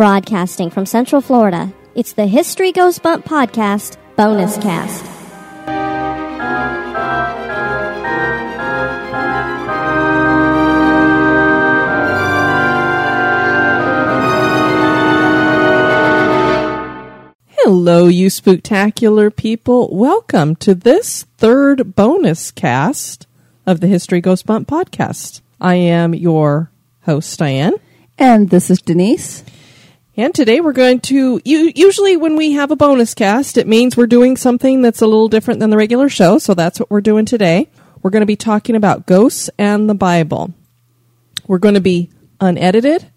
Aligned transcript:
Broadcasting 0.00 0.70
from 0.70 0.86
Central 0.86 1.20
Florida, 1.20 1.70
it's 1.94 2.14
the 2.14 2.26
History 2.26 2.72
Goes 2.72 2.98
Bump 2.98 3.26
podcast 3.26 3.98
bonus 4.16 4.56
cast. 4.56 5.04
Hello, 17.58 18.06
you 18.06 18.30
spectacular 18.30 19.30
people. 19.30 19.94
Welcome 19.94 20.56
to 20.56 20.74
this 20.74 21.24
third 21.36 21.94
bonus 21.94 22.50
cast 22.50 23.26
of 23.66 23.80
the 23.80 23.86
History 23.86 24.22
Goes 24.22 24.42
Bump 24.42 24.66
podcast. 24.66 25.42
I 25.60 25.74
am 25.74 26.14
your 26.14 26.70
host, 27.02 27.38
Diane. 27.38 27.74
And 28.16 28.48
this 28.48 28.70
is 28.70 28.80
Denise. 28.80 29.44
And 30.20 30.34
today 30.34 30.60
we're 30.60 30.74
going 30.74 31.00
to, 31.00 31.40
u- 31.42 31.72
usually 31.74 32.14
when 32.18 32.36
we 32.36 32.52
have 32.52 32.70
a 32.70 32.76
bonus 32.76 33.14
cast, 33.14 33.56
it 33.56 33.66
means 33.66 33.96
we're 33.96 34.06
doing 34.06 34.36
something 34.36 34.82
that's 34.82 35.00
a 35.00 35.06
little 35.06 35.30
different 35.30 35.60
than 35.60 35.70
the 35.70 35.78
regular 35.78 36.10
show. 36.10 36.36
So 36.36 36.52
that's 36.52 36.78
what 36.78 36.90
we're 36.90 37.00
doing 37.00 37.24
today. 37.24 37.70
We're 38.02 38.10
going 38.10 38.20
to 38.20 38.26
be 38.26 38.36
talking 38.36 38.76
about 38.76 39.06
ghosts 39.06 39.48
and 39.56 39.88
the 39.88 39.94
Bible. 39.94 40.52
We're 41.46 41.56
going 41.56 41.72
to 41.72 41.80
be 41.80 42.10
unedited, 42.38 43.10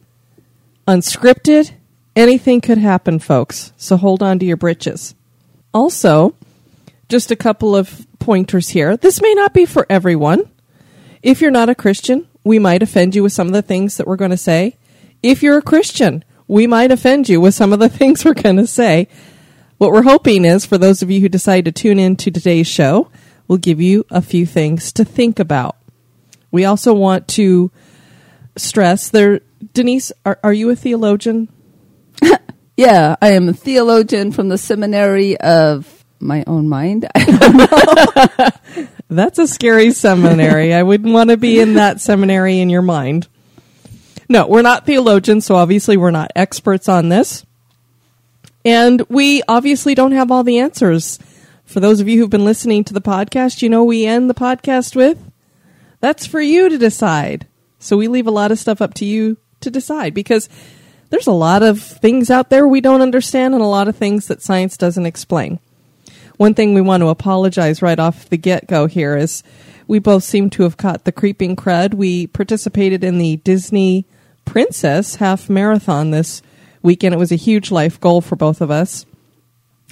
unscripted. 0.87 1.71
Anything 2.15 2.61
could 2.61 2.77
happen, 2.77 3.19
folks. 3.19 3.73
So 3.75 3.97
hold 3.97 4.23
on 4.23 4.39
to 4.39 4.45
your 4.45 4.55
britches. 4.55 5.13
Also, 5.73 6.33
just 7.09 7.31
a 7.31 7.35
couple 7.35 7.75
of 7.75 8.07
pointers 8.19 8.69
here. 8.69 8.95
This 8.95 9.21
may 9.21 9.33
not 9.33 9.53
be 9.53 9.65
for 9.65 9.85
everyone. 9.89 10.49
If 11.21 11.41
you're 11.41 11.51
not 11.51 11.67
a 11.67 11.75
Christian, 11.75 12.29
we 12.45 12.59
might 12.59 12.81
offend 12.81 13.13
you 13.13 13.23
with 13.23 13.33
some 13.33 13.47
of 13.47 13.53
the 13.53 13.61
things 13.61 13.97
that 13.97 14.07
we're 14.07 14.15
going 14.15 14.31
to 14.31 14.37
say. 14.37 14.77
If 15.21 15.43
you're 15.43 15.57
a 15.57 15.61
Christian, 15.61 16.23
we 16.53 16.67
might 16.67 16.91
offend 16.91 17.27
you 17.27 17.41
with 17.41 17.55
some 17.55 17.73
of 17.73 17.79
the 17.79 17.89
things 17.97 18.23
we're 18.23 18.35
going 18.35 18.57
to 18.57 18.67
say. 18.67 19.07
What 19.79 19.91
we're 19.91 20.03
hoping 20.03 20.45
is 20.45 20.65
for 20.65 20.77
those 20.77 21.01
of 21.01 21.09
you 21.09 21.19
who 21.19 21.27
decide 21.27 21.65
to 21.65 21.71
tune 21.71 21.97
in 21.97 22.15
to 22.17 22.29
today's 22.29 22.67
show, 22.67 23.09
we'll 23.47 23.57
give 23.57 23.81
you 23.81 24.05
a 24.11 24.21
few 24.21 24.45
things 24.45 24.93
to 24.93 25.03
think 25.03 25.39
about. 25.39 25.75
We 26.51 26.63
also 26.63 26.93
want 26.93 27.27
to 27.29 27.71
stress 28.55 29.09
there. 29.09 29.41
Denise, 29.73 30.11
are, 30.25 30.39
are 30.43 30.53
you 30.53 30.69
a 30.69 30.75
theologian? 30.75 31.49
Yeah, 32.75 33.17
I 33.21 33.33
am 33.33 33.49
a 33.49 33.53
theologian 33.53 34.31
from 34.31 34.49
the 34.49 34.57
seminary 34.57 35.39
of 35.39 36.03
my 36.19 36.43
own 36.47 36.67
mind. 36.67 37.07
That's 39.09 39.37
a 39.37 39.47
scary 39.47 39.91
seminary. 39.91 40.73
I 40.73 40.81
wouldn't 40.81 41.13
want 41.13 41.29
to 41.29 41.37
be 41.37 41.59
in 41.59 41.75
that 41.75 42.01
seminary 42.01 42.61
in 42.61 42.71
your 42.71 42.81
mind. 42.81 43.27
No, 44.29 44.47
we're 44.47 44.61
not 44.61 44.85
theologians, 44.85 45.45
so 45.45 45.55
obviously 45.55 45.97
we're 45.97 46.11
not 46.11 46.31
experts 46.35 46.87
on 46.87 47.09
this. 47.09 47.45
And 48.65 49.01
we 49.09 49.43
obviously 49.47 49.95
don't 49.95 50.13
have 50.13 50.31
all 50.31 50.43
the 50.43 50.59
answers. 50.59 51.19
For 51.65 51.79
those 51.79 51.99
of 51.99 52.07
you 52.07 52.19
who've 52.19 52.29
been 52.29 52.45
listening 52.45 52.83
to 52.85 52.93
the 52.93 53.01
podcast, 53.01 53.61
you 53.61 53.69
know 53.69 53.83
we 53.83 54.05
end 54.05 54.29
the 54.29 54.33
podcast 54.33 54.95
with 54.95 55.17
that's 56.03 56.27
for 56.27 56.41
you 56.41 56.67
to 56.67 56.77
decide. 56.77 57.47
So 57.79 57.95
we 57.95 58.09
leave 58.09 58.27
a 58.27 58.31
lot 58.31 58.51
of 58.51 58.59
stuff 58.59 58.81
up 58.81 58.93
to 58.95 59.05
you 59.05 59.37
to 59.61 59.71
decide 59.71 60.13
because 60.13 60.49
there's 61.11 61.27
a 61.27 61.31
lot 61.31 61.63
of 61.63 61.81
things 61.81 62.29
out 62.29 62.49
there 62.49 62.67
we 62.67 62.81
don't 62.81 62.99
understand 62.99 63.53
and 63.53 63.63
a 63.63 63.67
lot 63.67 63.87
of 63.87 63.95
things 63.95 64.27
that 64.27 64.41
science 64.41 64.75
doesn't 64.75 65.05
explain. 65.05 65.59
One 66.35 66.55
thing 66.55 66.73
we 66.73 66.81
want 66.81 67.01
to 67.03 67.07
apologize 67.07 67.81
right 67.81 67.97
off 67.97 68.27
the 68.27 68.35
get 68.35 68.67
go 68.67 68.85
here 68.85 69.15
is 69.15 69.43
we 69.87 69.99
both 69.99 70.23
seem 70.23 70.49
to 70.51 70.63
have 70.63 70.77
caught 70.77 71.05
the 71.05 71.11
creeping 71.11 71.55
crud. 71.55 71.93
We 71.93 72.27
participated 72.27 73.03
in 73.03 73.17
the 73.17 73.37
Disney 73.37 74.07
Princess 74.45 75.15
half 75.15 75.49
marathon 75.49 76.11
this 76.11 76.41
weekend. 76.81 77.13
It 77.13 77.19
was 77.19 77.31
a 77.31 77.35
huge 77.37 77.71
life 77.71 77.99
goal 77.99 78.21
for 78.21 78.35
both 78.35 78.61
of 78.61 78.71
us. 78.71 79.05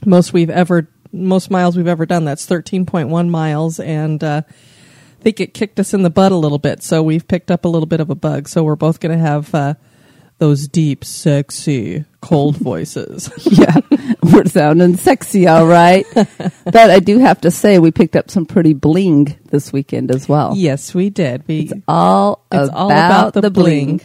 Most 0.06 0.34
we've 0.34 0.50
ever, 0.50 0.90
most 1.12 1.52
miles 1.52 1.78
we've 1.78 1.88
ever 1.88 2.06
done. 2.06 2.26
That's 2.26 2.48
13.1 2.48 3.30
miles. 3.30 3.80
And, 3.80 4.24
uh, 4.24 4.42
I 4.48 5.24
think 5.24 5.40
it 5.40 5.54
kicked 5.54 5.80
us 5.80 5.94
in 5.94 6.02
the 6.02 6.10
butt 6.10 6.32
a 6.32 6.38
little 6.38 6.58
bit. 6.58 6.82
So 6.82 7.04
we've 7.04 7.28
picked 7.28 7.52
up 7.52 7.64
a 7.64 7.68
little 7.68 7.86
bit 7.86 8.00
of 8.00 8.10
a 8.10 8.16
bug. 8.16 8.48
So 8.48 8.64
we're 8.64 8.76
both 8.76 9.00
going 9.00 9.16
to 9.16 9.24
have, 9.24 9.54
uh, 9.54 9.76
those 10.40 10.68
deep, 10.68 11.06
sexy, 11.06 12.06
cold 12.22 12.56
voices. 12.58 13.30
yeah, 13.52 13.78
we're 14.24 14.46
sounding 14.46 14.96
sexy, 14.96 15.48
all 15.48 15.66
right. 15.68 16.06
but 16.14 16.76
I 16.76 17.00
do 17.00 17.18
have 17.20 17.42
to 17.42 17.52
say, 17.52 17.80
we 17.80 17.92
picked 17.92 18.16
up 18.16 18.30
some 18.32 18.46
pretty 18.46 18.74
bling 18.74 19.38
this 19.50 19.74
weekend 19.74 20.12
as 20.12 20.30
well. 20.30 20.54
yes, 20.56 20.94
we 20.94 21.10
did. 21.10 21.44
We, 21.48 21.62
It's 21.62 21.74
all, 21.88 22.46
It's 22.52 22.70
about, 22.70 22.78
all 22.78 22.92
about 22.92 23.34
the 23.34 23.42
the 23.42 23.50
bling. 23.52 24.02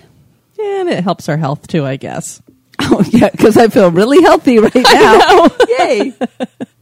and 0.59 0.89
it 0.89 1.05
helps 1.05 1.29
our 1.29 1.37
health 1.37 1.67
too, 1.69 1.85
I 1.85 1.97
guess. 1.97 2.43
Oh, 2.79 3.03
yeah, 3.09 3.31
because 3.31 3.57
I 3.57 3.69
feel 3.69 3.91
really 3.91 4.23
healthy 4.23 4.59
right 4.59 4.75
now. 4.75 5.49
Yay. 5.79 6.13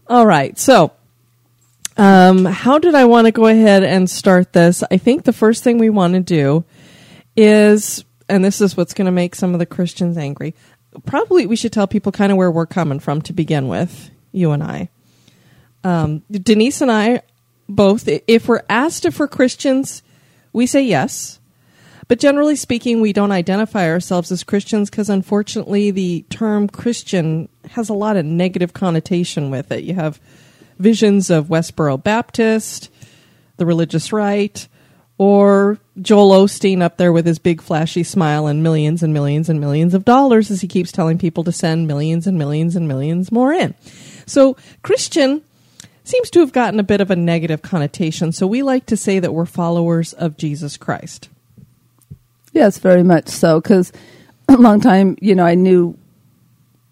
All 0.08 0.26
right. 0.26 0.58
So, 0.58 0.90
um, 1.96 2.44
how 2.44 2.78
did 2.80 2.96
I 2.96 3.04
want 3.04 3.26
to 3.26 3.32
go 3.32 3.46
ahead 3.46 3.84
and 3.84 4.10
start 4.10 4.52
this? 4.52 4.82
I 4.90 4.96
think 4.98 5.22
the 5.22 5.32
first 5.32 5.62
thing 5.62 5.78
we 5.78 5.90
want 5.90 6.14
to 6.14 6.20
do 6.20 6.64
is, 7.36 8.04
and 8.28 8.44
this 8.44 8.60
is 8.60 8.76
what's 8.76 8.92
going 8.92 9.06
to 9.06 9.12
make 9.12 9.34
some 9.36 9.52
of 9.54 9.60
the 9.60 9.66
Christians 9.66 10.18
angry. 10.18 10.54
Probably 11.06 11.46
we 11.46 11.56
should 11.56 11.72
tell 11.72 11.86
people 11.86 12.12
kind 12.12 12.32
of 12.32 12.38
where 12.38 12.50
we're 12.50 12.66
coming 12.66 13.00
from 13.00 13.22
to 13.22 13.32
begin 13.32 13.68
with, 13.68 14.10
you 14.32 14.52
and 14.52 14.62
I. 14.62 14.88
Um, 15.82 16.22
Denise 16.30 16.80
and 16.80 16.90
I 16.90 17.22
both, 17.68 18.08
if 18.08 18.48
we're 18.48 18.62
asked 18.68 19.04
if 19.04 19.18
we're 19.18 19.28
Christians, 19.28 20.02
we 20.52 20.66
say 20.66 20.82
yes. 20.82 21.40
But 22.06 22.20
generally 22.20 22.56
speaking, 22.56 23.00
we 23.00 23.12
don't 23.12 23.32
identify 23.32 23.88
ourselves 23.88 24.30
as 24.30 24.44
Christians 24.44 24.90
because 24.90 25.08
unfortunately 25.08 25.90
the 25.90 26.24
term 26.28 26.68
Christian 26.68 27.48
has 27.70 27.88
a 27.88 27.94
lot 27.94 28.16
of 28.16 28.26
negative 28.26 28.74
connotation 28.74 29.50
with 29.50 29.72
it. 29.72 29.84
You 29.84 29.94
have 29.94 30.20
visions 30.78 31.30
of 31.30 31.46
Westboro 31.46 32.02
Baptist, 32.02 32.90
the 33.56 33.64
religious 33.64 34.12
right, 34.12 34.66
or 35.18 35.78
Joel 36.00 36.44
Osteen 36.44 36.82
up 36.82 36.96
there 36.96 37.12
with 37.12 37.26
his 37.26 37.38
big 37.38 37.62
flashy 37.62 38.02
smile 38.02 38.46
and 38.46 38.62
millions 38.62 39.02
and 39.02 39.14
millions 39.14 39.48
and 39.48 39.60
millions 39.60 39.94
of 39.94 40.04
dollars 40.04 40.50
as 40.50 40.60
he 40.60 40.68
keeps 40.68 40.90
telling 40.90 41.18
people 41.18 41.44
to 41.44 41.52
send 41.52 41.86
millions 41.86 42.26
and 42.26 42.36
millions 42.36 42.74
and 42.74 42.88
millions 42.88 43.30
more 43.30 43.52
in. 43.52 43.74
So 44.26 44.56
Christian 44.82 45.42
seems 46.02 46.30
to 46.30 46.40
have 46.40 46.52
gotten 46.52 46.80
a 46.80 46.84
bit 46.84 47.00
of 47.00 47.10
a 47.10 47.16
negative 47.16 47.62
connotation. 47.62 48.32
So 48.32 48.46
we 48.46 48.62
like 48.62 48.86
to 48.86 48.96
say 48.96 49.20
that 49.20 49.32
we're 49.32 49.46
followers 49.46 50.12
of 50.12 50.36
Jesus 50.36 50.76
Christ. 50.76 51.28
Yes, 52.52 52.78
very 52.78 53.02
much 53.02 53.28
so. 53.28 53.60
Because 53.60 53.92
a 54.48 54.56
long 54.56 54.80
time, 54.80 55.16
you 55.20 55.34
know, 55.34 55.46
I 55.46 55.54
knew 55.54 55.96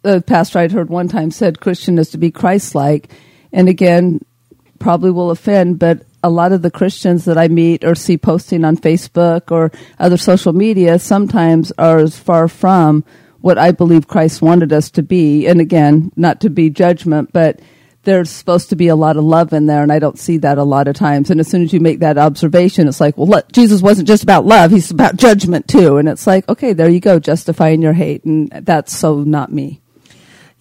the 0.03 0.21
pastor 0.21 0.61
I'd 0.61 0.72
heard 0.72 0.91
one 0.91 1.09
time 1.09 1.31
said 1.31 1.61
Christian 1.61 1.99
is 1.99 2.11
to 2.11 2.19
be 2.19 2.31
Christ-like, 2.31 3.11
and 3.53 3.69
again, 3.69 4.21
probably 4.78 5.11
will 5.11 5.31
offend, 5.31 5.78
but 5.78 6.05
a 6.22 6.31
lot 6.31 6.53
of 6.53 6.62
the 6.62 6.71
Christians 6.71 7.25
that 7.25 7.38
I 7.38 7.49
meet 7.49 7.84
or 7.84 7.94
see 7.94 8.16
posting 8.16 8.65
on 8.65 8.77
Facebook 8.77 9.50
or 9.50 9.72
other 9.99 10.16
social 10.16 10.53
media 10.53 10.99
sometimes 10.99 11.72
are 11.78 11.99
as 11.99 12.19
far 12.19 12.49
from 12.49 13.05
what 13.41 13.59
I 13.59 13.72
believe 13.72 14.06
Christ 14.06 14.41
wanted 14.41 14.72
us 14.72 14.91
to 14.93 15.03
be. 15.03 15.47
And 15.47 15.61
again, 15.61 16.12
not 16.16 16.41
to 16.43 16.50
be 16.50 16.71
judgment, 16.71 17.32
but 17.32 17.61
there's 18.05 18.31
supposed 18.31 18.71
to 18.71 18.77
be 18.77 18.88
a 18.88 18.97
lot 18.97 19.16
of 19.16 19.25
love 19.25 19.53
in 19.53 19.66
there, 19.66 19.82
and 19.82 19.93
I 19.93 19.99
don't 19.99 20.19
see 20.19 20.38
that 20.38 20.59
a 20.59 20.65
lot 20.65 20.88
of 20.88 20.97
times. 20.97 21.31
And 21.31 21.38
as 21.38 21.49
soon 21.49 21.62
as 21.62 21.72
you 21.72 21.81
make 21.81 22.00
that 22.00 22.19
observation, 22.19 22.88
it's 22.88 23.00
like, 23.00 23.16
well, 23.16 23.28
let, 23.28 23.53
Jesus 23.53 23.81
wasn't 23.81 24.09
just 24.09 24.25
about 24.25 24.44
love; 24.44 24.71
he's 24.71 24.91
about 24.91 25.16
judgment 25.16 25.69
too. 25.69 25.99
And 25.99 26.09
it's 26.09 26.27
like, 26.27 26.49
okay, 26.49 26.72
there 26.72 26.88
you 26.88 27.00
go, 27.00 27.21
justifying 27.21 27.81
your 27.81 27.93
hate, 27.93 28.25
and 28.25 28.50
that's 28.50 28.97
so 28.97 29.22
not 29.22 29.53
me. 29.53 29.81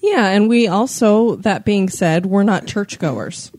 Yeah, 0.02 0.28
and 0.28 0.50
we 0.50 0.68
also, 0.68 1.36
that 1.38 1.66
being 1.66 1.90
said, 1.90 2.26
we're 2.26 2.44
not 2.44 2.68
churchgoers. 2.68 3.52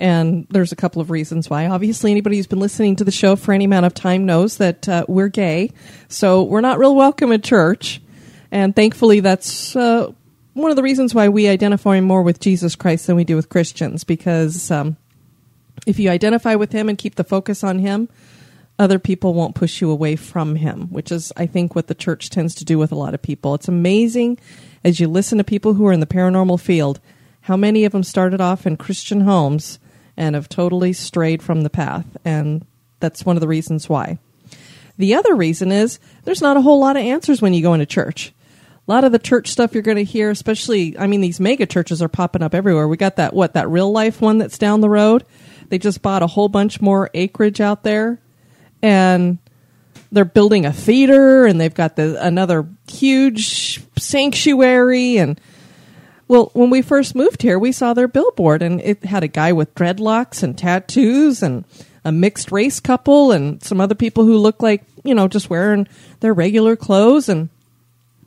And 0.00 0.46
there's 0.48 0.72
a 0.72 0.76
couple 0.76 1.02
of 1.02 1.10
reasons 1.10 1.50
why. 1.50 1.66
Obviously, 1.66 2.10
anybody 2.10 2.36
who's 2.36 2.46
been 2.46 2.58
listening 2.58 2.96
to 2.96 3.04
the 3.04 3.10
show 3.10 3.36
for 3.36 3.52
any 3.52 3.66
amount 3.66 3.84
of 3.84 3.92
time 3.92 4.24
knows 4.24 4.56
that 4.56 4.88
uh, 4.88 5.04
we're 5.06 5.28
gay. 5.28 5.72
So 6.08 6.42
we're 6.42 6.62
not 6.62 6.78
real 6.78 6.96
welcome 6.96 7.32
at 7.32 7.44
church. 7.44 8.00
And 8.50 8.74
thankfully, 8.74 9.20
that's 9.20 9.76
uh, 9.76 10.10
one 10.54 10.70
of 10.70 10.76
the 10.76 10.82
reasons 10.82 11.14
why 11.14 11.28
we 11.28 11.48
identify 11.48 12.00
more 12.00 12.22
with 12.22 12.40
Jesus 12.40 12.76
Christ 12.76 13.06
than 13.06 13.16
we 13.16 13.24
do 13.24 13.36
with 13.36 13.50
Christians. 13.50 14.02
Because 14.02 14.70
um, 14.70 14.96
if 15.86 15.98
you 15.98 16.08
identify 16.08 16.54
with 16.54 16.72
Him 16.72 16.88
and 16.88 16.96
keep 16.96 17.16
the 17.16 17.22
focus 17.22 17.62
on 17.62 17.78
Him, 17.78 18.08
other 18.78 18.98
people 18.98 19.34
won't 19.34 19.54
push 19.54 19.82
you 19.82 19.90
away 19.90 20.16
from 20.16 20.56
Him, 20.56 20.88
which 20.88 21.12
is, 21.12 21.30
I 21.36 21.44
think, 21.44 21.74
what 21.74 21.88
the 21.88 21.94
church 21.94 22.30
tends 22.30 22.54
to 22.54 22.64
do 22.64 22.78
with 22.78 22.90
a 22.90 22.96
lot 22.96 23.12
of 23.12 23.20
people. 23.20 23.54
It's 23.54 23.68
amazing 23.68 24.38
as 24.82 24.98
you 24.98 25.08
listen 25.08 25.36
to 25.36 25.44
people 25.44 25.74
who 25.74 25.86
are 25.86 25.92
in 25.92 26.00
the 26.00 26.06
paranormal 26.06 26.58
field 26.58 27.00
how 27.42 27.56
many 27.56 27.84
of 27.84 27.92
them 27.92 28.02
started 28.02 28.40
off 28.40 28.66
in 28.66 28.76
Christian 28.78 29.22
homes 29.22 29.78
and 30.16 30.34
have 30.34 30.48
totally 30.48 30.92
strayed 30.92 31.42
from 31.42 31.62
the 31.62 31.70
path. 31.70 32.06
And 32.24 32.64
that's 33.00 33.24
one 33.24 33.36
of 33.36 33.40
the 33.40 33.48
reasons 33.48 33.88
why. 33.88 34.18
The 34.98 35.14
other 35.14 35.34
reason 35.34 35.72
is 35.72 35.98
there's 36.24 36.42
not 36.42 36.56
a 36.56 36.60
whole 36.60 36.80
lot 36.80 36.96
of 36.96 37.02
answers 37.02 37.40
when 37.40 37.54
you 37.54 37.62
go 37.62 37.74
into 37.74 37.86
church. 37.86 38.34
A 38.86 38.90
lot 38.90 39.04
of 39.04 39.12
the 39.12 39.18
church 39.18 39.48
stuff 39.48 39.72
you're 39.72 39.82
going 39.82 39.96
to 39.96 40.04
hear, 40.04 40.30
especially, 40.30 40.98
I 40.98 41.06
mean, 41.06 41.20
these 41.20 41.40
mega 41.40 41.64
churches 41.64 42.02
are 42.02 42.08
popping 42.08 42.42
up 42.42 42.54
everywhere. 42.54 42.88
We 42.88 42.96
got 42.96 43.16
that, 43.16 43.32
what, 43.32 43.54
that 43.54 43.68
real 43.68 43.90
life 43.90 44.20
one 44.20 44.38
that's 44.38 44.58
down 44.58 44.80
the 44.80 44.90
road? 44.90 45.24
They 45.68 45.78
just 45.78 46.02
bought 46.02 46.22
a 46.22 46.26
whole 46.26 46.48
bunch 46.48 46.80
more 46.80 47.08
acreage 47.14 47.60
out 47.60 47.82
there. 47.82 48.20
And 48.82 49.38
they're 50.12 50.24
building 50.24 50.66
a 50.66 50.72
theater 50.72 51.46
and 51.46 51.60
they've 51.60 51.74
got 51.74 51.96
the 51.96 52.22
another 52.24 52.68
huge 52.88 53.80
sanctuary 53.96 55.18
and 55.18 55.40
well, 56.30 56.50
when 56.52 56.70
we 56.70 56.80
first 56.80 57.16
moved 57.16 57.42
here, 57.42 57.58
we 57.58 57.72
saw 57.72 57.92
their 57.92 58.06
billboard 58.06 58.62
and 58.62 58.80
it 58.82 59.04
had 59.04 59.24
a 59.24 59.28
guy 59.28 59.50
with 59.52 59.74
dreadlocks 59.74 60.44
and 60.44 60.56
tattoos 60.56 61.42
and 61.42 61.64
a 62.04 62.12
mixed 62.12 62.52
race 62.52 62.78
couple 62.78 63.32
and 63.32 63.60
some 63.64 63.80
other 63.80 63.96
people 63.96 64.24
who 64.24 64.38
look 64.38 64.62
like, 64.62 64.84
you 65.02 65.12
know, 65.12 65.26
just 65.26 65.50
wearing 65.50 65.88
their 66.20 66.32
regular 66.32 66.76
clothes 66.76 67.28
and 67.28 67.48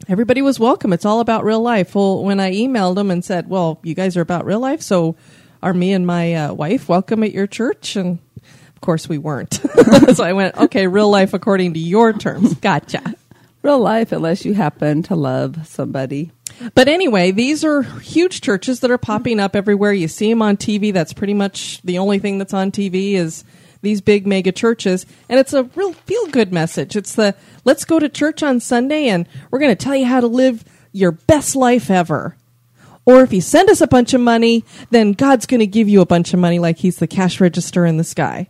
everybody 0.10 0.42
was 0.42 0.60
welcome. 0.60 0.92
It's 0.92 1.06
all 1.06 1.22
about 1.22 1.46
real 1.46 1.62
life. 1.62 1.96
Well, 1.96 2.26
when 2.26 2.42
I 2.42 2.52
emailed 2.52 2.96
them 2.96 3.10
and 3.10 3.24
said, 3.24 3.48
"Well, 3.48 3.80
you 3.84 3.96
guys 3.96 4.18
are 4.18 4.22
about 4.22 4.46
real 4.46 4.60
life, 4.60 4.82
so 4.82 5.16
are 5.62 5.74
me 5.74 5.94
and 5.94 6.06
my 6.06 6.34
uh, 6.34 6.54
wife 6.54 6.90
welcome 6.90 7.24
at 7.24 7.32
your 7.32 7.48
church?" 7.48 7.96
and 7.96 8.20
of 8.44 8.82
course 8.82 9.08
we 9.08 9.18
weren't. 9.18 9.54
so 10.14 10.26
I 10.26 10.34
went, 10.34 10.58
"Okay, 10.58 10.88
real 10.88 11.10
life 11.10 11.34
according 11.34 11.76
to 11.76 11.80
your 11.80 12.12
terms." 12.12 12.54
Gotcha. 12.56 13.16
Real 13.64 13.80
life, 13.80 14.12
unless 14.12 14.44
you 14.44 14.54
happen 14.54 15.04
to 15.04 15.16
love 15.16 15.66
somebody. 15.66 16.32
But 16.76 16.90
anyway, 16.90 17.32
these 17.32 17.64
are 17.64 17.84
huge 17.84 18.42
churches 18.42 18.82
that 18.82 18.92
are 18.92 18.98
popping 18.98 19.40
up 19.40 19.56
everywhere. 19.56 19.94
You 19.94 20.10
see 20.10 20.30
them 20.30 20.42
on 20.42 20.58
TV. 20.58 20.92
That's 20.92 21.14
pretty 21.14 21.34
much 21.34 21.82
the 21.82 21.98
only 21.98 22.20
thing 22.20 22.38
that's 22.38 22.54
on 22.54 22.72
TV 22.72 23.14
is 23.14 23.46
these 23.82 24.02
big 24.02 24.28
mega 24.28 24.52
churches. 24.52 25.06
And 25.30 25.40
it's 25.40 25.54
a 25.54 25.64
real 25.64 25.94
feel 25.94 26.28
good 26.28 26.52
message. 26.52 26.98
It's 26.98 27.16
the 27.16 27.36
let's 27.64 27.86
go 27.86 28.00
to 28.00 28.10
church 28.10 28.44
on 28.44 28.60
Sunday 28.60 29.08
and 29.08 29.28
we're 29.50 29.60
going 29.60 29.76
to 29.76 29.82
tell 29.82 29.96
you 29.96 30.08
how 30.08 30.20
to 30.20 30.28
live 30.28 30.66
your 30.92 31.14
best 31.14 31.56
life 31.56 31.90
ever. 31.90 32.36
Or 33.06 33.22
if 33.22 33.32
you 33.32 33.40
send 33.40 33.70
us 33.70 33.80
a 33.80 33.88
bunch 33.88 34.14
of 34.14 34.20
money, 34.20 34.66
then 34.90 35.14
God's 35.14 35.46
going 35.46 35.60
to 35.62 35.68
give 35.68 35.88
you 35.88 36.02
a 36.02 36.06
bunch 36.06 36.34
of 36.34 36.40
money 36.40 36.60
like 36.60 36.80
he's 36.80 36.98
the 36.98 37.08
cash 37.08 37.40
register 37.40 37.86
in 37.86 37.96
the 37.96 38.04
sky. 38.04 38.50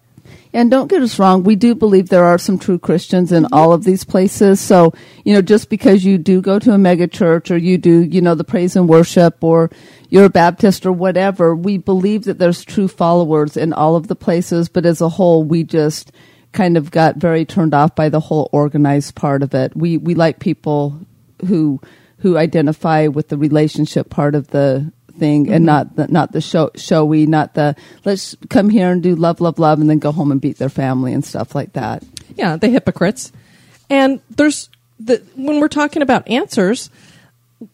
And 0.56 0.70
don't 0.70 0.88
get 0.88 1.02
us 1.02 1.18
wrong, 1.18 1.44
we 1.44 1.56
do 1.56 1.74
believe 1.74 2.10
there 2.10 2.26
are 2.26 2.38
some 2.38 2.60
true 2.60 2.78
Christians 2.78 3.32
in 3.32 3.48
all 3.52 3.74
of 3.74 3.84
these 3.84 4.04
places. 4.04 4.62
So, 4.62 4.94
you 5.26 5.34
know, 5.34 5.42
just 5.42 5.68
because 5.68 6.06
you 6.06 6.20
do 6.20 6.42
go 6.42 6.60
to 6.60 6.74
a 6.74 6.78
mega 6.78 7.08
church 7.08 7.50
or 7.50 7.58
you 7.58 7.80
do, 7.80 8.04
you 8.04 8.22
know, 8.22 8.36
the 8.36 8.44
praise 8.44 8.76
and 8.76 8.88
worship 8.88 9.44
or 9.44 9.72
you're 10.10 10.26
a 10.26 10.30
Baptist 10.30 10.86
or 10.86 10.92
whatever, 10.92 11.56
we 11.56 11.80
believe 11.80 12.26
that 12.26 12.38
there's 12.38 12.64
true 12.64 12.88
followers 12.88 13.58
in 13.58 13.74
all 13.74 13.96
of 13.96 14.08
the 14.08 14.16
places. 14.16 14.70
But 14.70 14.86
as 14.86 15.02
a 15.02 15.10
whole, 15.10 15.44
we 15.44 15.64
just 15.64 16.12
kind 16.52 16.78
of 16.78 16.92
got 16.92 17.18
very 17.18 17.46
turned 17.46 17.74
off 17.74 17.96
by 17.96 18.10
the 18.10 18.20
whole 18.20 18.48
organized 18.52 19.16
part 19.16 19.42
of 19.42 19.56
it. 19.56 19.76
We, 19.76 19.98
we 19.98 20.14
like 20.14 20.38
people 20.38 21.00
who, 21.48 21.82
who 22.20 22.38
identify 22.38 23.08
with 23.08 23.30
the 23.30 23.40
relationship 23.40 24.12
part 24.12 24.36
of 24.36 24.50
the 24.50 24.94
thing 25.18 25.45
mm-hmm. 25.45 25.54
and 25.54 25.65
not 25.65 25.95
the, 25.95 26.07
not 26.07 26.31
the 26.31 26.42
show, 26.42 26.71
showy, 26.75 27.25
not 27.25 27.54
the 27.54 27.75
let's 28.06 28.36
come 28.50 28.69
here 28.69 28.92
and 28.92 29.04
do 29.04 29.15
love, 29.15 29.42
love, 29.42 29.60
love, 29.60 29.80
and 29.80 29.89
then 29.89 30.00
go 30.00 30.12
home 30.12 30.31
and 30.31 30.42
beat 30.42 30.57
their 30.57 30.69
family 30.69 31.13
and 31.13 31.24
stuff 31.24 31.56
like 31.56 31.74
that. 31.74 32.04
Yeah, 32.36 32.57
the 32.57 32.69
hypocrites. 32.69 33.31
And 33.89 34.21
there's 34.30 34.69
the 35.00 35.24
when 35.36 35.60
we're 35.60 35.68
talking 35.68 36.01
about 36.01 36.27
answers, 36.27 36.89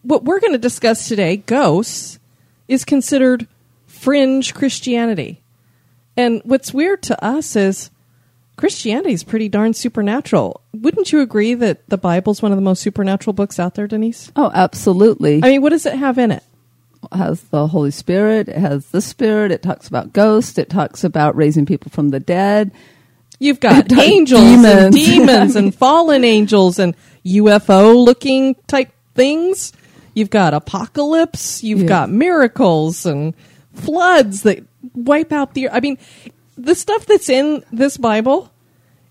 what 0.02 0.24
we're 0.24 0.40
going 0.40 0.52
to 0.52 0.58
discuss 0.58 1.08
today, 1.08 1.36
ghosts, 1.36 2.18
is 2.68 2.84
considered 2.84 3.46
fringe 3.86 4.54
Christianity. 4.54 5.40
And 6.16 6.42
what's 6.44 6.74
weird 6.74 7.02
to 7.04 7.24
us 7.24 7.56
is 7.56 7.90
Christianity 8.56 9.14
is 9.14 9.24
pretty 9.24 9.48
darn 9.48 9.72
supernatural. 9.72 10.60
Wouldn't 10.74 11.12
you 11.12 11.20
agree 11.20 11.54
that 11.54 11.88
the 11.88 11.96
Bible's 11.96 12.42
one 12.42 12.52
of 12.52 12.56
the 12.56 12.62
most 12.62 12.82
supernatural 12.82 13.32
books 13.32 13.58
out 13.58 13.74
there, 13.74 13.86
Denise? 13.86 14.30
Oh, 14.36 14.50
absolutely. 14.52 15.40
I 15.42 15.48
mean, 15.48 15.62
what 15.62 15.70
does 15.70 15.86
it 15.86 15.94
have 15.94 16.18
in 16.18 16.30
it? 16.30 16.44
Has 17.12 17.42
the 17.42 17.66
Holy 17.66 17.90
Spirit. 17.90 18.48
It 18.48 18.58
has 18.58 18.86
the 18.86 19.00
Spirit. 19.00 19.52
It 19.52 19.62
talks 19.62 19.88
about 19.88 20.12
ghosts. 20.12 20.58
It 20.58 20.70
talks 20.70 21.04
about 21.04 21.36
raising 21.36 21.66
people 21.66 21.90
from 21.90 22.10
the 22.10 22.20
dead. 22.20 22.72
You've 23.38 23.60
got 23.60 23.92
angels 23.98 24.42
demons. 24.42 24.66
and 24.66 24.94
demons 24.94 25.56
and 25.56 25.74
fallen 25.74 26.24
angels 26.24 26.78
and 26.78 26.94
UFO 27.24 28.04
looking 28.04 28.54
type 28.66 28.92
things. 29.14 29.72
You've 30.14 30.30
got 30.30 30.54
apocalypse. 30.54 31.62
You've 31.62 31.82
yeah. 31.82 31.88
got 31.88 32.10
miracles 32.10 33.06
and 33.06 33.34
floods 33.74 34.42
that 34.42 34.64
wipe 34.94 35.32
out 35.32 35.54
the. 35.54 35.70
I 35.70 35.80
mean, 35.80 35.98
the 36.56 36.74
stuff 36.74 37.06
that's 37.06 37.28
in 37.28 37.64
this 37.72 37.96
Bible, 37.96 38.52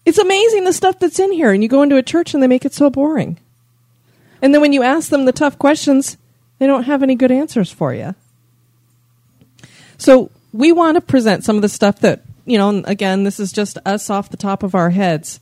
it's 0.05 0.17
amazing 0.17 0.65
the 0.65 0.73
stuff 0.73 0.99
that's 0.99 1.19
in 1.19 1.31
here. 1.31 1.51
And 1.51 1.63
you 1.63 1.69
go 1.69 1.81
into 1.81 1.97
a 1.97 2.03
church 2.03 2.33
and 2.33 2.43
they 2.43 2.47
make 2.47 2.65
it 2.65 2.73
so 2.73 2.89
boring. 2.89 3.39
And 4.41 4.53
then 4.53 4.61
when 4.61 4.73
you 4.73 4.83
ask 4.83 5.09
them 5.09 5.25
the 5.25 5.31
tough 5.31 5.57
questions, 5.57 6.17
they 6.59 6.67
don't 6.67 6.83
have 6.83 7.01
any 7.01 7.15
good 7.15 7.31
answers 7.31 7.71
for 7.71 7.94
you. 7.94 8.13
So 9.97 10.29
we 10.53 10.71
want 10.71 10.95
to 10.95 11.01
present 11.01 11.44
some 11.44 11.56
of 11.56 11.61
the 11.61 11.69
stuff 11.69 12.00
that, 12.00 12.21
you 12.45 12.57
know, 12.57 12.83
again, 12.85 13.23
this 13.23 13.39
is 13.39 13.51
just 13.51 13.77
us 13.85 14.09
off 14.09 14.29
the 14.29 14.38
top 14.38 14.63
of 14.63 14.75
our 14.75 14.91
heads. 14.91 15.39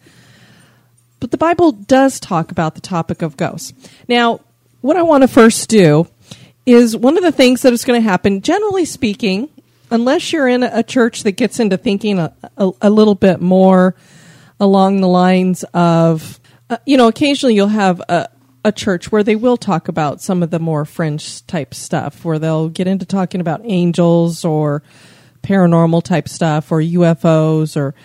But 1.20 1.32
the 1.32 1.38
Bible 1.38 1.72
does 1.72 2.20
talk 2.20 2.52
about 2.52 2.76
the 2.76 2.82
topic 2.82 3.22
of 3.22 3.38
ghosts. 3.38 3.74
Now, 4.08 4.42
what 4.82 4.98
I 4.98 5.02
want 5.02 5.24
to 5.24 5.28
first 5.28 5.70
do 5.70 6.08
is 6.66 6.96
one 6.96 7.18
of 7.18 7.24
the 7.24 7.32
things 7.32 7.62
that 7.64 7.74
is 7.74 7.86
going 7.86 8.02
to 8.02 8.08
happen, 8.08 8.42
generally 8.42 8.86
speaking, 8.86 9.50
unless 9.90 10.32
you're 10.32 10.48
in 10.48 10.64
a 10.64 10.84
church 10.84 11.24
that 11.24 11.32
gets 11.32 11.60
into 11.60 11.78
thinking 11.78 12.20
a, 12.20 12.34
a, 12.58 12.72
a 12.82 12.90
little 12.90 13.16
bit 13.16 13.42
more 13.42 13.96
along 14.60 15.02
the 15.02 15.08
lines 15.08 15.64
of, 15.74 16.40
uh, 16.70 16.78
you 16.86 16.98
know, 16.98 17.08
occasionally 17.08 17.56
you'll 17.56 17.68
have 17.68 18.02
a, 18.02 18.28
a 18.68 18.72
church 18.72 19.12
where 19.12 19.24
they 19.24 19.36
will 19.36 19.56
talk 19.56 19.88
about 19.88 20.22
some 20.22 20.44
of 20.44 20.52
the 20.52 20.60
more 20.60 20.84
fringe 20.84 21.46
type 21.48 21.74
stuff, 21.74 22.26
where 22.26 22.38
they'll 22.38 22.68
get 22.68 22.86
into 22.86 23.06
talking 23.06 23.40
about 23.40 23.62
angels 23.64 24.44
or 24.44 24.84
paranormal 25.42 26.04
type 26.04 26.28
stuff 26.28 26.70
or 26.72 26.82
UFOs 26.82 27.78
or 27.78 27.96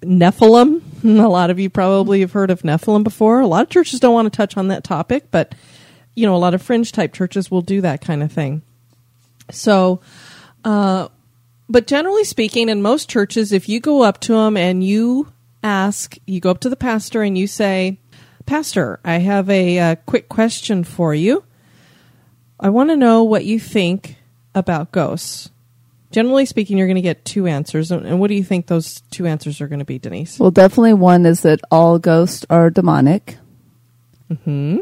Nephilim. 0.00 0.82
A 1.04 1.28
lot 1.28 1.50
of 1.50 1.60
you 1.60 1.70
probably 1.70 2.20
have 2.20 2.32
heard 2.32 2.50
of 2.50 2.62
Nephilim 2.62 3.04
before. 3.04 3.40
A 3.40 3.46
lot 3.46 3.62
of 3.62 3.70
churches 3.70 4.00
don't 4.00 4.12
want 4.12 4.30
to 4.30 4.36
touch 4.36 4.56
on 4.56 4.68
that 4.68 4.82
topic, 4.82 5.30
but 5.30 5.54
you 6.16 6.26
know, 6.26 6.34
a 6.34 6.38
lot 6.38 6.52
of 6.52 6.60
fringe 6.60 6.92
type 6.92 7.14
churches 7.14 7.50
will 7.50 7.62
do 7.62 7.80
that 7.80 8.00
kind 8.00 8.22
of 8.22 8.32
thing. 8.32 8.62
So, 9.50 10.00
uh, 10.64 11.08
but 11.68 11.86
generally 11.86 12.24
speaking, 12.24 12.68
in 12.68 12.82
most 12.82 13.08
churches, 13.08 13.52
if 13.52 13.68
you 13.68 13.80
go 13.80 14.02
up 14.02 14.20
to 14.22 14.32
them 14.34 14.56
and 14.56 14.84
you 14.84 15.32
ask, 15.62 16.16
you 16.26 16.40
go 16.40 16.50
up 16.50 16.60
to 16.60 16.68
the 16.68 16.76
pastor 16.76 17.22
and 17.22 17.38
you 17.38 17.46
say, 17.46 17.98
Pastor, 18.46 19.00
I 19.04 19.18
have 19.18 19.48
a 19.48 19.78
uh, 19.78 19.94
quick 20.06 20.28
question 20.28 20.84
for 20.84 21.14
you. 21.14 21.44
I 22.58 22.68
want 22.70 22.90
to 22.90 22.96
know 22.96 23.24
what 23.24 23.44
you 23.44 23.58
think 23.58 24.16
about 24.54 24.92
ghosts. 24.92 25.50
Generally 26.10 26.46
speaking, 26.46 26.76
you're 26.76 26.88
going 26.88 26.96
to 26.96 27.02
get 27.02 27.24
two 27.24 27.46
answers. 27.46 27.90
And 27.92 28.18
what 28.18 28.28
do 28.28 28.34
you 28.34 28.42
think 28.42 28.66
those 28.66 29.00
two 29.10 29.26
answers 29.26 29.60
are 29.60 29.68
going 29.68 29.78
to 29.78 29.84
be, 29.84 29.98
Denise? 29.98 30.38
Well, 30.38 30.50
definitely 30.50 30.94
one 30.94 31.24
is 31.24 31.42
that 31.42 31.60
all 31.70 31.98
ghosts 31.98 32.44
are 32.50 32.68
demonic. 32.68 33.38
Hmm. 34.44 34.78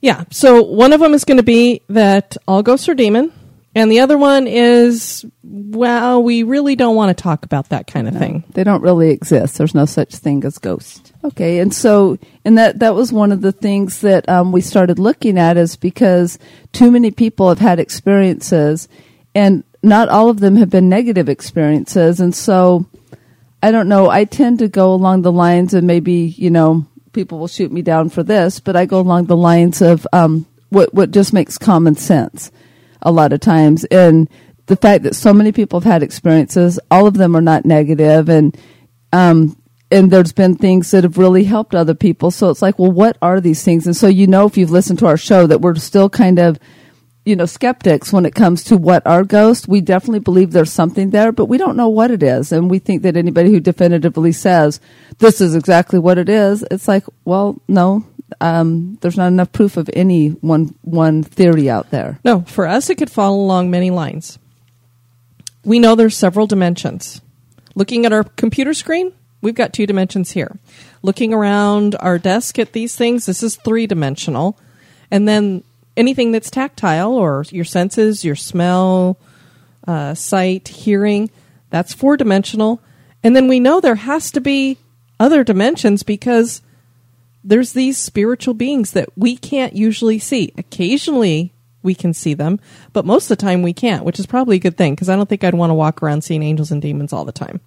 Yeah. 0.00 0.24
So 0.30 0.62
one 0.62 0.92
of 0.92 1.00
them 1.00 1.14
is 1.14 1.24
going 1.24 1.38
to 1.38 1.44
be 1.44 1.82
that 1.88 2.36
all 2.46 2.62
ghosts 2.62 2.88
are 2.88 2.94
demon, 2.94 3.32
and 3.76 3.92
the 3.92 4.00
other 4.00 4.16
one 4.16 4.46
is 4.46 5.26
well, 5.44 6.22
we 6.22 6.44
really 6.44 6.76
don't 6.76 6.96
want 6.96 7.16
to 7.16 7.22
talk 7.22 7.44
about 7.44 7.68
that 7.68 7.86
kind 7.86 8.08
of 8.08 8.14
no, 8.14 8.20
thing. 8.20 8.44
They 8.54 8.64
don't 8.64 8.80
really 8.80 9.10
exist. 9.10 9.58
There's 9.58 9.74
no 9.74 9.84
such 9.84 10.14
thing 10.14 10.42
as 10.44 10.56
ghosts. 10.56 11.12
Okay, 11.22 11.58
and 11.58 11.74
so 11.74 12.18
and 12.46 12.56
that 12.56 12.78
that 12.78 12.94
was 12.94 13.12
one 13.12 13.32
of 13.32 13.42
the 13.42 13.52
things 13.52 14.00
that 14.00 14.26
um, 14.30 14.50
we 14.50 14.62
started 14.62 14.98
looking 14.98 15.38
at 15.38 15.58
is 15.58 15.76
because 15.76 16.38
too 16.72 16.90
many 16.90 17.10
people 17.10 17.50
have 17.50 17.58
had 17.58 17.78
experiences, 17.78 18.88
and 19.34 19.62
not 19.82 20.08
all 20.08 20.30
of 20.30 20.40
them 20.40 20.56
have 20.56 20.70
been 20.70 20.88
negative 20.88 21.28
experiences, 21.28 22.18
and 22.18 22.34
so 22.34 22.86
I 23.62 23.72
don't 23.72 23.90
know. 23.90 24.08
I 24.08 24.24
tend 24.24 24.60
to 24.60 24.68
go 24.68 24.94
along 24.94 25.20
the 25.20 25.32
lines 25.32 25.74
of 25.74 25.84
maybe 25.84 26.34
you 26.38 26.48
know 26.48 26.86
people 27.12 27.38
will 27.38 27.46
shoot 27.46 27.70
me 27.70 27.82
down 27.82 28.08
for 28.08 28.22
this, 28.22 28.58
but 28.58 28.74
I 28.74 28.86
go 28.86 29.00
along 29.00 29.26
the 29.26 29.36
lines 29.36 29.82
of 29.82 30.06
um, 30.14 30.46
what 30.70 30.94
what 30.94 31.10
just 31.10 31.34
makes 31.34 31.58
common 31.58 31.94
sense 31.94 32.50
a 33.06 33.12
lot 33.12 33.32
of 33.32 33.40
times, 33.40 33.84
and 33.84 34.28
the 34.66 34.76
fact 34.76 35.04
that 35.04 35.14
so 35.14 35.32
many 35.32 35.52
people 35.52 35.80
have 35.80 35.90
had 35.90 36.02
experiences, 36.02 36.78
all 36.90 37.06
of 37.06 37.14
them 37.14 37.36
are 37.36 37.40
not 37.40 37.64
negative, 37.64 38.28
and 38.28 38.56
um, 39.12 39.56
and 39.90 40.10
there's 40.10 40.32
been 40.32 40.56
things 40.56 40.90
that 40.90 41.04
have 41.04 41.16
really 41.16 41.44
helped 41.44 41.74
other 41.74 41.94
people. 41.94 42.32
So 42.32 42.50
it's 42.50 42.62
like, 42.62 42.78
well, 42.78 42.90
what 42.90 43.16
are 43.22 43.40
these 43.40 43.62
things? 43.62 43.86
And 43.86 43.96
so 43.96 44.08
you 44.08 44.26
know, 44.26 44.46
if 44.46 44.58
you've 44.58 44.72
listened 44.72 44.98
to 44.98 45.06
our 45.06 45.16
show, 45.16 45.46
that 45.46 45.60
we're 45.60 45.76
still 45.76 46.10
kind 46.10 46.40
of, 46.40 46.58
you 47.24 47.36
know, 47.36 47.46
skeptics 47.46 48.12
when 48.12 48.26
it 48.26 48.34
comes 48.34 48.64
to 48.64 48.76
what 48.76 49.06
are 49.06 49.22
ghosts. 49.22 49.68
We 49.68 49.80
definitely 49.80 50.20
believe 50.20 50.50
there's 50.50 50.72
something 50.72 51.10
there, 51.10 51.30
but 51.30 51.46
we 51.46 51.58
don't 51.58 51.76
know 51.76 51.88
what 51.88 52.10
it 52.10 52.24
is. 52.24 52.50
And 52.50 52.68
we 52.68 52.80
think 52.80 53.02
that 53.02 53.16
anybody 53.16 53.52
who 53.52 53.60
definitively 53.60 54.32
says 54.32 54.80
this 55.18 55.40
is 55.40 55.54
exactly 55.54 56.00
what 56.00 56.18
it 56.18 56.28
is, 56.28 56.64
it's 56.72 56.88
like, 56.88 57.04
well, 57.24 57.62
no, 57.68 58.04
um, 58.40 58.98
there's 59.00 59.16
not 59.16 59.28
enough 59.28 59.52
proof 59.52 59.76
of 59.76 59.88
any 59.92 60.30
one 60.30 60.74
one 60.82 61.22
theory 61.22 61.70
out 61.70 61.90
there. 61.90 62.18
No, 62.24 62.42
for 62.42 62.66
us, 62.66 62.90
it 62.90 62.96
could 62.96 63.10
fall 63.10 63.34
along 63.34 63.70
many 63.70 63.90
lines. 63.90 64.38
We 65.64 65.78
know 65.78 65.94
there's 65.94 66.16
several 66.16 66.46
dimensions. 66.46 67.20
Looking 67.74 68.06
at 68.06 68.12
our 68.12 68.24
computer 68.24 68.74
screen, 68.74 69.12
we've 69.42 69.54
got 69.54 69.72
two 69.72 69.86
dimensions 69.86 70.32
here. 70.32 70.58
Looking 71.02 71.32
around 71.32 71.96
our 72.00 72.18
desk 72.18 72.58
at 72.58 72.72
these 72.72 72.96
things, 72.96 73.26
this 73.26 73.42
is 73.42 73.56
three 73.56 73.86
dimensional. 73.86 74.58
And 75.10 75.28
then 75.28 75.62
anything 75.96 76.32
that's 76.32 76.50
tactile 76.50 77.14
or 77.14 77.44
your 77.50 77.64
senses, 77.64 78.24
your 78.24 78.36
smell, 78.36 79.18
uh, 79.86 80.14
sight, 80.14 80.68
hearing, 80.68 81.30
that's 81.70 81.94
four 81.94 82.16
dimensional. 82.16 82.80
And 83.22 83.34
then 83.34 83.48
we 83.48 83.60
know 83.60 83.80
there 83.80 83.94
has 83.96 84.30
to 84.32 84.40
be 84.40 84.78
other 85.18 85.44
dimensions 85.44 86.02
because 86.02 86.62
there's 87.46 87.72
these 87.72 87.96
spiritual 87.96 88.54
beings 88.54 88.90
that 88.90 89.08
we 89.16 89.36
can't 89.36 89.74
usually 89.74 90.18
see. 90.18 90.52
Occasionally 90.58 91.54
we 91.82 91.94
can 91.94 92.12
see 92.12 92.34
them, 92.34 92.58
but 92.92 93.04
most 93.04 93.30
of 93.30 93.38
the 93.38 93.42
time 93.42 93.62
we 93.62 93.72
can't, 93.72 94.04
which 94.04 94.18
is 94.18 94.26
probably 94.26 94.56
a 94.56 94.60
good 94.60 94.76
thing 94.76 94.94
because 94.94 95.08
I 95.08 95.14
don't 95.14 95.28
think 95.28 95.44
I'd 95.44 95.54
want 95.54 95.70
to 95.70 95.74
walk 95.74 96.02
around 96.02 96.22
seeing 96.22 96.42
angels 96.42 96.72
and 96.72 96.82
demons 96.82 97.12
all 97.12 97.24
the 97.24 97.32
time. 97.32 97.60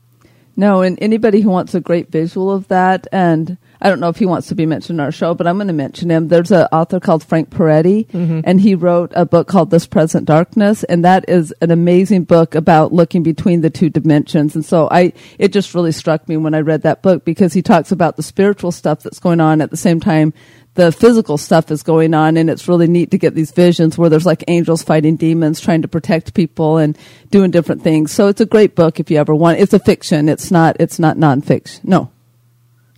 No, 0.58 0.82
and 0.82 0.98
anybody 1.02 1.40
who 1.40 1.50
wants 1.50 1.74
a 1.74 1.80
great 1.80 2.12
visual 2.12 2.52
of 2.52 2.68
that, 2.68 3.08
and 3.14 3.58
I 3.82 3.90
don't 3.90 4.00
know 4.00 4.10
if 4.10 4.18
he 4.18 4.26
wants 4.26 4.48
to 4.48 4.56
be 4.56 4.66
mentioned 4.66 5.00
in 5.00 5.06
our 5.06 5.12
show, 5.12 5.34
but 5.34 5.48
I'm 5.48 5.56
going 5.58 5.68
to 5.68 5.74
mention 5.74 6.12
him. 6.12 6.28
There's 6.28 6.52
an 6.52 6.68
author 6.72 7.00
called 7.00 7.24
Frank 7.24 7.50
Peretti, 7.50 8.08
Mm-hmm. 8.08 8.42
and 8.44 8.60
he 8.60 8.76
wrote 8.76 9.12
a 9.16 9.26
book 9.26 9.48
called 9.48 9.70
This 9.72 9.88
Present 9.88 10.26
Darkness, 10.26 10.84
and 10.84 11.06
that 11.06 11.28
is 11.30 11.54
an 11.62 11.72
amazing 11.72 12.24
book 12.26 12.56
about 12.56 12.92
looking 12.92 13.24
between 13.24 13.62
the 13.62 13.70
two 13.70 13.90
dimensions. 13.90 14.56
And 14.56 14.66
so 14.66 14.88
I, 14.92 15.14
it 15.38 15.54
just 15.54 15.74
really 15.74 15.92
struck 15.92 16.28
me 16.28 16.38
when 16.38 16.54
I 16.54 16.60
read 16.60 16.82
that 16.82 17.02
book 17.02 17.24
because 17.24 17.54
he 17.54 17.62
talks 17.62 17.92
about 17.92 18.18
the 18.18 18.24
spiritual 18.24 18.72
stuff 18.72 19.02
that's 19.02 19.20
going 19.20 19.40
on 19.40 19.62
at 19.62 19.72
the 19.72 19.78
same 19.78 20.00
time 20.00 20.34
the 20.76 20.92
physical 20.92 21.38
stuff 21.38 21.72
is 21.72 21.84
going 21.84 22.14
on 22.14 22.38
and 22.38 22.50
it's 22.50 22.68
really 22.68 22.88
neat 22.88 23.12
to 23.12 23.18
get 23.18 23.34
these 23.34 23.52
visions 23.52 23.98
where 23.98 24.08
there's 24.10 24.26
like 24.26 24.44
angels 24.48 24.84
fighting 24.84 25.16
demons 25.18 25.60
trying 25.60 25.82
to 25.82 25.88
protect 25.88 26.34
people 26.36 26.78
and 26.78 26.98
doing 27.32 27.50
different 27.52 27.82
things 27.82 28.12
so 28.12 28.28
it's 28.28 28.40
a 28.40 28.46
great 28.46 28.76
book 28.76 29.00
if 29.00 29.10
you 29.10 29.18
ever 29.18 29.34
want 29.36 29.60
it's 29.60 29.74
a 29.74 29.80
fiction 29.80 30.30
it's 30.30 30.52
not 30.52 30.78
it's 30.80 31.00
not 31.00 31.18
nonfiction 31.18 31.84
no 31.84 32.10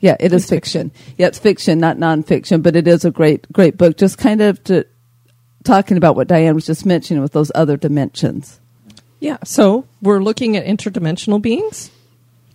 yeah 0.01 0.15
it 0.19 0.33
is 0.33 0.43
It's 0.43 0.49
fiction. 0.49 0.91
yeah 1.17 1.27
it's 1.27 1.39
fiction 1.39 1.79
not 1.79 1.97
nonfiction 1.97 2.61
but 2.61 2.75
it 2.75 2.87
is 2.87 3.05
a 3.05 3.11
great 3.11 3.51
great 3.53 3.77
book 3.77 3.97
just 3.97 4.17
kind 4.17 4.41
of 4.41 4.61
to 4.65 4.85
talking 5.63 5.95
about 5.97 6.15
what 6.15 6.27
diane 6.27 6.55
was 6.55 6.65
just 6.65 6.85
mentioning 6.85 7.21
with 7.23 7.31
those 7.33 7.51
other 7.55 7.77
dimensions 7.77 8.59
Yeah, 9.21 9.37
so 9.45 9.85
we're 10.01 10.23
looking 10.23 10.57
at 10.57 10.65
interdimensional 10.65 11.39
beings. 11.39 11.91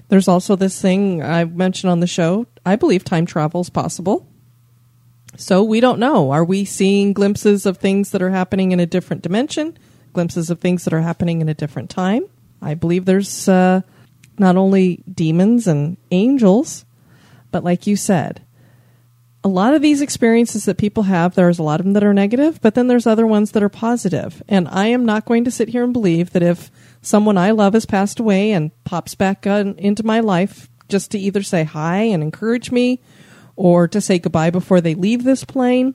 There's 0.09 0.27
also 0.27 0.57
this 0.57 0.81
thing 0.83 1.23
I 1.23 1.45
mentioned 1.45 1.91
on 1.93 2.01
the 2.01 2.09
show. 2.09 2.47
I 2.65 2.75
believe 2.75 3.05
time 3.05 3.25
travel 3.25 3.61
is 3.61 3.71
possible. 3.71 4.27
So 5.37 5.63
we 5.63 5.79
don't 5.81 6.01
know. 6.01 6.33
Are 6.33 6.45
we 6.45 6.65
seeing 6.65 7.13
glimpses 7.13 7.67
of 7.67 7.79
things 7.79 8.11
that 8.11 8.21
are 8.23 8.31
happening 8.35 8.73
in 8.73 8.81
a 8.81 8.87
different 8.87 9.23
dimension? 9.23 9.79
Glimpses 10.13 10.51
of 10.51 10.59
things 10.61 10.83
that 10.85 10.93
are 10.93 11.03
happening 11.03 11.41
in 11.41 11.49
a 11.49 11.55
different 11.55 11.89
time? 11.91 12.25
I 12.61 12.75
believe 12.75 13.05
there's 13.05 13.49
uh, 13.49 13.83
not 14.39 14.57
only 14.57 15.05
demons 15.07 15.69
and 15.69 15.97
angels, 16.11 16.85
but 17.57 17.65
like 17.65 17.87
you 17.87 17.97
said, 17.97 18.43
a 19.43 19.49
lot 19.49 19.73
of 19.73 19.81
these 19.81 20.03
experiences 20.03 20.67
that 20.67 20.77
people 20.77 21.05
have, 21.05 21.35
there's 21.35 21.59
a 21.59 21.63
lot 21.63 21.81
of 21.81 21.87
them 21.87 21.95
that 21.95 22.05
are 22.05 22.13
negative, 22.13 22.61
but 22.61 22.75
then 22.75 22.87
there's 22.87 23.07
other 23.07 23.27
ones 23.27 23.53
that 23.53 23.63
are 23.63 23.71
positive. 23.71 24.43
And 24.47 24.69
I 24.69 24.89
am 24.89 25.07
not 25.07 25.25
going 25.25 25.45
to 25.45 25.51
sit 25.51 25.71
here 25.71 25.83
and 25.83 25.95
believe 25.95 26.33
that 26.33 26.43
if 26.43 26.71
someone 27.01 27.39
I 27.39 27.53
love 27.53 27.73
has 27.73 27.87
passed 27.87 28.21
away 28.21 28.53
and 28.53 28.73
pops 28.85 29.15
back 29.15 29.47
on, 29.47 29.75
into 29.79 30.05
my 30.05 30.21
life 30.21 30.69
just 30.91 31.13
to 31.13 31.19
either 31.19 31.43
say 31.43 31.65
hi 31.65 32.01
and 32.01 32.23
encourage 32.23 32.71
me 32.71 33.01
or 33.57 33.89
to 33.89 34.03
say 34.03 34.19
goodbye 34.19 34.51
before 34.51 34.83
they 34.83 34.95
leave 34.95 35.25
this 35.25 35.43
plane, 35.43 35.95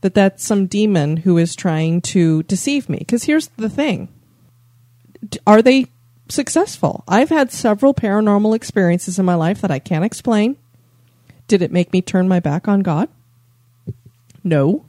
that 0.00 0.14
that's 0.14 0.44
some 0.44 0.66
demon 0.66 1.18
who 1.18 1.38
is 1.38 1.54
trying 1.54 2.00
to 2.00 2.42
deceive 2.42 2.88
me. 2.88 2.98
Because 2.98 3.22
here's 3.22 3.46
the 3.58 3.70
thing 3.70 4.08
are 5.46 5.62
they 5.62 5.86
successful? 6.28 7.04
I've 7.06 7.28
had 7.28 7.52
several 7.52 7.94
paranormal 7.94 8.56
experiences 8.56 9.20
in 9.20 9.24
my 9.24 9.36
life 9.36 9.60
that 9.60 9.70
I 9.70 9.78
can't 9.78 10.04
explain. 10.04 10.56
Did 11.50 11.62
it 11.62 11.72
make 11.72 11.92
me 11.92 12.00
turn 12.00 12.28
my 12.28 12.38
back 12.38 12.68
on 12.68 12.78
God? 12.78 13.08
No. 14.44 14.84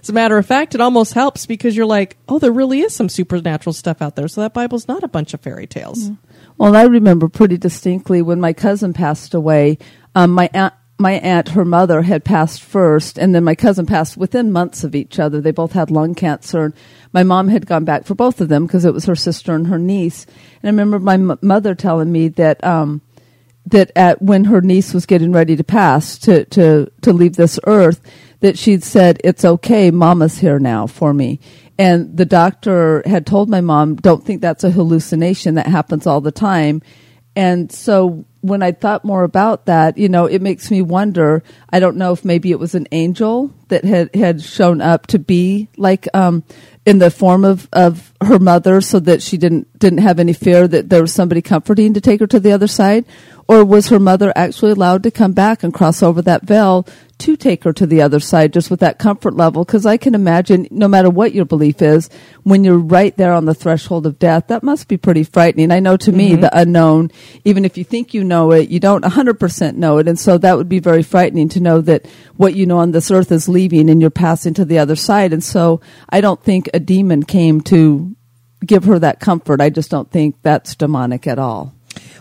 As 0.00 0.08
a 0.08 0.12
matter 0.14 0.38
of 0.38 0.46
fact, 0.46 0.74
it 0.74 0.80
almost 0.80 1.12
helps 1.12 1.44
because 1.44 1.76
you're 1.76 1.84
like, 1.84 2.16
oh, 2.30 2.38
there 2.38 2.50
really 2.50 2.80
is 2.80 2.94
some 2.94 3.10
supernatural 3.10 3.74
stuff 3.74 4.00
out 4.00 4.16
there. 4.16 4.26
So 4.26 4.40
that 4.40 4.54
Bible's 4.54 4.88
not 4.88 5.04
a 5.04 5.08
bunch 5.08 5.34
of 5.34 5.42
fairy 5.42 5.66
tales. 5.66 6.12
Well, 6.56 6.74
I 6.74 6.84
remember 6.84 7.28
pretty 7.28 7.58
distinctly 7.58 8.22
when 8.22 8.40
my 8.40 8.54
cousin 8.54 8.94
passed 8.94 9.34
away. 9.34 9.76
Um, 10.14 10.30
my 10.30 10.48
aunt, 10.54 10.72
my 10.98 11.12
aunt, 11.12 11.50
her 11.50 11.66
mother 11.66 12.00
had 12.00 12.24
passed 12.24 12.62
first, 12.62 13.18
and 13.18 13.34
then 13.34 13.44
my 13.44 13.54
cousin 13.54 13.84
passed 13.84 14.16
within 14.16 14.52
months 14.52 14.82
of 14.82 14.94
each 14.94 15.18
other. 15.18 15.42
They 15.42 15.50
both 15.50 15.72
had 15.72 15.90
lung 15.90 16.14
cancer. 16.14 16.64
And 16.64 16.74
my 17.12 17.22
mom 17.22 17.48
had 17.48 17.66
gone 17.66 17.84
back 17.84 18.06
for 18.06 18.14
both 18.14 18.40
of 18.40 18.48
them 18.48 18.64
because 18.64 18.86
it 18.86 18.94
was 18.94 19.04
her 19.04 19.14
sister 19.14 19.54
and 19.54 19.66
her 19.66 19.78
niece. 19.78 20.24
And 20.62 20.68
I 20.68 20.68
remember 20.68 20.98
my 20.98 21.14
m- 21.14 21.38
mother 21.42 21.74
telling 21.74 22.10
me 22.10 22.28
that 22.28 22.64
um, 22.64 23.02
that 23.66 23.90
at 23.96 24.22
when 24.22 24.44
her 24.44 24.60
niece 24.60 24.94
was 24.94 25.06
getting 25.06 25.32
ready 25.32 25.56
to 25.56 25.64
pass 25.64 26.18
to 26.18 26.44
to 26.46 26.90
to 27.02 27.12
leave 27.12 27.36
this 27.36 27.58
earth, 27.66 28.00
that 28.40 28.58
she'd 28.58 28.84
said, 28.84 29.20
"It's 29.24 29.44
okay, 29.44 29.90
Mama's 29.90 30.38
here 30.38 30.58
now 30.58 30.86
for 30.86 31.12
me." 31.12 31.40
And 31.78 32.16
the 32.16 32.24
doctor 32.24 33.02
had 33.04 33.26
told 33.26 33.50
my 33.50 33.60
mom, 33.60 33.96
"Don't 33.96 34.24
think 34.24 34.40
that's 34.40 34.64
a 34.64 34.70
hallucination. 34.70 35.56
That 35.56 35.66
happens 35.66 36.06
all 36.06 36.20
the 36.20 36.32
time." 36.32 36.82
And 37.34 37.70
so 37.70 38.24
when 38.40 38.62
I 38.62 38.72
thought 38.72 39.04
more 39.04 39.24
about 39.24 39.66
that, 39.66 39.98
you 39.98 40.08
know, 40.08 40.24
it 40.24 40.40
makes 40.40 40.70
me 40.70 40.80
wonder. 40.80 41.42
I 41.70 41.80
don't 41.80 41.96
know 41.96 42.12
if 42.12 42.24
maybe 42.24 42.50
it 42.50 42.58
was 42.58 42.74
an 42.74 42.86
angel 42.92 43.52
that 43.68 43.84
had 43.84 44.14
had 44.14 44.40
shown 44.40 44.80
up 44.80 45.06
to 45.08 45.18
be 45.18 45.68
like 45.76 46.08
um, 46.14 46.44
in 46.86 46.98
the 46.98 47.10
form 47.10 47.44
of, 47.44 47.68
of 47.72 48.12
her 48.22 48.38
mother, 48.38 48.80
so 48.80 49.00
that 49.00 49.20
she 49.20 49.36
didn't 49.36 49.78
didn't 49.78 49.98
have 49.98 50.20
any 50.20 50.32
fear 50.32 50.66
that 50.66 50.88
there 50.88 51.02
was 51.02 51.12
somebody 51.12 51.42
comforting 51.42 51.92
to 51.92 52.00
take 52.00 52.20
her 52.20 52.26
to 52.28 52.40
the 52.40 52.52
other 52.52 52.68
side, 52.68 53.04
or 53.48 53.64
was 53.64 53.88
her 53.88 53.98
mother 53.98 54.32
actually 54.36 54.70
allowed 54.70 55.02
to 55.02 55.10
come 55.10 55.32
back 55.32 55.62
and 55.62 55.74
cross 55.74 56.02
over 56.02 56.22
that 56.22 56.44
veil 56.44 56.86
to 57.18 57.36
take 57.36 57.64
her 57.64 57.72
to 57.72 57.86
the 57.86 58.02
other 58.02 58.20
side, 58.20 58.52
just 58.52 58.70
with 58.70 58.80
that 58.80 58.98
comfort 58.98 59.34
level? 59.34 59.64
Because 59.64 59.86
I 59.86 59.96
can 59.96 60.14
imagine, 60.14 60.68
no 60.70 60.88
matter 60.88 61.08
what 61.08 61.34
your 61.34 61.44
belief 61.44 61.80
is, 61.80 62.10
when 62.42 62.64
you're 62.64 62.78
right 62.78 63.16
there 63.16 63.32
on 63.32 63.44
the 63.44 63.54
threshold 63.54 64.06
of 64.06 64.18
death, 64.18 64.48
that 64.48 64.62
must 64.62 64.88
be 64.88 64.96
pretty 64.96 65.24
frightening. 65.24 65.72
I 65.72 65.80
know 65.80 65.96
to 65.96 66.12
me, 66.12 66.32
mm-hmm. 66.32 66.42
the 66.42 66.58
unknown, 66.58 67.10
even 67.44 67.64
if 67.64 67.78
you 67.78 67.84
think 67.84 68.14
you 68.14 68.24
know 68.24 68.52
it, 68.52 68.68
you 68.68 68.80
don't 68.80 69.04
100% 69.04 69.76
know 69.76 69.98
it. 69.98 70.08
And 70.08 70.18
so 70.18 70.38
that 70.38 70.56
would 70.56 70.68
be 70.68 70.78
very 70.78 71.02
frightening 71.02 71.48
to 71.50 71.60
know 71.60 71.80
that 71.82 72.06
what 72.36 72.54
you 72.54 72.66
know 72.66 72.78
on 72.78 72.92
this 72.92 73.10
earth 73.10 73.32
is 73.32 73.48
leaving 73.48 73.88
and 73.88 74.00
you're 74.00 74.10
passing 74.10 74.54
to 74.54 74.64
the 74.64 74.78
other 74.78 74.96
side. 74.96 75.32
And 75.32 75.42
so 75.42 75.80
I 76.08 76.20
don't 76.20 76.42
think 76.42 76.68
a 76.74 76.80
demon 76.80 77.22
came 77.22 77.60
to 77.62 78.14
give 78.64 78.84
her 78.84 78.98
that 78.98 79.20
comfort. 79.20 79.60
I 79.60 79.70
just 79.70 79.90
don't 79.90 80.10
think 80.10 80.36
that's 80.42 80.74
demonic 80.74 81.26
at 81.26 81.38
all. 81.38 81.74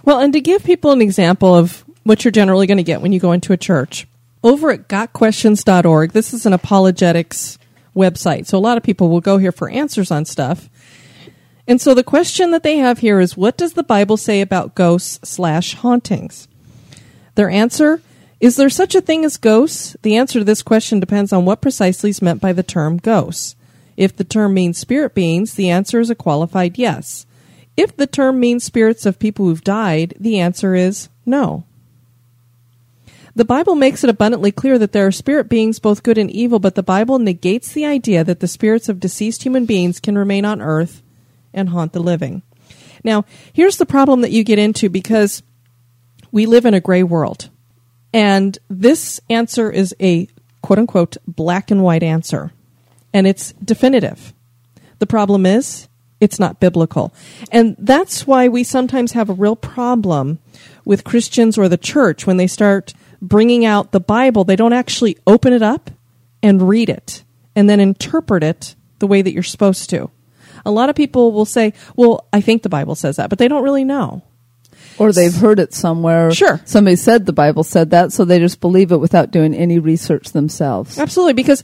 Well, 0.04 0.20
and 0.20 0.34
to 0.34 0.42
give 0.42 0.64
people 0.64 0.92
an 0.92 1.02
example 1.02 1.54
of 1.54 1.84
what 2.04 2.24
you're 2.24 2.32
generally 2.32 2.68
going 2.68 2.78
to 2.78 2.84
get 2.84 3.02
when 3.02 3.12
you 3.12 3.20
go 3.20 3.32
into 3.32 3.54
a 3.54 3.58
church, 3.58 4.08
over 4.46 4.70
at 4.70 4.88
gotquestions.org, 4.88 6.12
this 6.12 6.32
is 6.32 6.46
an 6.46 6.54
apologetics 6.54 7.58
website. 7.96 8.46
So 8.46 8.58
a 8.58 8.60
lot 8.60 8.78
of 8.78 8.84
people 8.84 9.10
will 9.10 9.20
go 9.20 9.40
here 9.40 9.52
for 9.52 9.70
answers 9.70 10.12
on 10.12 10.24
stuff. 10.24 10.70
And 11.68 11.82
so 11.82 11.96
the 11.96 12.04
question 12.04 12.52
that 12.52 12.62
they 12.62 12.78
have 12.78 13.00
here 13.00 13.20
is 13.20 13.36
what 13.36 13.58
does 13.58 13.74
the 13.74 13.84
Bible 13.84 14.18
say 14.18 14.42
about 14.42 14.75
ghosts 14.75 15.28
slash 15.28 15.74
hauntings? 15.74 16.48
Their 17.34 17.50
answer 17.50 18.02
is 18.40 18.58
there 18.58 18.70
such 18.70 18.94
a 18.94 19.02
thing 19.02 19.25
as 19.25 19.38
ghosts? 19.38 19.96
The 20.04 20.18
answer 20.18 20.40
to 20.40 20.46
this 20.46 20.62
question 20.62 21.00
depends 21.00 21.34
on 21.34 21.46
what 21.46 21.62
precisely 21.62 22.12
is 22.12 22.22
meant 22.22 22.42
by 22.42 22.54
the 22.54 22.62
term 22.62 22.98
ghosts. 22.98 23.56
If 23.98 24.16
the 24.16 24.25
term 24.25 24.54
means 24.54 24.78
spirit 24.78 25.16
beings, 25.16 25.56
the 25.56 25.70
answer 25.72 26.00
is 26.00 26.10
a 26.12 26.16
qualified 26.16 26.78
yes. 26.78 27.25
If 27.75 27.96
the 27.96 28.06
term 28.06 28.40
means 28.40 28.64
spirits 28.64 29.06
of 29.06 29.18
people 29.18 29.46
who've 29.46 29.64
died, 29.64 30.14
the 30.20 30.40
answer 30.40 30.75
is 30.75 31.10
no. 31.25 31.64
The 33.36 33.46
Bible 33.46 33.75
makes 33.75 34.04
it 34.04 34.10
abundantly 34.10 34.51
clear 34.51 34.80
that 34.80 34.94
there 34.94 35.06
are 35.06 35.12
spirit 35.12 35.50
beings 35.50 35.80
both 35.80 36.04
good 36.04 36.18
and 36.18 36.32
evil, 36.32 36.58
but 36.58 36.75
the 36.75 36.84
Bible 36.84 37.20
negates 37.20 37.74
the 37.74 37.86
idea 37.86 38.24
that 38.24 38.39
the 38.39 38.48
spirits 38.48 38.88
of 38.88 39.01
deceased 39.01 39.44
human 39.44 39.65
beings 39.65 40.00
can 40.00 40.18
remain 40.18 40.46
on 40.46 40.62
earth 40.62 41.04
and 41.54 41.70
haunt 41.70 41.92
the 41.92 42.00
living. 42.00 42.44
Now, 43.04 43.25
here's 43.51 43.77
the 43.77 43.86
problem 43.86 44.22
that 44.22 44.32
you 44.32 44.46
get 44.46 44.58
into 44.58 44.89
because 44.89 45.44
we 46.32 46.46
live 46.46 46.65
in 46.65 46.74
a 46.74 46.80
gray 46.80 47.04
world. 47.04 47.50
And 48.13 48.58
this 48.70 49.20
answer 49.30 49.70
is 49.70 49.94
a 50.00 50.30
quote 50.62 50.80
unquote 50.80 51.18
black 51.27 51.70
and 51.72 51.84
white 51.84 52.04
answer. 52.04 52.54
And 53.13 53.27
it's 53.27 53.51
definitive. 53.54 54.34
The 55.00 55.06
problem 55.06 55.46
is 55.46 55.89
it's 56.22 56.39
not 56.39 56.62
biblical. 56.62 57.13
And 57.51 57.75
that's 57.77 58.25
why 58.25 58.48
we 58.48 58.63
sometimes 58.63 59.12
have 59.12 59.30
a 59.30 59.34
real 59.34 59.58
problem 59.58 60.39
with 60.86 61.04
Christians 61.04 61.58
or 61.58 61.68
the 61.68 61.77
church 61.77 62.25
when 62.25 62.38
they 62.38 62.48
start 62.48 62.94
bringing 63.27 63.65
out 63.65 63.91
the 63.91 64.00
Bible. 64.00 64.44
They 64.44 64.55
don't 64.55 64.74
actually 64.74 65.17
open 65.25 65.53
it 65.53 65.62
up 65.62 65.91
and 66.44 66.67
read 66.67 66.89
it 66.89 67.24
and 67.55 67.70
then 67.70 67.79
interpret 67.79 68.44
it 68.44 68.75
the 69.00 69.08
way 69.08 69.22
that 69.22 69.34
you're 69.34 69.44
supposed 69.44 69.89
to. 69.89 70.10
A 70.65 70.72
lot 70.72 70.89
of 70.89 70.96
people 70.96 71.32
will 71.32 71.46
say, 71.46 71.74
well, 71.96 72.27
I 72.34 72.41
think 72.41 72.63
the 72.63 72.70
Bible 72.70 72.96
says 72.96 73.17
that, 73.17 73.29
but 73.29 73.39
they 73.39 73.48
don't 73.48 73.63
really 73.63 73.84
know. 73.84 74.24
Or 74.98 75.12
they've 75.12 75.34
heard 75.34 75.60
it 75.60 75.74
somewhere. 75.74 76.32
Sure. 76.32 76.62
Somebody 76.65 76.96
said 76.96 77.25
the 77.25 77.34
Bible 77.34 77.63
said 77.63 77.91
that, 77.91 78.13
so 78.13 78.24
they 78.24 78.39
just 78.39 78.62
believe 78.62 78.91
it 78.91 78.98
without 78.98 79.32
doing 79.32 79.53
any 79.53 79.77
research 79.77 80.32
themselves. 80.32 80.98
Absolutely, 80.98 81.34
because 81.34 81.63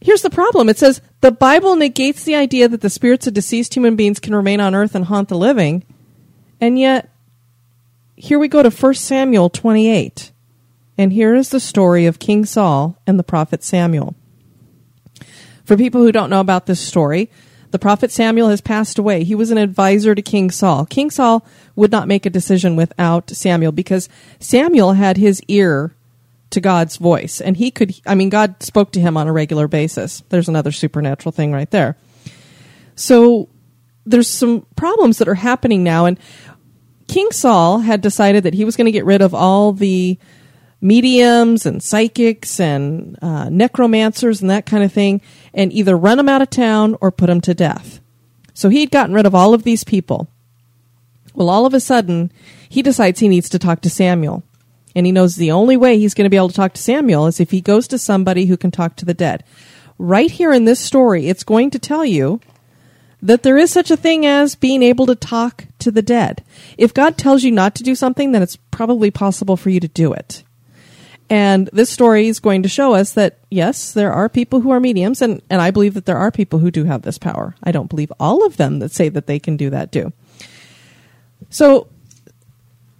here's 0.00 0.22
the 0.22 0.30
problem. 0.30 0.68
It 0.68 0.78
says 0.78 1.00
the 1.20 1.30
Bible 1.30 1.76
negates 1.76 2.24
the 2.24 2.34
idea 2.34 2.68
that 2.68 2.80
the 2.80 2.90
spirits 2.90 3.26
of 3.26 3.34
deceased 3.34 3.74
human 3.74 3.94
beings 3.94 4.18
can 4.18 4.34
remain 4.34 4.60
on 4.60 4.74
earth 4.74 4.94
and 4.94 5.04
haunt 5.04 5.28
the 5.28 5.38
living. 5.38 5.84
And 6.60 6.78
yet, 6.78 7.08
here 8.16 8.38
we 8.38 8.48
go 8.48 8.62
to 8.62 8.70
1 8.70 8.94
Samuel 8.94 9.48
28. 9.48 10.31
And 10.98 11.12
here 11.12 11.34
is 11.34 11.48
the 11.48 11.60
story 11.60 12.06
of 12.06 12.18
King 12.18 12.44
Saul 12.44 12.98
and 13.06 13.18
the 13.18 13.24
prophet 13.24 13.64
Samuel. 13.64 14.14
For 15.64 15.76
people 15.76 16.02
who 16.02 16.12
don't 16.12 16.30
know 16.30 16.40
about 16.40 16.66
this 16.66 16.80
story, 16.80 17.30
The 17.72 17.78
prophet 17.78 18.12
Samuel 18.12 18.50
has 18.50 18.60
passed 18.60 18.98
away. 18.98 19.24
He 19.24 19.34
was 19.34 19.50
an 19.50 19.56
advisor 19.56 20.14
to 20.14 20.20
King 20.20 20.50
Saul. 20.50 20.84
King 20.84 21.10
Saul 21.10 21.44
would 21.74 21.90
not 21.90 22.06
make 22.06 22.26
a 22.26 22.30
decision 22.30 22.76
without 22.76 23.30
Samuel 23.30 23.72
because 23.72 24.10
Samuel 24.38 24.92
had 24.92 25.16
his 25.16 25.42
ear 25.48 25.96
to 26.50 26.60
God's 26.60 26.98
voice. 26.98 27.40
And 27.40 27.56
he 27.56 27.70
could, 27.70 27.98
I 28.06 28.14
mean, 28.14 28.28
God 28.28 28.62
spoke 28.62 28.92
to 28.92 29.00
him 29.00 29.16
on 29.16 29.26
a 29.26 29.32
regular 29.32 29.68
basis. 29.68 30.22
There's 30.28 30.50
another 30.50 30.70
supernatural 30.70 31.32
thing 31.32 31.50
right 31.50 31.70
there. 31.70 31.96
So 32.94 33.48
there's 34.04 34.28
some 34.28 34.66
problems 34.76 35.16
that 35.16 35.28
are 35.28 35.34
happening 35.34 35.82
now. 35.82 36.04
And 36.04 36.18
King 37.08 37.30
Saul 37.30 37.78
had 37.78 38.02
decided 38.02 38.42
that 38.42 38.52
he 38.52 38.66
was 38.66 38.76
going 38.76 38.84
to 38.84 38.92
get 38.92 39.06
rid 39.06 39.22
of 39.22 39.34
all 39.34 39.72
the 39.72 40.18
mediums 40.82 41.64
and 41.64 41.82
psychics 41.82 42.58
and 42.60 43.16
uh, 43.22 43.48
necromancers 43.48 44.42
and 44.42 44.50
that 44.50 44.66
kind 44.66 44.82
of 44.82 44.92
thing 44.92 45.22
and 45.54 45.72
either 45.72 45.96
run 45.96 46.18
them 46.18 46.28
out 46.28 46.42
of 46.42 46.50
town 46.50 46.96
or 47.00 47.10
put 47.10 47.28
them 47.28 47.40
to 47.40 47.54
death. 47.54 48.00
So 48.52 48.68
he'd 48.68 48.90
gotten 48.90 49.14
rid 49.14 49.24
of 49.24 49.34
all 49.34 49.54
of 49.54 49.62
these 49.62 49.84
people. 49.84 50.28
Well, 51.34 51.48
all 51.48 51.64
of 51.64 51.72
a 51.72 51.80
sudden, 51.80 52.32
he 52.68 52.82
decides 52.82 53.20
he 53.20 53.28
needs 53.28 53.48
to 53.50 53.58
talk 53.58 53.80
to 53.82 53.90
Samuel. 53.90 54.42
And 54.94 55.06
he 55.06 55.12
knows 55.12 55.36
the 55.36 55.52
only 55.52 55.76
way 55.76 55.98
he's 55.98 56.12
going 56.12 56.26
to 56.26 56.30
be 56.30 56.36
able 56.36 56.48
to 56.50 56.54
talk 56.54 56.74
to 56.74 56.82
Samuel 56.82 57.26
is 57.26 57.40
if 57.40 57.50
he 57.50 57.62
goes 57.62 57.88
to 57.88 57.98
somebody 57.98 58.46
who 58.46 58.58
can 58.58 58.70
talk 58.70 58.96
to 58.96 59.06
the 59.06 59.14
dead. 59.14 59.44
Right 59.96 60.30
here 60.30 60.52
in 60.52 60.66
this 60.66 60.80
story, 60.80 61.28
it's 61.28 61.44
going 61.44 61.70
to 61.70 61.78
tell 61.78 62.04
you 62.04 62.40
that 63.22 63.42
there 63.42 63.56
is 63.56 63.70
such 63.70 63.90
a 63.90 63.96
thing 63.96 64.26
as 64.26 64.54
being 64.54 64.82
able 64.82 65.06
to 65.06 65.14
talk 65.14 65.66
to 65.78 65.90
the 65.90 66.02
dead. 66.02 66.44
If 66.76 66.92
God 66.92 67.16
tells 67.16 67.44
you 67.44 67.52
not 67.52 67.74
to 67.76 67.82
do 67.82 67.94
something, 67.94 68.32
then 68.32 68.42
it's 68.42 68.56
probably 68.70 69.10
possible 69.10 69.56
for 69.56 69.70
you 69.70 69.80
to 69.80 69.88
do 69.88 70.12
it. 70.12 70.42
And 71.32 71.70
this 71.72 71.88
story 71.88 72.28
is 72.28 72.40
going 72.40 72.62
to 72.62 72.68
show 72.68 72.92
us 72.92 73.14
that, 73.14 73.38
yes, 73.50 73.92
there 73.94 74.12
are 74.12 74.28
people 74.28 74.60
who 74.60 74.70
are 74.70 74.80
mediums, 74.80 75.22
and, 75.22 75.40
and 75.48 75.62
I 75.62 75.70
believe 75.70 75.94
that 75.94 76.04
there 76.04 76.18
are 76.18 76.30
people 76.30 76.58
who 76.58 76.70
do 76.70 76.84
have 76.84 77.00
this 77.00 77.16
power. 77.16 77.56
I 77.62 77.72
don't 77.72 77.88
believe 77.88 78.12
all 78.20 78.44
of 78.44 78.58
them 78.58 78.80
that 78.80 78.92
say 78.92 79.08
that 79.08 79.26
they 79.26 79.38
can 79.38 79.56
do 79.56 79.70
that 79.70 79.90
do. 79.90 80.12
So 81.48 81.88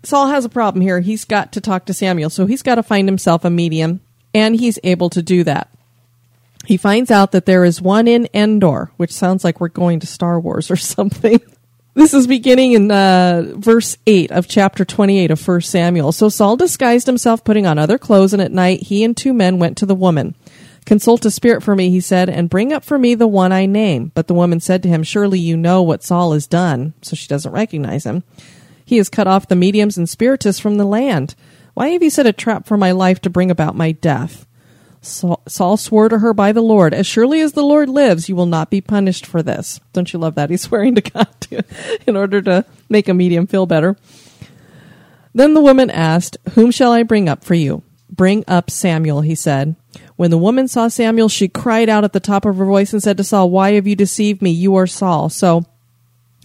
Saul 0.03 0.29
has 0.29 0.47
a 0.47 0.49
problem 0.49 0.81
here. 0.81 1.01
He's 1.01 1.27
got 1.27 1.53
to 1.53 1.61
talk 1.61 1.85
to 1.85 1.93
Samuel, 1.93 2.31
so 2.31 2.47
he's 2.47 2.63
got 2.63 2.77
to 2.77 2.83
find 2.83 3.07
himself 3.07 3.45
a 3.45 3.51
medium, 3.51 4.01
and 4.33 4.57
he's 4.59 4.79
able 4.83 5.11
to 5.11 5.21
do 5.21 5.45
that. 5.45 5.69
He 6.65 6.79
finds 6.79 7.11
out 7.11 7.33
that 7.33 7.45
there 7.45 7.67
is 7.67 7.83
one 7.83 8.09
in 8.09 8.31
Endor, 8.33 8.93
which 8.97 9.13
sounds 9.13 9.45
like 9.45 9.61
we're 9.61 9.69
going 9.69 10.01
to 10.01 10.07
Star 10.07 10.41
Wars 10.41 10.71
or 10.71 10.77
something. 10.77 11.39
This 11.95 12.15
is 12.15 12.27
beginning 12.27 12.73
in 12.73 12.91
uh, 12.91 13.53
verse 13.55 13.99
8 14.07 14.31
of 14.31 14.49
chapter 14.49 14.83
28 14.83 15.31
of 15.31 15.47
1 15.47 15.61
Samuel. 15.61 16.11
So 16.13 16.31
Saul 16.31 16.57
disguised 16.57 17.07
himself, 17.07 17.45
putting 17.45 17.67
on 17.67 17.77
other 17.77 17.99
clothes, 17.99 18.33
and 18.33 18.41
at 18.41 18.51
night 18.51 18.85
he 18.85 19.05
and 19.05 19.15
two 19.15 19.35
men 19.35 19.59
went 19.59 19.77
to 19.79 19.87
the 19.87 19.95
woman. 19.95 20.35
Consult 20.87 21.27
a 21.27 21.31
spirit 21.31 21.63
for 21.63 21.77
me, 21.77 21.91
he 21.91 22.01
said, 22.01 22.31
and 22.31 22.49
bring 22.49 22.73
up 22.73 22.83
for 22.83 22.99
me 22.99 23.15
the 23.15 23.29
one 23.29 23.53
I 23.53 23.67
name. 23.67 24.11
But 24.15 24.27
the 24.27 24.35
woman 24.35 24.59
said 24.59 24.83
to 24.83 24.89
him, 24.89 25.03
Surely 25.03 25.39
you 25.39 25.55
know 25.55 25.83
what 25.83 26.03
Saul 26.03 26.33
has 26.33 26.47
done. 26.47 26.95
So 27.03 27.15
she 27.15 27.29
doesn't 27.29 27.53
recognize 27.53 28.05
him. 28.05 28.25
He 28.87 28.97
has 28.97 29.11
cut 29.11 29.27
off 29.27 29.49
the 29.49 29.55
mediums 29.55 29.99
and 29.99 30.09
spiritists 30.09 30.61
from 30.61 30.79
the 30.79 30.87
land. 30.87 31.35
Why 31.75 31.89
have 31.89 32.03
you 32.03 32.11
set 32.11 32.27
a 32.27 32.33
trap 32.33 32.67
for 32.67 32.79
my 32.79 32.93
life 32.93 33.21
to 33.21 33.31
bring 33.31 33.51
about 33.51 33.77
my 33.77 33.93
death? 33.93 34.47
Saul 35.03 35.77
swore 35.77 36.09
to 36.09 36.19
her 36.19 36.33
by 36.33 36.53
the 36.53 36.63
Lord, 36.63 36.95
As 36.95 37.07
surely 37.07 37.41
as 37.41 37.53
the 37.53 37.65
Lord 37.65 37.89
lives, 37.89 38.29
you 38.29 38.37
will 38.37 38.47
not 38.47 38.71
be 38.71 38.81
punished 38.81 39.27
for 39.27 39.43
this. 39.43 39.81
Don't 39.93 40.13
you 40.13 40.19
love 40.19 40.37
that? 40.37 40.49
He's 40.49 40.63
swearing 40.63 40.95
to 40.95 41.01
God 41.01 41.29
to, 41.41 41.65
in 42.07 42.17
order 42.17 42.41
to 42.43 42.65
make 42.89 43.09
a 43.09 43.15
medium 43.15 43.47
feel 43.47 43.67
better. 43.67 43.97
Then 45.35 45.55
the 45.55 45.61
woman 45.61 45.91
asked, 45.91 46.37
Whom 46.55 46.71
shall 46.71 46.93
I 46.93 47.03
bring 47.03 47.29
up 47.29 47.43
for 47.43 47.55
you? 47.55 47.83
Bring 48.11 48.45
up 48.47 48.71
Samuel, 48.71 49.23
he 49.23 49.35
said. 49.35 49.75
When 50.17 50.31
the 50.31 50.39
woman 50.39 50.69
saw 50.69 50.89
Samuel, 50.89 51.29
she 51.29 51.49
cried 51.49 51.89
out 51.89 52.05
at 52.05 52.13
the 52.13 52.21
top 52.21 52.45
of 52.45 52.57
her 52.57 52.65
voice 52.65 52.93
and 52.93 53.03
said 53.03 53.17
to 53.17 53.25
Saul, 53.25 53.51
Why 53.51 53.73
have 53.73 53.87
you 53.87 53.97
deceived 53.97 54.41
me? 54.41 54.51
You 54.51 54.77
are 54.77 54.87
Saul. 54.87 55.31
So 55.31 55.65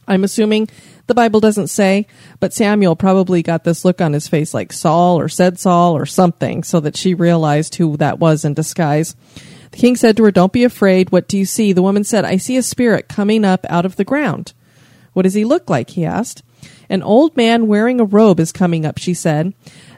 I'm 0.07 0.23
assuming 0.23 0.69
the 1.07 1.15
Bible 1.15 1.39
doesn't 1.39 1.67
say, 1.67 2.05
but 2.39 2.53
Samuel 2.53 2.95
probably 2.95 3.41
got 3.41 3.63
this 3.63 3.83
look 3.83 4.01
on 4.01 4.13
his 4.13 4.27
face 4.27 4.53
like 4.53 4.73
Saul 4.73 5.19
or 5.19 5.29
said 5.29 5.57
Saul 5.57 5.95
or 5.95 6.05
something 6.05 6.63
so 6.63 6.79
that 6.81 6.97
she 6.97 7.13
realized 7.13 7.75
who 7.75 7.97
that 7.97 8.19
was 8.19 8.45
in 8.45 8.53
disguise. 8.53 9.15
The 9.71 9.77
king 9.77 9.95
said 9.95 10.17
to 10.17 10.23
her, 10.23 10.31
Don't 10.31 10.53
be 10.53 10.63
afraid. 10.63 11.11
What 11.11 11.27
do 11.27 11.37
you 11.37 11.45
see? 11.45 11.73
The 11.73 11.81
woman 11.81 12.03
said, 12.03 12.25
I 12.25 12.37
see 12.37 12.57
a 12.57 12.63
spirit 12.63 13.07
coming 13.07 13.45
up 13.45 13.65
out 13.69 13.85
of 13.85 13.95
the 13.95 14.03
ground. 14.03 14.53
What 15.13 15.23
does 15.23 15.33
he 15.33 15.45
look 15.45 15.69
like? 15.69 15.91
he 15.91 16.05
asked. 16.05 16.43
An 16.89 17.03
old 17.03 17.35
man 17.35 17.67
wearing 17.67 17.99
a 17.99 18.05
robe 18.05 18.39
is 18.39 18.51
coming 18.51 18.85
up, 18.85 18.97
she 18.97 19.13
said. 19.13 19.53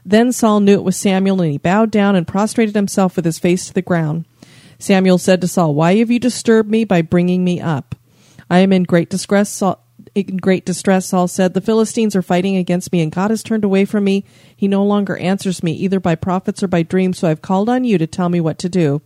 Then 0.06 0.32
Saul 0.32 0.60
knew 0.60 0.74
it 0.74 0.84
was 0.84 0.98
Samuel, 0.98 1.41
and 1.41 1.52
he 1.52 1.58
bowed 1.58 1.91
down 1.91 2.15
and 2.15 2.28
prostrated 2.28 2.76
himself 2.76 3.15
with 3.15 3.26
his 3.26 3.38
face 3.38 3.67
to 3.67 3.74
the 3.74 3.82
ground. 3.82 4.26
Samuel 4.80 5.17
said 5.17 5.41
to 5.41 5.48
Saul, 5.48 5.76
Why 5.76 5.98
have 5.98 6.10
you 6.10 6.19
disturbed 6.19 6.69
me 6.69 6.84
by 6.84 7.02
bringing 7.02 7.43
me 7.43 7.60
up? 7.60 7.95
I 8.50 8.60
am 8.60 8.74
in 8.74 8.84
great 8.84 9.10
distress, 9.10 9.50
Saul, 9.50 9.84
in 10.15 10.38
great 10.38 10.65
distress, 10.65 11.08
Saul 11.08 11.28
said, 11.28 11.54
The 11.54 11.62
Philistines 11.62 12.15
are 12.15 12.22
fighting 12.22 12.56
against 12.56 12.91
me, 12.91 13.02
and 13.02 13.12
God 13.12 13.30
has 13.30 13.43
turned 13.43 13.63
away 13.63 13.86
from 13.86 14.04
me. 14.04 14.26
He 14.56 14.67
no 14.67 14.84
longer 14.84 15.17
answers 15.17 15.63
me, 15.63 15.74
either 15.74 16.00
by 16.00 16.15
prophets 16.15 16.63
or 16.63 16.67
by 16.67 16.84
dreams, 16.84 17.19
so 17.19 17.30
I've 17.30 17.41
called 17.41 17.69
on 17.69 17.84
you 17.84 17.98
to 17.98 18.08
tell 18.08 18.30
me 18.30 18.39
what 18.41 18.60
to 18.60 18.69
do. 18.69 19.02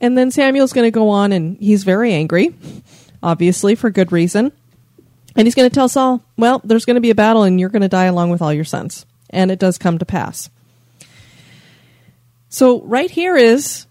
And 0.00 0.18
then 0.18 0.30
Samuel's 0.30 0.72
going 0.72 0.86
to 0.86 0.90
go 0.90 1.08
on, 1.08 1.32
and 1.32 1.56
he's 1.58 1.84
very 1.84 2.12
angry, 2.12 2.54
obviously, 3.22 3.74
for 3.74 3.90
good 3.90 4.12
reason. 4.12 4.52
And 5.36 5.46
he's 5.46 5.54
going 5.54 5.68
to 5.68 5.74
tell 5.74 5.88
Saul, 5.88 6.22
Well, 6.36 6.60
there's 6.64 6.84
going 6.84 6.96
to 6.96 7.00
be 7.00 7.10
a 7.10 7.14
battle, 7.14 7.42
and 7.42 7.58
you're 7.58 7.68
going 7.68 7.82
to 7.82 7.88
die 7.88 8.04
along 8.04 8.30
with 8.30 8.42
all 8.42 8.52
your 8.52 8.64
sons. 8.64 9.06
And 9.30 9.50
it 9.50 9.58
does 9.58 9.78
come 9.78 9.98
to 9.98 10.04
pass. 10.04 10.50
So, 12.48 12.82
right 12.82 13.10
here 13.10 13.36
is 13.36 13.86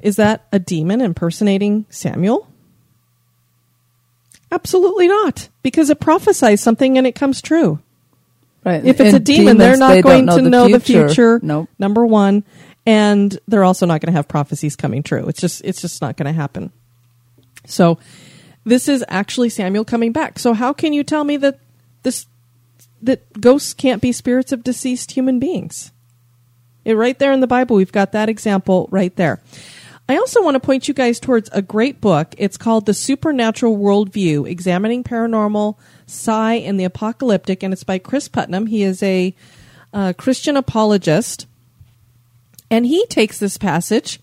is 0.00 0.16
that 0.16 0.46
a 0.52 0.58
demon 0.58 1.00
impersonating 1.00 1.86
Samuel? 1.90 2.48
Absolutely 4.58 5.06
not, 5.06 5.48
because 5.62 5.88
it 5.88 6.00
prophesies 6.00 6.60
something 6.60 6.98
and 6.98 7.06
it 7.06 7.14
comes 7.14 7.40
true. 7.40 7.78
Right. 8.64 8.84
If 8.84 9.00
it's 9.00 9.14
And 9.14 9.16
a 9.16 9.20
demon, 9.20 9.44
demons, 9.44 9.58
they're 9.60 9.76
not 9.76 9.90
they 9.90 10.02
going 10.02 10.26
don't 10.26 10.42
to 10.42 10.50
know 10.50 10.68
the 10.68 10.80
future. 10.80 11.38
Nope. 11.40 11.68
Number 11.78 12.04
one, 12.04 12.42
and 12.84 13.38
they're 13.46 13.62
also 13.62 13.86
not 13.86 14.00
going 14.00 14.12
to 14.12 14.16
have 14.16 14.26
prophecies 14.26 14.74
coming 14.74 15.04
true. 15.04 15.28
It's 15.28 15.40
just 15.40 15.62
it's 15.64 15.80
just 15.80 16.02
not 16.02 16.16
going 16.16 16.26
to 16.26 16.32
happen. 16.32 16.72
So, 17.66 17.98
this 18.64 18.88
is 18.88 19.04
actually 19.08 19.50
Samuel 19.50 19.84
coming 19.84 20.10
back. 20.10 20.40
So, 20.40 20.54
how 20.54 20.72
can 20.72 20.92
you 20.92 21.04
tell 21.04 21.22
me 21.22 21.36
that 21.36 21.60
this 22.02 22.26
that 23.00 23.40
ghosts 23.40 23.74
can't 23.74 24.02
be 24.02 24.10
spirits 24.10 24.50
of 24.50 24.64
deceased 24.64 25.12
human 25.12 25.38
beings? 25.38 25.92
It, 26.84 26.94
right 26.94 27.18
there 27.18 27.32
in 27.32 27.40
the 27.40 27.46
Bible, 27.46 27.76
we've 27.76 27.92
got 27.92 28.10
that 28.10 28.28
example 28.28 28.88
right 28.90 29.14
there. 29.14 29.40
I 30.10 30.16
also 30.16 30.42
want 30.42 30.54
to 30.54 30.60
point 30.60 30.88
you 30.88 30.94
guys 30.94 31.20
towards 31.20 31.50
a 31.52 31.60
great 31.60 32.00
book. 32.00 32.34
It's 32.38 32.56
called 32.56 32.86
The 32.86 32.94
Supernatural 32.94 33.76
Worldview 33.76 34.48
Examining 34.48 35.04
Paranormal, 35.04 35.76
Psi, 36.06 36.54
and 36.54 36.80
the 36.80 36.84
Apocalyptic, 36.84 37.62
and 37.62 37.74
it's 37.74 37.84
by 37.84 37.98
Cris 37.98 38.26
Putnam. 38.26 38.68
He 38.68 38.82
is 38.82 39.02
a 39.02 39.34
uh, 39.92 40.14
Christian 40.16 40.56
apologist. 40.56 41.46
And 42.70 42.86
he 42.86 43.04
takes 43.06 43.38
this 43.38 43.58
passage 43.58 44.20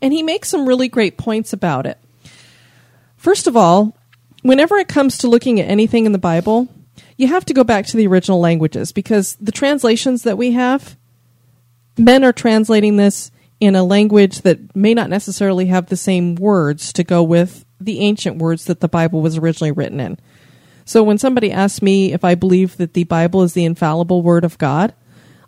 and 0.00 0.12
he 0.12 0.22
makes 0.22 0.48
some 0.48 0.66
really 0.66 0.88
great 0.88 1.16
points 1.16 1.52
about 1.52 1.86
it. 1.86 1.98
First 3.16 3.46
of 3.46 3.56
all, 3.56 3.96
whenever 4.42 4.76
it 4.76 4.88
comes 4.88 5.18
to 5.18 5.28
looking 5.28 5.60
at 5.60 5.68
anything 5.68 6.06
in 6.06 6.12
the 6.12 6.18
Bible, 6.18 6.68
you 7.16 7.28
have 7.28 7.44
to 7.46 7.54
go 7.54 7.64
back 7.64 7.86
to 7.86 7.96
the 7.96 8.06
original 8.06 8.40
languages 8.40 8.92
because 8.92 9.36
the 9.40 9.52
translations 9.52 10.22
that 10.22 10.38
we 10.38 10.52
have, 10.52 10.96
men 11.96 12.24
are 12.24 12.32
translating 12.32 12.96
this 12.96 13.30
in 13.62 13.76
a 13.76 13.84
language 13.84 14.40
that 14.40 14.74
may 14.74 14.92
not 14.92 15.08
necessarily 15.08 15.66
have 15.66 15.86
the 15.86 15.96
same 15.96 16.34
words 16.34 16.92
to 16.92 17.04
go 17.04 17.22
with 17.22 17.64
the 17.80 18.00
ancient 18.00 18.38
words 18.38 18.64
that 18.64 18.80
the 18.80 18.88
Bible 18.88 19.20
was 19.20 19.38
originally 19.38 19.70
written 19.70 20.00
in. 20.00 20.18
So 20.84 21.04
when 21.04 21.16
somebody 21.16 21.52
asks 21.52 21.80
me 21.80 22.12
if 22.12 22.24
I 22.24 22.34
believe 22.34 22.76
that 22.78 22.94
the 22.94 23.04
Bible 23.04 23.42
is 23.42 23.52
the 23.54 23.64
infallible 23.64 24.20
word 24.20 24.42
of 24.42 24.58
God, 24.58 24.92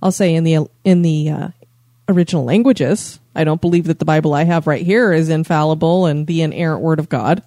I'll 0.01 0.13
say 0.13 0.33
in 0.33 0.45
the 0.45 0.59
in 0.85 1.03
the 1.03 1.29
uh, 1.29 1.49
original 2.09 2.45
languages, 2.45 3.19
I 3.35 3.43
don't 3.43 3.61
believe 3.61 3.87
that 3.87 3.99
the 3.99 4.05
Bible 4.05 4.33
I 4.33 4.45
have 4.45 4.69
right 4.69 4.87
here 4.87 5.13
is 5.13 5.29
infallible 5.29 6.07
and 6.07 6.29
the 6.29 6.43
inerrant 6.43 6.83
word 6.83 7.01
of 7.01 7.09
God. 7.09 7.43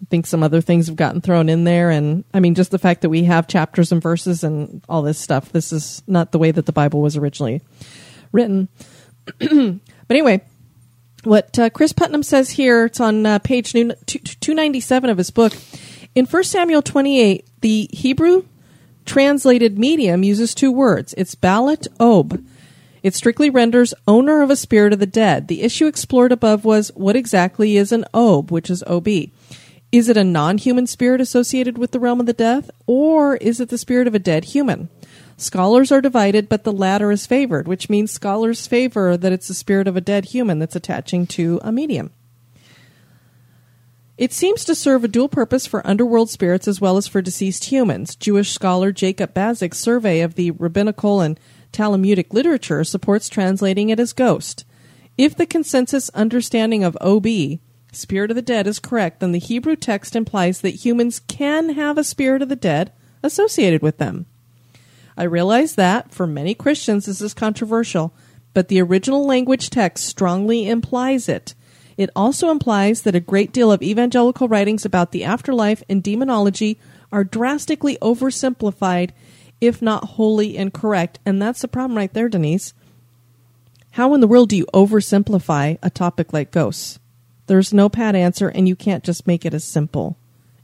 I 0.00 0.04
think 0.10 0.26
some 0.26 0.44
other 0.44 0.60
things 0.60 0.86
have 0.86 0.94
gotten 0.94 1.20
thrown 1.20 1.48
in 1.48 1.64
there 1.64 1.90
and 1.90 2.22
I 2.32 2.38
mean 2.38 2.54
just 2.54 2.70
the 2.70 2.78
fact 2.78 3.00
that 3.00 3.10
we 3.10 3.24
have 3.24 3.48
chapters 3.48 3.90
and 3.90 4.00
verses 4.00 4.44
and 4.44 4.80
all 4.88 5.02
this 5.02 5.18
stuff. 5.18 5.50
This 5.50 5.72
is 5.72 6.04
not 6.06 6.30
the 6.30 6.38
way 6.38 6.52
that 6.52 6.66
the 6.66 6.72
Bible 6.72 7.02
was 7.02 7.16
originally 7.16 7.62
written. 8.30 8.68
but 9.38 9.80
anyway, 10.10 10.40
what 11.24 11.58
uh, 11.58 11.70
Cris 11.70 11.92
Putnam 11.92 12.22
says 12.22 12.50
here, 12.50 12.86
it's 12.86 13.00
on 13.00 13.26
uh, 13.26 13.38
page 13.38 13.72
297 13.72 15.10
of 15.10 15.18
his 15.18 15.30
book. 15.30 15.52
In 16.14 16.26
1 16.26 16.44
Samuel 16.44 16.82
28, 16.82 17.46
the 17.60 17.88
Hebrew 17.92 18.44
translated 19.04 19.78
medium 19.78 20.22
uses 20.22 20.54
two 20.54 20.72
words. 20.72 21.14
It's 21.16 21.34
Balat 21.34 21.88
Ob. 22.00 22.44
It 23.02 23.14
strictly 23.14 23.50
renders 23.50 23.94
owner 24.06 24.42
of 24.42 24.50
a 24.50 24.56
spirit 24.56 24.92
of 24.92 24.98
the 24.98 25.06
dead. 25.06 25.48
The 25.48 25.62
issue 25.62 25.86
explored 25.86 26.32
above 26.32 26.64
was 26.64 26.90
what 26.94 27.16
exactly 27.16 27.76
is 27.76 27.92
an 27.92 28.04
Ob, 28.12 28.50
which 28.50 28.70
is 28.70 28.82
OB. 28.86 29.08
Is 29.90 30.08
it 30.08 30.16
a 30.16 30.24
non 30.24 30.58
human 30.58 30.86
spirit 30.86 31.20
associated 31.20 31.78
with 31.78 31.92
the 31.92 32.00
realm 32.00 32.20
of 32.20 32.26
the 32.26 32.32
death, 32.32 32.70
or 32.86 33.36
is 33.36 33.60
it 33.60 33.70
the 33.70 33.78
spirit 33.78 34.06
of 34.06 34.14
a 34.14 34.18
dead 34.18 34.46
human? 34.46 34.90
Scholars 35.40 35.92
are 35.92 36.00
divided, 36.00 36.48
but 36.48 36.64
the 36.64 36.72
latter 36.72 37.12
is 37.12 37.24
favored, 37.24 37.68
which 37.68 37.88
means 37.88 38.10
scholars 38.10 38.66
favor 38.66 39.16
that 39.16 39.32
it's 39.32 39.46
the 39.46 39.54
spirit 39.54 39.86
of 39.86 39.96
a 39.96 40.00
dead 40.00 40.26
human 40.26 40.58
that's 40.58 40.74
attaching 40.74 41.28
to 41.28 41.60
a 41.62 41.70
medium. 41.70 42.10
It 44.18 44.32
seems 44.32 44.64
to 44.64 44.74
serve 44.74 45.04
a 45.04 45.08
dual 45.08 45.28
purpose 45.28 45.64
for 45.64 45.86
underworld 45.86 46.28
spirits 46.28 46.66
as 46.66 46.80
well 46.80 46.96
as 46.96 47.06
for 47.06 47.22
deceased 47.22 47.66
humans. 47.66 48.16
Jewish 48.16 48.50
scholar 48.50 48.90
Jacob 48.90 49.32
Bazik's 49.32 49.78
survey 49.78 50.22
of 50.22 50.34
the 50.34 50.50
rabbinical 50.50 51.20
and 51.20 51.38
Talmudic 51.70 52.34
literature 52.34 52.82
supports 52.82 53.28
translating 53.28 53.90
it 53.90 54.00
as 54.00 54.12
ghost. 54.12 54.64
If 55.16 55.36
the 55.36 55.46
consensus 55.46 56.10
understanding 56.10 56.82
of 56.82 56.98
OB, 57.00 57.26
spirit 57.92 58.32
of 58.32 58.34
the 58.34 58.42
dead, 58.42 58.66
is 58.66 58.80
correct, 58.80 59.20
then 59.20 59.30
the 59.30 59.38
Hebrew 59.38 59.76
text 59.76 60.16
implies 60.16 60.62
that 60.62 60.84
humans 60.84 61.20
can 61.28 61.70
have 61.70 61.96
a 61.96 62.02
spirit 62.02 62.42
of 62.42 62.48
the 62.48 62.56
dead 62.56 62.90
associated 63.22 63.82
with 63.82 63.98
them. 63.98 64.26
I 65.18 65.24
realize 65.24 65.74
that, 65.74 66.12
for 66.12 66.28
many 66.28 66.54
Christians, 66.54 67.06
this 67.06 67.20
is 67.20 67.34
controversial, 67.34 68.14
but 68.54 68.68
the 68.68 68.80
original 68.80 69.26
language 69.26 69.68
text 69.68 70.06
strongly 70.06 70.68
implies 70.68 71.28
it. 71.28 71.56
It 71.96 72.10
also 72.14 72.50
implies 72.52 73.02
that 73.02 73.16
a 73.16 73.20
great 73.20 73.52
deal 73.52 73.72
of 73.72 73.82
evangelical 73.82 74.46
writings 74.46 74.84
about 74.84 75.10
the 75.10 75.24
afterlife 75.24 75.82
and 75.88 76.04
demonology 76.04 76.78
are 77.10 77.24
drastically 77.24 77.98
oversimplified, 78.00 79.10
if 79.60 79.82
not 79.82 80.04
wholly 80.04 80.56
incorrect. 80.56 81.18
And 81.26 81.42
that's 81.42 81.62
the 81.62 81.68
problem 81.68 81.96
right 81.96 82.14
there, 82.14 82.28
Denise. 82.28 82.72
How 83.92 84.14
in 84.14 84.20
the 84.20 84.28
world 84.28 84.50
do 84.50 84.56
you 84.56 84.66
oversimplify 84.72 85.78
a 85.82 85.90
topic 85.90 86.32
like 86.32 86.52
ghosts? 86.52 87.00
There's 87.48 87.74
no 87.74 87.88
pat 87.88 88.14
answer, 88.14 88.48
and 88.48 88.68
you 88.68 88.76
can't 88.76 89.02
just 89.02 89.26
make 89.26 89.44
it 89.44 89.54
as 89.54 89.64
simple 89.64 90.16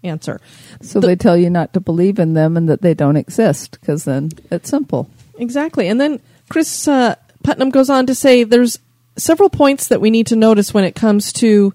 answer. 0.05 0.40
So 0.83 1.01
the, 1.01 1.09
they 1.09 1.17
tell 1.17 1.37
you 1.37 1.51
not 1.51 1.73
to 1.73 1.81
believe 1.81 2.19
in 2.19 2.35
them 2.35 2.57
and 2.57 2.69
that 2.69 2.83
they 2.83 2.95
don't 2.95 3.17
exist, 3.17 3.79
because 3.81 4.05
then 4.05 4.31
it's 4.51 4.69
simple. 4.69 5.11
Exactly. 5.38 5.88
And 5.88 6.01
then 6.01 6.21
Cris 6.49 6.87
uh, 6.87 7.17
Putnam 7.43 7.71
goes 7.71 7.90
on 7.90 8.07
to 8.07 8.14
say 8.14 8.45
there's 8.45 8.79
several 9.17 9.51
points 9.51 9.88
that 9.88 10.01
we 10.01 10.11
need 10.11 10.27
to 10.29 10.37
notice 10.37 10.75
when 10.75 10.85
it 10.85 10.95
comes 10.95 11.33
to 11.35 11.73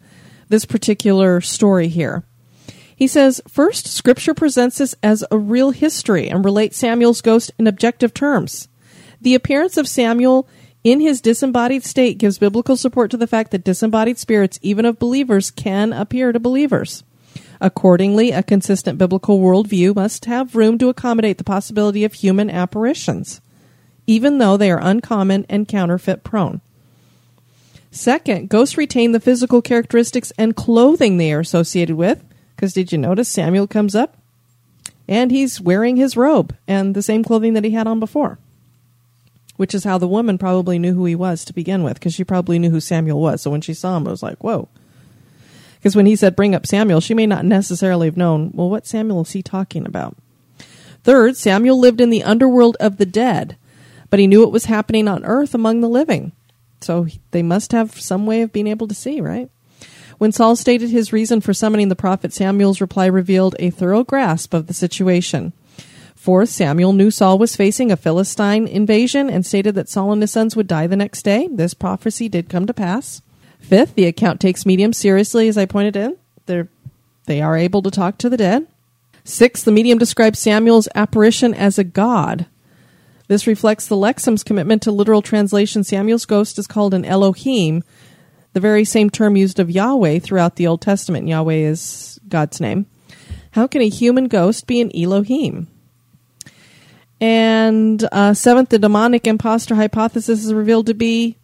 this 0.49 0.65
particular 0.65 1.41
story 1.41 1.87
here. 1.87 2.23
He 2.95 3.07
says, 3.07 3.41
first, 3.47 3.87
Scripture 3.87 4.33
presents 4.33 4.79
this 4.79 4.93
as 5.01 5.23
a 5.31 5.37
real 5.37 5.71
history 5.71 6.29
and 6.29 6.43
relates 6.43 6.77
Samuel's 6.77 7.21
ghost 7.21 7.51
in 7.57 7.65
objective 7.65 8.13
terms. 8.13 8.67
The 9.21 9.35
appearance 9.35 9.77
of 9.77 9.87
Samuel 9.87 10.49
in 10.83 10.99
his 10.99 11.21
disembodied 11.21 11.83
state 11.83 12.17
gives 12.17 12.39
biblical 12.39 12.75
support 12.75 13.11
to 13.11 13.17
the 13.17 13.27
fact 13.27 13.51
that 13.51 13.63
disembodied 13.63 14.17
spirits, 14.17 14.59
even 14.61 14.85
of 14.85 14.99
believers, 14.99 15.51
can 15.51 15.93
appear 15.93 16.31
to 16.31 16.39
believers. 16.39 17.03
Accordingly, 17.61 18.31
a 18.31 18.41
consistent 18.41 18.97
biblical 18.97 19.39
worldview 19.39 19.95
must 19.95 20.25
have 20.25 20.55
room 20.55 20.77
to 20.77 20.89
accommodate 20.89 21.37
the 21.37 21.43
possibility 21.43 22.05
of 22.05 22.13
human 22.13 22.49
apparitions, 22.49 23.41
even 24.07 24.37
though 24.37 24.55
they 24.55 24.71
are 24.71 24.79
uncommon 24.81 25.45
and 25.49 25.67
counterfeit 25.67 26.23
prone. 26.23 26.61
Second, 27.91 28.49
ghosts 28.49 28.77
retain 28.77 29.11
the 29.11 29.19
physical 29.19 29.61
characteristics 29.61 30.31
and 30.37 30.55
clothing 30.55 31.17
they 31.17 31.33
are 31.33 31.39
associated 31.39 31.95
with. 31.95 32.23
Because 32.55 32.73
did 32.73 32.91
you 32.91 32.97
notice 32.97 33.27
Samuel 33.29 33.67
comes 33.67 33.95
up 33.95 34.17
and 35.07 35.31
he's 35.31 35.59
wearing 35.59 35.95
his 35.95 36.15
robe 36.15 36.55
and 36.67 36.93
the 36.93 37.01
same 37.01 37.23
clothing 37.23 37.53
that 37.53 37.63
he 37.63 37.71
had 37.71 37.87
on 37.87 37.99
before? 37.99 38.37
Which 39.55 39.73
is 39.73 39.83
how 39.83 39.97
the 39.97 40.07
woman 40.07 40.37
probably 40.37 40.77
knew 40.77 40.93
who 40.93 41.05
he 41.05 41.15
was 41.15 41.43
to 41.45 41.53
begin 41.53 41.83
with, 41.83 41.95
because 41.95 42.13
she 42.13 42.23
probably 42.23 42.59
knew 42.59 42.69
who 42.69 42.79
Samuel 42.79 43.19
was. 43.19 43.41
So 43.41 43.51
when 43.51 43.61
she 43.61 43.73
saw 43.73 43.97
him, 43.97 44.07
it 44.07 44.11
was 44.11 44.23
like, 44.23 44.43
whoa. 44.43 44.69
Because 45.79 45.95
when 45.95 46.05
he 46.05 46.15
said, 46.15 46.35
bring 46.35 46.53
up 46.53 46.67
Samuel, 46.67 46.99
she 46.99 47.13
may 47.13 47.25
not 47.25 47.45
necessarily 47.45 48.07
have 48.07 48.17
known, 48.17 48.51
well, 48.53 48.69
what 48.69 48.85
Samuel 48.85 49.21
is 49.21 49.31
he 49.31 49.41
talking 49.41 49.85
about? 49.85 50.17
Third, 51.03 51.37
Samuel 51.37 51.79
lived 51.79 52.01
in 52.01 52.09
the 52.09 52.23
underworld 52.23 52.75
of 52.79 52.97
the 52.97 53.05
dead, 53.05 53.57
but 54.09 54.19
he 54.19 54.27
knew 54.27 54.41
what 54.41 54.51
was 54.51 54.65
happening 54.65 55.07
on 55.07 55.23
earth 55.23 55.55
among 55.55 55.79
the 55.79 55.87
living. 55.87 56.33
So 56.81 57.07
they 57.31 57.43
must 57.43 57.71
have 57.71 57.99
some 57.99 58.25
way 58.25 58.41
of 58.41 58.51
being 58.51 58.67
able 58.67 58.87
to 58.87 58.95
see, 58.95 59.21
right? 59.21 59.49
When 60.17 60.33
Saul 60.33 60.57
stated 60.57 60.89
his 60.89 61.13
reason 61.13 61.39
for 61.39 61.53
summoning 61.53 61.87
the 61.87 61.95
prophet, 61.95 62.33
Samuel's 62.33 62.81
reply 62.81 63.05
revealed 63.05 63.55
a 63.57 63.69
thorough 63.69 64.03
grasp 64.03 64.53
of 64.53 64.67
the 64.67 64.73
situation. 64.73 65.53
Fourth, 66.13 66.49
Samuel 66.49 66.91
knew 66.91 67.09
Saul 67.09 67.39
was 67.39 67.55
facing 67.55 67.89
a 67.89 67.97
Philistine 67.97 68.67
invasion 68.67 69.29
and 69.29 69.45
stated 69.45 69.75
that 69.75 69.87
Saul 69.87 70.11
and 70.11 70.21
his 70.21 70.31
sons 70.31 70.57
would 70.57 70.67
die 70.67 70.87
the 70.87 70.97
next 70.97 71.21
day. 71.21 71.47
This 71.49 71.73
prophecy 71.73 72.27
did 72.27 72.49
come 72.49 72.67
to 72.67 72.73
pass. 72.73 73.21
Fifth, 73.59 73.95
the 73.95 74.05
account 74.05 74.39
takes 74.39 74.65
mediums 74.65 74.97
seriously, 74.97 75.47
as 75.47 75.57
I 75.57 75.65
pointed 75.65 75.95
in. 75.95 76.17
They're, 76.45 76.69
they 77.25 77.41
are 77.41 77.55
able 77.55 77.81
to 77.83 77.91
talk 77.91 78.17
to 78.19 78.29
the 78.29 78.37
dead. 78.37 78.67
Sixth, 79.23 79.65
the 79.65 79.71
medium 79.71 79.99
describes 79.99 80.39
Samuel's 80.39 80.87
apparition 80.95 81.53
as 81.53 81.77
a 81.77 81.83
god. 81.83 82.47
This 83.27 83.45
reflects 83.45 83.85
the 83.85 83.95
Lexham's 83.95 84.43
commitment 84.43 84.81
to 84.83 84.91
literal 84.91 85.21
translation. 85.21 85.83
Samuel's 85.83 86.25
ghost 86.25 86.57
is 86.57 86.65
called 86.65 86.95
an 86.95 87.05
Elohim, 87.05 87.83
the 88.53 88.59
very 88.59 88.83
same 88.83 89.11
term 89.11 89.35
used 89.35 89.59
of 89.59 89.69
Yahweh 89.69 90.17
throughout 90.19 90.55
the 90.55 90.65
Old 90.65 90.81
Testament. 90.81 91.27
Yahweh 91.27 91.53
is 91.53 92.19
God's 92.27 92.59
name. 92.59 92.87
How 93.51 93.67
can 93.67 93.81
a 93.81 93.89
human 93.89 94.27
ghost 94.27 94.65
be 94.65 94.81
an 94.81 94.91
Elohim? 94.95 95.67
And 97.21 98.07
uh, 98.11 98.33
seventh, 98.33 98.69
the 98.69 98.79
demonic 98.79 99.27
imposter 99.27 99.75
hypothesis 99.75 100.43
is 100.43 100.53
revealed 100.53 100.87
to 100.87 100.93
be 100.93 101.37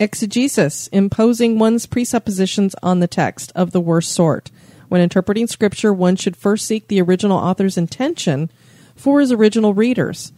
exegesis, 0.00 0.88
imposing 0.88 1.58
one's 1.58 1.86
presuppositions 1.86 2.74
on 2.82 3.00
the 3.00 3.08
text 3.08 3.52
of 3.54 3.72
the 3.72 3.80
worst 3.80 4.12
sort. 4.12 4.50
When 4.88 5.00
interpreting 5.00 5.46
scripture, 5.46 5.92
one 5.92 6.16
should 6.16 6.36
first 6.36 6.66
seek 6.66 6.88
the 6.88 7.00
original 7.00 7.38
author's 7.38 7.76
intention 7.76 8.50
for 8.96 9.20
his 9.20 9.32
original 9.32 9.74
readers. 9.74 10.32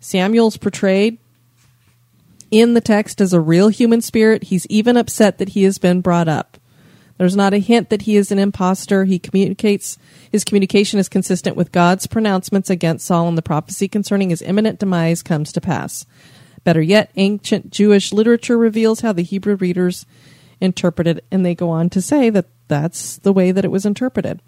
Samuel's 0.00 0.56
portrayed 0.56 1.18
in 2.50 2.74
the 2.74 2.80
text 2.80 3.20
as 3.20 3.32
a 3.32 3.40
real 3.40 3.68
human 3.68 4.00
spirit. 4.00 4.44
He's 4.44 4.66
even 4.66 4.96
upset 4.96 5.38
that 5.38 5.50
he 5.50 5.62
has 5.64 5.78
been 5.78 6.00
brought 6.00 6.28
up. 6.28 6.58
There's 7.16 7.36
not 7.36 7.54
a 7.54 7.58
hint 7.58 7.90
that 7.90 8.02
he 8.02 8.16
is 8.16 8.32
an 8.32 8.40
impostor. 8.40 9.04
He 9.04 9.18
communicates 9.18 9.98
his 10.30 10.44
communication 10.44 10.98
is 10.98 11.08
consistent 11.08 11.56
with 11.56 11.70
God's 11.70 12.08
pronouncements 12.08 12.70
against 12.70 13.06
Saul 13.06 13.28
and 13.28 13.38
the 13.38 13.42
prophecy 13.42 13.86
concerning 13.86 14.30
his 14.30 14.42
imminent 14.42 14.80
demise 14.80 15.22
comes 15.22 15.52
to 15.52 15.60
pass. 15.60 16.06
Better 16.64 16.82
yet, 16.82 17.10
ancient 17.16 17.70
Jewish 17.70 18.12
literature 18.12 18.56
reveals 18.56 19.00
how 19.00 19.12
the 19.12 19.22
Hebrew 19.22 19.54
readers 19.56 20.06
interpreted 20.60 21.18
it, 21.18 21.24
and 21.30 21.44
they 21.44 21.54
go 21.54 21.70
on 21.70 21.90
to 21.90 22.00
say 22.00 22.30
that 22.30 22.46
that's 22.68 23.18
the 23.18 23.32
way 23.32 23.52
that 23.52 23.64
it 23.64 23.70
was 23.70 23.84
interpreted. 23.84 24.40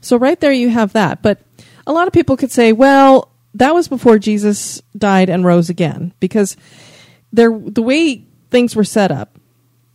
So 0.00 0.16
right 0.16 0.38
there 0.38 0.52
you 0.52 0.70
have 0.70 0.92
that. 0.92 1.22
But 1.22 1.40
a 1.86 1.92
lot 1.92 2.06
of 2.06 2.12
people 2.12 2.36
could 2.36 2.52
say, 2.52 2.72
well, 2.72 3.32
that 3.54 3.74
was 3.74 3.88
before 3.88 4.18
Jesus 4.18 4.80
died 4.96 5.28
and 5.28 5.44
rose 5.44 5.68
again 5.68 6.12
because 6.20 6.56
there 7.32 7.50
the 7.50 7.82
way 7.82 8.24
things 8.50 8.74
were 8.74 8.84
set 8.84 9.10
up 9.10 9.36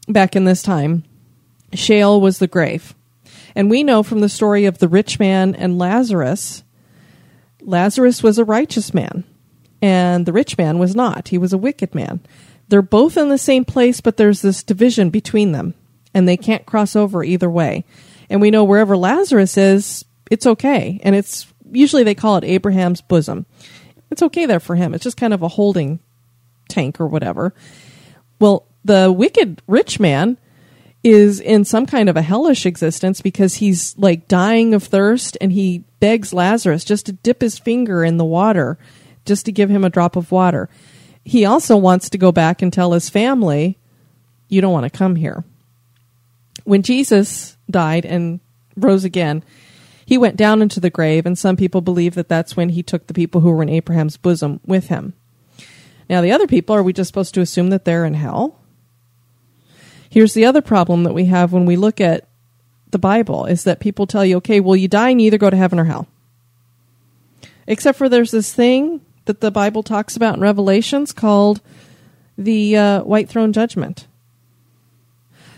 back 0.08 0.36
in 0.36 0.46
this 0.46 0.62
time, 0.62 1.04
Sheol 1.74 2.22
was 2.22 2.40
the 2.40 2.48
grave. 2.48 2.94
And 3.56 3.70
we 3.70 3.84
know 3.84 4.04
from 4.04 4.20
the 4.20 4.30
story 4.30 4.66
of 4.66 4.78
the 4.78 4.88
rich 4.88 5.20
man 5.20 5.56
and 5.56 5.80
Lazarus, 5.80 6.64
Lazarus 7.62 8.22
was 8.22 8.38
a 8.38 8.46
righteous 8.46 8.94
man 8.94 9.24
and 9.82 10.26
the 10.26 10.34
rich 10.34 10.58
man 10.58 10.80
was 10.80 10.96
not. 10.96 11.30
He 11.30 11.38
was 11.38 11.54
a 11.54 11.58
wicked 11.58 11.94
man. 11.94 12.22
They're 12.68 12.82
both 12.82 13.18
in 13.18 13.30
the 13.30 13.38
same 13.38 13.66
place, 13.66 14.02
but 14.02 14.18
there's 14.18 14.42
this 14.42 14.64
division 14.64 15.10
between 15.10 15.52
them 15.52 15.74
and 16.14 16.28
they 16.28 16.38
can't 16.38 16.66
cross 16.66 16.96
over 16.96 17.24
either 17.24 17.50
way. 17.50 17.86
And 18.30 18.42
we 18.42 18.52
know 18.52 18.64
wherever 18.64 18.98
Lazarus 18.98 19.58
is, 19.58 20.04
it's 20.30 20.46
okay. 20.46 21.00
And 21.04 21.16
it's 21.16 21.48
usually 21.72 22.04
they 22.04 22.16
call 22.16 22.38
it 22.38 22.44
Abraham's 22.44 23.02
bosom. 23.02 23.46
It's 24.10 24.24
okay 24.24 24.46
there 24.46 24.60
for 24.60 24.76
him. 24.76 24.94
It's 24.94 25.04
just 25.04 25.18
kind 25.18 25.34
of 25.34 25.42
a 25.42 25.48
holding 25.48 26.00
tank 26.70 27.00
or 27.00 27.08
whatever. 27.08 27.54
Well, 28.40 28.66
the 28.84 29.12
wicked 29.12 29.62
rich 29.68 30.00
man 30.00 30.38
is 31.04 31.40
in 31.40 31.64
some 31.64 31.86
kind 31.86 32.10
of 32.10 32.18
a 32.18 32.22
hellish 32.22 32.66
existence 32.66 33.22
because 33.22 33.56
he's 33.56 33.98
like 33.98 34.28
dying 34.28 34.74
of 34.74 34.84
thirst 34.84 35.38
and 35.40 35.52
he 35.52 35.84
begs 36.00 36.34
Lazarus 36.34 36.84
just 36.84 37.06
to 37.06 37.14
dip 37.14 37.42
his 37.42 37.60
finger 37.60 38.04
in 38.04 38.18
the 38.18 38.26
water, 38.26 38.78
just 39.28 39.46
to 39.46 39.52
give 39.52 39.70
him 39.70 39.84
a 39.84 39.90
drop 39.90 40.16
of 40.16 40.32
water. 40.32 40.70
He 41.24 41.46
also 41.46 41.78
wants 41.78 42.10
to 42.10 42.18
go 42.18 42.32
back 42.32 42.62
and 42.62 42.72
tell 42.72 42.94
his 42.94 43.10
family, 43.10 43.78
you 44.48 44.62
don't 44.62 44.74
want 44.74 44.92
to 44.92 44.98
come 44.98 45.16
here. 45.16 45.44
When 46.64 46.82
Jesus 46.82 47.58
died 47.70 48.06
and 48.06 48.40
rose 48.76 49.04
again, 49.04 49.44
he 50.06 50.18
went 50.18 50.38
down 50.38 50.62
into 50.62 50.80
the 50.80 50.90
grave, 50.90 51.26
and 51.26 51.38
some 51.38 51.58
people 51.58 51.82
believe 51.82 52.16
that 52.16 52.30
that's 52.30 52.56
when 52.56 52.70
he 52.70 52.82
took 52.82 53.08
the 53.08 53.14
people 53.14 53.42
who 53.42 53.52
were 53.52 53.62
in 53.62 53.70
Abraham's 53.70 54.16
bosom 54.16 54.62
with 54.66 54.88
him. 54.88 55.14
Now, 56.10 56.22
the 56.22 56.32
other 56.32 56.48
people, 56.48 56.76
are 56.76 56.84
we 56.84 56.94
just 56.94 57.10
supposed 57.10 57.34
to 57.34 57.42
assume 57.42 57.70
that 57.72 57.84
they're 57.84 58.06
in 58.06 58.14
hell? 58.14 58.58
Here's 60.10 60.34
the 60.34 60.46
other 60.46 60.62
problem 60.62 61.04
that 61.04 61.14
we 61.14 61.26
have 61.26 61.52
when 61.52 61.66
we 61.66 61.76
look 61.76 62.00
at 62.00 62.26
the 62.92 62.98
Bible 62.98 63.46
is 63.46 63.66
that 63.66 63.82
people 63.82 64.08
tell 64.08 64.24
you, 64.24 64.38
okay, 64.38 64.62
well, 64.62 64.78
you 64.78 64.88
die 64.88 65.10
and 65.10 65.22
you 65.22 65.28
either 65.28 65.38
go 65.38 65.50
to 65.50 65.58
heaven 65.58 65.80
or 65.80 65.84
hell. 65.84 66.08
Except 67.68 67.98
for 67.98 68.08
there's 68.08 68.32
this 68.32 68.54
thing 68.54 69.02
that 69.28 69.42
the 69.42 69.52
Bible 69.52 69.84
talks 69.84 70.16
about 70.16 70.36
in 70.36 70.42
Revelations 70.42 71.14
called 71.14 71.62
the 72.38 72.76
uh, 72.76 73.04
white 73.04 73.30
throne 73.30 73.54
judgment. 73.54 74.08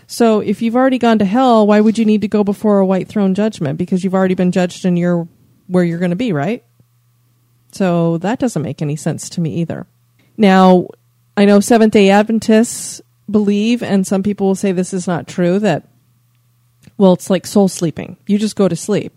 So 0.06 0.40
if 0.40 0.60
you've 0.60 0.76
already 0.76 0.98
gone 0.98 1.18
to 1.20 1.24
hell, 1.24 1.66
why 1.66 1.80
would 1.80 1.96
you 1.96 2.04
need 2.04 2.22
to 2.22 2.28
go 2.28 2.42
before 2.42 2.80
a 2.80 2.86
white 2.86 3.08
throne 3.08 3.34
judgment? 3.34 3.78
Because 3.78 4.02
you've 4.02 4.14
already 4.14 4.34
been 4.34 4.50
judged 4.50 4.84
and 4.84 4.98
you're 4.98 5.28
where 5.68 5.84
you're 5.84 6.00
going 6.00 6.10
to 6.10 6.16
be, 6.16 6.32
right? 6.32 6.64
So 7.72 8.18
that 8.18 8.40
doesn't 8.40 8.62
make 8.62 8.82
any 8.82 8.96
sense 8.96 9.28
to 9.30 9.40
me 9.40 9.54
either. 9.56 9.86
Now, 10.36 10.88
I 11.36 11.44
know 11.44 11.60
Seventh 11.60 11.92
day 11.92 12.10
Adventists 12.10 13.00
believe, 13.30 13.82
and 13.84 14.04
some 14.04 14.24
people 14.24 14.48
will 14.48 14.54
say 14.56 14.72
this 14.72 14.92
is 14.92 15.06
not 15.06 15.28
true, 15.28 15.60
that 15.60 15.86
Well, 16.98 17.12
it's 17.12 17.30
like 17.30 17.46
soul 17.46 17.68
sleeping. 17.68 18.16
You 18.26 18.36
just 18.36 18.56
go 18.56 18.66
to 18.66 18.74
sleep. 18.74 19.12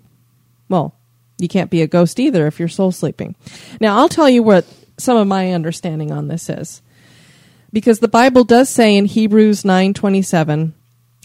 Well, 0.69 0.95
you 1.37 1.47
can't 1.47 1.69
be 1.69 1.81
a 1.81 1.87
ghost 1.87 2.19
either 2.19 2.47
if 2.47 2.59
you're 2.59 2.67
soul 2.67 2.91
sleeping. 2.91 3.35
Now, 3.81 3.97
I'll 3.97 4.09
tell 4.09 4.29
you 4.29 4.43
what 4.43 4.65
some 4.97 5.17
of 5.17 5.27
my 5.27 5.51
understanding 5.51 6.11
on 6.11 6.27
this 6.27 6.49
is. 6.49 6.81
Because 7.71 7.99
the 7.99 8.07
Bible 8.07 8.43
does 8.43 8.69
say 8.69 8.95
in 8.95 9.05
Hebrews 9.05 9.63
9:27 9.63 10.73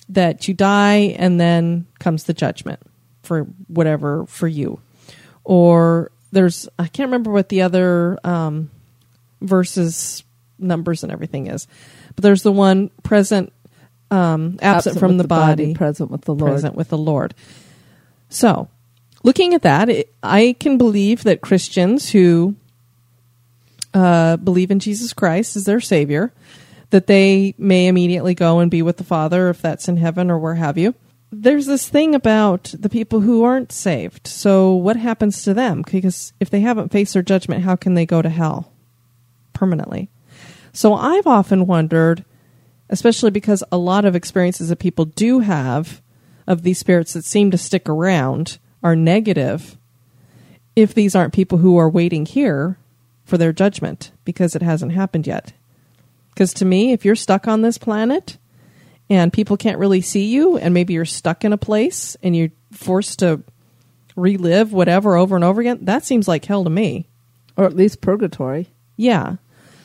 that 0.09 0.49
you 0.49 0.55
die 0.55 1.15
and 1.19 1.39
then 1.39 1.87
comes 1.99 2.25
the 2.25 2.33
judgment 2.33 2.81
for 3.23 3.43
whatever 3.67 4.25
for 4.27 4.49
you. 4.49 4.81
Or 5.45 6.11
there's 6.33 6.69
I 6.79 6.89
can't 6.89 7.09
remember 7.09 7.31
what 7.31 7.51
the 7.51 7.63
other 7.63 8.19
um, 8.25 8.71
verses 9.43 10.25
numbers 10.59 11.03
and 11.03 11.13
everything 11.13 11.47
is. 11.47 11.69
But 12.15 12.23
there's 12.23 12.43
the 12.43 12.53
one 12.53 12.91
present 13.03 13.53
um, 14.11 14.59
absent, 14.63 14.99
from 14.99 15.13
with 15.13 15.25
the, 15.25 15.29
body, 15.29 15.75
present 15.75 16.11
with 16.11 16.23
the 16.23 16.35
Lord. 16.35 16.53
present 16.53 16.75
with 16.75 16.89
the 16.89 16.99
Lord. 16.99 17.35
So, 18.31 18.69
looking 19.29 19.53
at 19.53 19.61
that, 19.61 19.91
it, 19.91 20.15
I 20.23 20.57
can 20.59 20.79
believe 20.79 21.25
that 21.25 21.43
Christians 21.43 22.13
who 22.13 22.57
uh, 23.93 24.39
believe 24.39 24.71
in 24.71 24.79
Jesus 24.79 25.13
Christ 25.13 25.55
as 25.55 25.65
their 25.65 25.81
Savior, 25.81 26.33
that 26.89 27.09
they 27.09 27.55
may 27.59 27.89
immediately 27.89 28.35
go 28.35 28.61
and 28.61 28.71
be 28.71 28.81
with 28.81 28.97
the 28.97 29.05
Father 29.05 29.51
if 29.51 29.61
that's 29.61 29.87
in 29.87 29.99
heaven 29.99 30.31
or 30.31 30.39
where 30.39 30.55
have 30.55 30.79
you. 30.79 30.95
There's 31.31 31.67
this 31.67 31.91
thing 31.91 32.15
about 32.15 32.75
the 32.79 32.89
people 32.89 33.21
who 33.21 33.45
aren't 33.45 33.71
saved. 33.71 34.27
So, 34.27 34.75
what 34.75 34.97
happens 34.97 35.43
to 35.43 35.53
them? 35.53 35.83
Because 35.83 36.33
if 36.41 36.49
they 36.49 36.61
haven't 36.61 36.91
faced 36.91 37.13
their 37.13 37.23
judgment, 37.23 37.65
how 37.65 37.77
can 37.77 37.93
they 37.93 38.07
go 38.07 38.23
to 38.23 38.31
hell 38.31 38.73
permanently? 39.53 40.09
So, 40.73 40.95
I've 40.95 41.27
often 41.27 41.67
wondered, 41.67 42.25
especially 42.89 43.31
because 43.31 43.63
a 43.71 43.77
lot 43.77 44.07
of 44.07 44.17
experiences 44.17 44.71
that 44.71 44.79
people 44.79 45.05
do 45.05 45.41
have 45.41 46.01
of 46.47 46.63
these 46.63 46.79
spirits 46.79 47.13
that 47.13 47.27
seem 47.27 47.51
to 47.51 47.59
stick 47.59 47.91
around 47.91 48.59
are 48.83 48.97
negative, 48.97 49.77
if 50.77 50.95
these 50.95 51.15
aren't 51.17 51.35
people 51.35 51.59
who 51.59 51.77
are 51.77 51.91
waiting 51.91 52.25
here 52.25 52.79
for 53.25 53.37
their 53.37 53.53
judgment 53.53 54.13
because 54.25 54.55
it 54.55 54.63
hasn't 54.63 54.93
happened 54.93 55.27
yet. 55.27 55.53
Because 56.31 56.55
to 56.55 56.65
me, 56.65 56.93
if 56.93 57.05
you're 57.05 57.17
stuck 57.17 57.49
on 57.49 57.63
this 57.63 57.79
planet 57.79 58.39
and 59.11 59.33
people 59.33 59.57
can't 59.57 59.79
really 59.79 60.01
see 60.01 60.27
you, 60.27 60.57
and 60.57 60.73
maybe 60.73 60.95
you're 60.95 61.05
stuck 61.05 61.45
in 61.45 61.53
a 61.53 61.59
place 61.59 62.17
and 62.23 62.37
you're 62.37 62.51
forced 62.73 63.19
to 63.19 63.43
relive 64.15 64.73
whatever 64.73 65.17
over 65.17 65.35
and 65.35 65.45
over 65.45 65.61
again, 65.61 65.79
that 65.83 66.05
seems 66.05 66.29
like 66.29 66.45
hell 66.45 66.65
to 66.65 66.71
me. 66.71 67.09
or 67.59 67.65
at 67.65 67.77
least 67.77 68.01
purgatory. 68.01 68.69
Yeah. 68.97 69.37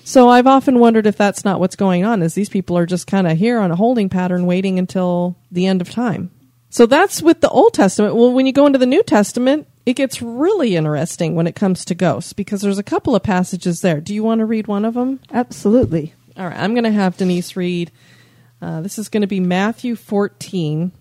So 0.06 0.30
I've 0.30 0.48
often 0.48 0.80
wondered 0.80 1.08
if 1.08 1.18
that's 1.18 1.44
not 1.44 1.60
what's 1.60 1.76
going 1.76 2.06
on, 2.06 2.22
is 2.22 2.36
these 2.36 2.50
people 2.50 2.78
are 2.78 2.86
just 2.86 3.08
kind 3.08 3.28
of 3.28 3.38
here 3.38 3.60
on 3.60 3.72
a 3.72 3.76
holding 3.76 4.10
pattern 4.10 4.46
waiting 4.46 4.78
until 4.78 5.36
the 5.52 5.66
end 5.66 5.82
of 5.82 5.90
time. 5.90 6.30
So 6.74 6.88
that's 6.88 7.22
with 7.22 7.42
the 7.42 7.50
Old 7.50 7.76
Testament. 7.76 8.16
Well, 8.16 8.34
when 8.34 8.48
you 8.48 8.52
go 8.52 8.66
into 8.66 8.80
the 8.80 8.88
New 8.88 9.04
Testament, 9.04 9.68
it 9.86 9.94
gets 9.94 10.24
really 10.24 10.76
interesting 10.76 11.36
when 11.36 11.46
it 11.46 11.56
comes 11.56 11.86
to 11.86 11.94
ghosts 11.94 12.34
because 12.34 12.62
there's 12.62 12.80
a 12.80 12.84
couple 12.84 13.16
of 13.16 13.22
passages 13.22 13.82
there. 13.82 14.02
Do 14.02 14.12
you 14.12 14.24
want 14.24 14.40
to 14.40 14.46
read 14.46 14.66
one 14.66 14.84
of 14.84 14.96
them? 14.96 15.20
Absolutely. 15.32 16.16
All 16.36 16.48
right, 16.48 16.58
I'm 16.58 16.74
going 16.74 16.86
to 16.86 16.92
have 16.92 17.16
Denise 17.16 17.56
read. 17.56 17.92
Uh, 18.60 18.82
this 18.82 18.98
is 18.98 19.08
going 19.08 19.22
to 19.22 19.28
be 19.28 19.40
Matthew 19.40 19.96
14, 19.96 20.92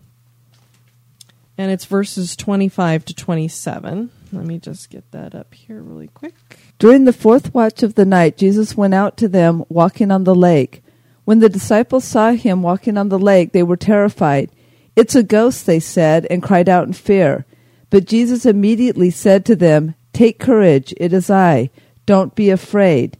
and 1.57 1.73
it's 1.73 1.87
verses 1.87 2.37
25 2.37 3.07
to 3.07 3.15
27. 3.15 4.11
Let 4.31 4.45
me 4.45 4.59
just 4.59 4.91
get 4.91 5.11
that 5.13 5.35
up 5.35 5.55
here 5.55 5.81
really 5.81 6.09
quick. 6.09 6.35
During 6.79 7.07
the 7.07 7.15
fourth 7.15 7.55
watch 7.55 7.83
of 7.83 7.95
the 7.95 8.05
night, 8.05 8.37
Jesus 8.37 8.77
went 8.77 8.93
out 8.93 9.17
to 9.17 9.27
them 9.27 9.65
walking 9.71 10.11
on 10.11 10.25
the 10.25 10.35
lake. 10.35 10.83
When 11.25 11.39
the 11.39 11.49
disciples 11.49 12.05
saw 12.05 12.33
him 12.33 12.63
walking 12.63 12.99
on 12.99 13.09
the 13.09 13.19
lake, 13.19 13.53
they 13.53 13.63
were 13.63 13.79
terrified. 13.79 14.51
It's 14.95 15.15
a 15.15 15.23
ghost, 15.23 15.67
they 15.67 15.81
said, 15.81 16.27
and 16.31 16.43
cried 16.43 16.69
out 16.69 16.87
in 16.87 16.93
fear. 16.93 17.47
But 17.91 18.07
Jesus 18.07 18.47
immediately 18.47 19.11
said 19.11 19.45
to 19.47 19.57
them, 19.57 19.95
Take 20.13 20.39
courage, 20.39 20.93
it 20.99 21.13
is 21.13 21.31
I. 21.31 21.71
Don't 22.05 22.35
be 22.35 22.51
afraid. 22.51 23.19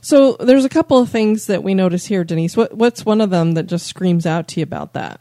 So 0.00 0.36
there's 0.40 0.64
a 0.64 0.70
couple 0.70 0.98
of 0.98 1.10
things 1.10 1.46
that 1.46 1.62
we 1.62 1.74
notice 1.74 2.06
here, 2.06 2.24
Denise. 2.24 2.56
What, 2.56 2.74
what's 2.74 3.04
one 3.04 3.20
of 3.20 3.30
them 3.30 3.52
that 3.52 3.66
just 3.66 3.86
screams 3.86 4.26
out 4.26 4.48
to 4.48 4.60
you 4.60 4.64
about 4.64 4.94
that? 4.94 5.20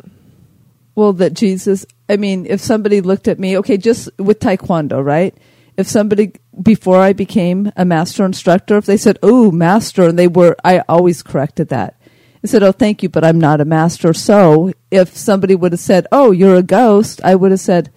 Well, 0.96 1.14
that 1.14 1.34
Jesus, 1.34 1.86
I 2.08 2.18
mean, 2.18 2.46
if 2.46 2.62
somebody 2.62 3.02
looked 3.02 3.28
at 3.28 3.40
me, 3.40 3.58
okay, 3.58 3.78
just 3.78 4.10
with 4.18 4.40
Taekwondo, 4.40 5.04
right? 5.04 5.36
If 5.76 5.88
somebody, 5.88 6.34
before 6.62 7.00
I 7.00 7.14
became 7.14 7.72
a 7.76 7.86
master 7.86 8.26
instructor, 8.26 8.78
if 8.78 8.86
they 8.86 8.98
said, 8.98 9.20
Oh, 9.22 9.52
master, 9.52 10.08
and 10.08 10.18
they 10.18 10.28
were, 10.28 10.56
I 10.64 10.80
always 10.90 11.22
corrected 11.22 11.70
that. 11.70 12.00
I 12.43 12.47
said, 12.47 12.63
Oh, 12.63 12.71
thank 12.71 13.04
you, 13.04 13.10
but 13.10 13.23
I'm 13.23 13.39
not 13.39 13.62
a 13.62 13.65
master. 13.65 14.13
So 14.13 14.71
if 14.91 15.15
somebody 15.15 15.56
would 15.56 15.71
have 15.71 15.80
said, 15.80 16.08
Oh, 16.12 16.32
you're 16.32 16.56
a 16.56 16.63
ghost, 16.63 17.21
I 17.23 17.36
would 17.36 17.52
have 17.52 17.60
said, 17.60 17.91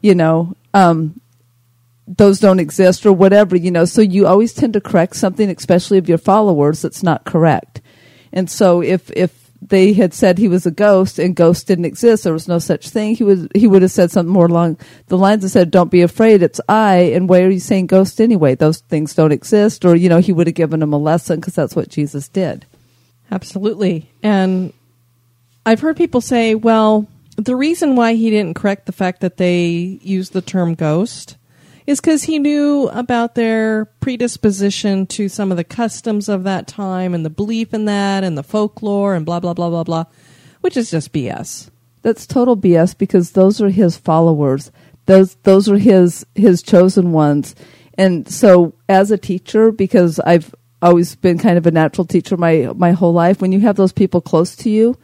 you 0.00 0.14
know, 0.14 0.54
um, 0.74 1.20
those 2.06 2.40
don't 2.40 2.60
exist 2.60 3.06
or 3.06 3.12
whatever, 3.12 3.56
you 3.56 3.70
know. 3.70 3.84
So 3.84 4.02
you 4.02 4.26
always 4.26 4.52
tend 4.52 4.74
to 4.74 4.80
correct 4.80 5.16
something, 5.16 5.48
especially 5.48 5.98
of 5.98 6.08
your 6.08 6.18
followers, 6.18 6.82
that's 6.82 7.02
not 7.02 7.24
correct. 7.24 7.80
And 8.32 8.50
so 8.50 8.82
if 8.82 9.10
if 9.12 9.50
they 9.62 9.94
had 9.94 10.12
said 10.12 10.36
he 10.36 10.48
was 10.48 10.66
a 10.66 10.70
ghost 10.70 11.18
and 11.18 11.34
ghosts 11.34 11.64
didn't 11.64 11.86
exist, 11.86 12.24
there 12.24 12.32
was 12.34 12.48
no 12.48 12.58
such 12.58 12.90
thing, 12.90 13.14
he 13.14 13.24
was 13.24 13.48
he 13.54 13.66
would 13.66 13.80
have 13.80 13.90
said 13.90 14.10
something 14.10 14.32
more 14.32 14.46
along 14.46 14.76
the 15.06 15.16
lines 15.16 15.42
and 15.42 15.50
said, 15.50 15.70
"Don't 15.70 15.90
be 15.90 16.02
afraid, 16.02 16.42
it's 16.42 16.60
I." 16.68 16.96
And 17.14 17.28
why 17.28 17.42
are 17.42 17.50
you 17.50 17.60
saying 17.60 17.86
ghost 17.86 18.20
anyway? 18.20 18.54
Those 18.54 18.80
things 18.80 19.14
don't 19.14 19.32
exist. 19.32 19.84
Or 19.84 19.96
you 19.96 20.08
know, 20.08 20.18
he 20.18 20.32
would 20.32 20.46
have 20.46 20.54
given 20.54 20.82
him 20.82 20.92
a 20.92 20.98
lesson 20.98 21.40
because 21.40 21.54
that's 21.54 21.76
what 21.76 21.88
Jesus 21.88 22.28
did. 22.28 22.66
Absolutely. 23.34 24.08
And 24.22 24.72
I've 25.66 25.80
heard 25.80 25.96
people 25.96 26.20
say, 26.20 26.54
well, 26.54 27.08
the 27.36 27.56
reason 27.56 27.96
why 27.96 28.14
he 28.14 28.30
didn't 28.30 28.54
correct 28.54 28.86
the 28.86 28.92
fact 28.92 29.20
that 29.22 29.38
they 29.38 29.98
used 30.02 30.32
the 30.32 30.40
term 30.40 30.74
ghost 30.74 31.36
is 31.84 32.00
because 32.00 32.22
he 32.22 32.38
knew 32.38 32.88
about 32.90 33.34
their 33.34 33.86
predisposition 33.98 35.04
to 35.06 35.28
some 35.28 35.50
of 35.50 35.56
the 35.56 35.64
customs 35.64 36.28
of 36.28 36.44
that 36.44 36.68
time 36.68 37.12
and 37.12 37.24
the 37.24 37.30
belief 37.30 37.74
in 37.74 37.86
that 37.86 38.22
and 38.22 38.38
the 38.38 38.42
folklore 38.44 39.14
and 39.14 39.26
blah, 39.26 39.40
blah, 39.40 39.52
blah, 39.52 39.68
blah, 39.68 39.84
blah, 39.84 40.04
which 40.60 40.76
is 40.76 40.92
just 40.92 41.12
BS. 41.12 41.70
That's 42.02 42.28
total 42.28 42.56
BS 42.56 42.96
because 42.96 43.32
those 43.32 43.60
are 43.60 43.70
his 43.70 43.96
followers. 43.96 44.70
Those 45.06 45.34
those 45.42 45.68
are 45.68 45.76
his 45.76 46.24
his 46.36 46.62
chosen 46.62 47.12
ones. 47.12 47.54
And 47.98 48.28
so 48.28 48.74
as 48.88 49.10
a 49.10 49.18
teacher, 49.18 49.72
because 49.72 50.20
I've 50.20 50.54
always 50.84 51.16
been 51.16 51.38
kind 51.38 51.58
of 51.58 51.66
a 51.66 51.70
natural 51.70 52.06
teacher 52.06 52.36
my 52.36 52.70
my 52.76 52.92
whole 52.92 53.12
life, 53.12 53.40
when 53.40 53.52
you 53.52 53.60
have 53.60 53.76
those 53.76 53.92
people 53.92 54.20
close 54.20 54.54
to 54.56 54.70
you, 54.70 54.96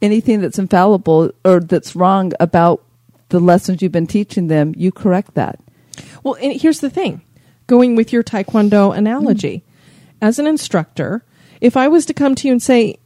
anything 0.00 0.40
that's 0.40 0.58
infallible 0.58 1.32
or 1.44 1.60
that's 1.60 1.96
wrong 1.96 2.32
about 2.38 2.84
the 3.30 3.40
lessons 3.40 3.82
you've 3.82 3.92
been 3.92 4.06
teaching 4.06 4.46
them, 4.46 4.74
you 4.76 4.92
correct 4.92 5.34
that. 5.34 5.58
Well, 6.22 6.36
and 6.40 6.60
here's 6.60 6.80
the 6.80 6.90
thing 6.90 7.22
going 7.66 7.96
with 7.96 8.12
your 8.12 8.22
Taekwondo 8.22 8.96
analogy, 8.96 9.64
as 10.22 10.38
an 10.38 10.46
instructor, 10.46 11.24
if 11.60 11.76
I 11.76 11.88
was 11.88 12.06
to 12.06 12.14
come 12.14 12.34
to 12.36 12.46
you 12.46 12.52
and 12.52 12.62
say, 12.62 12.96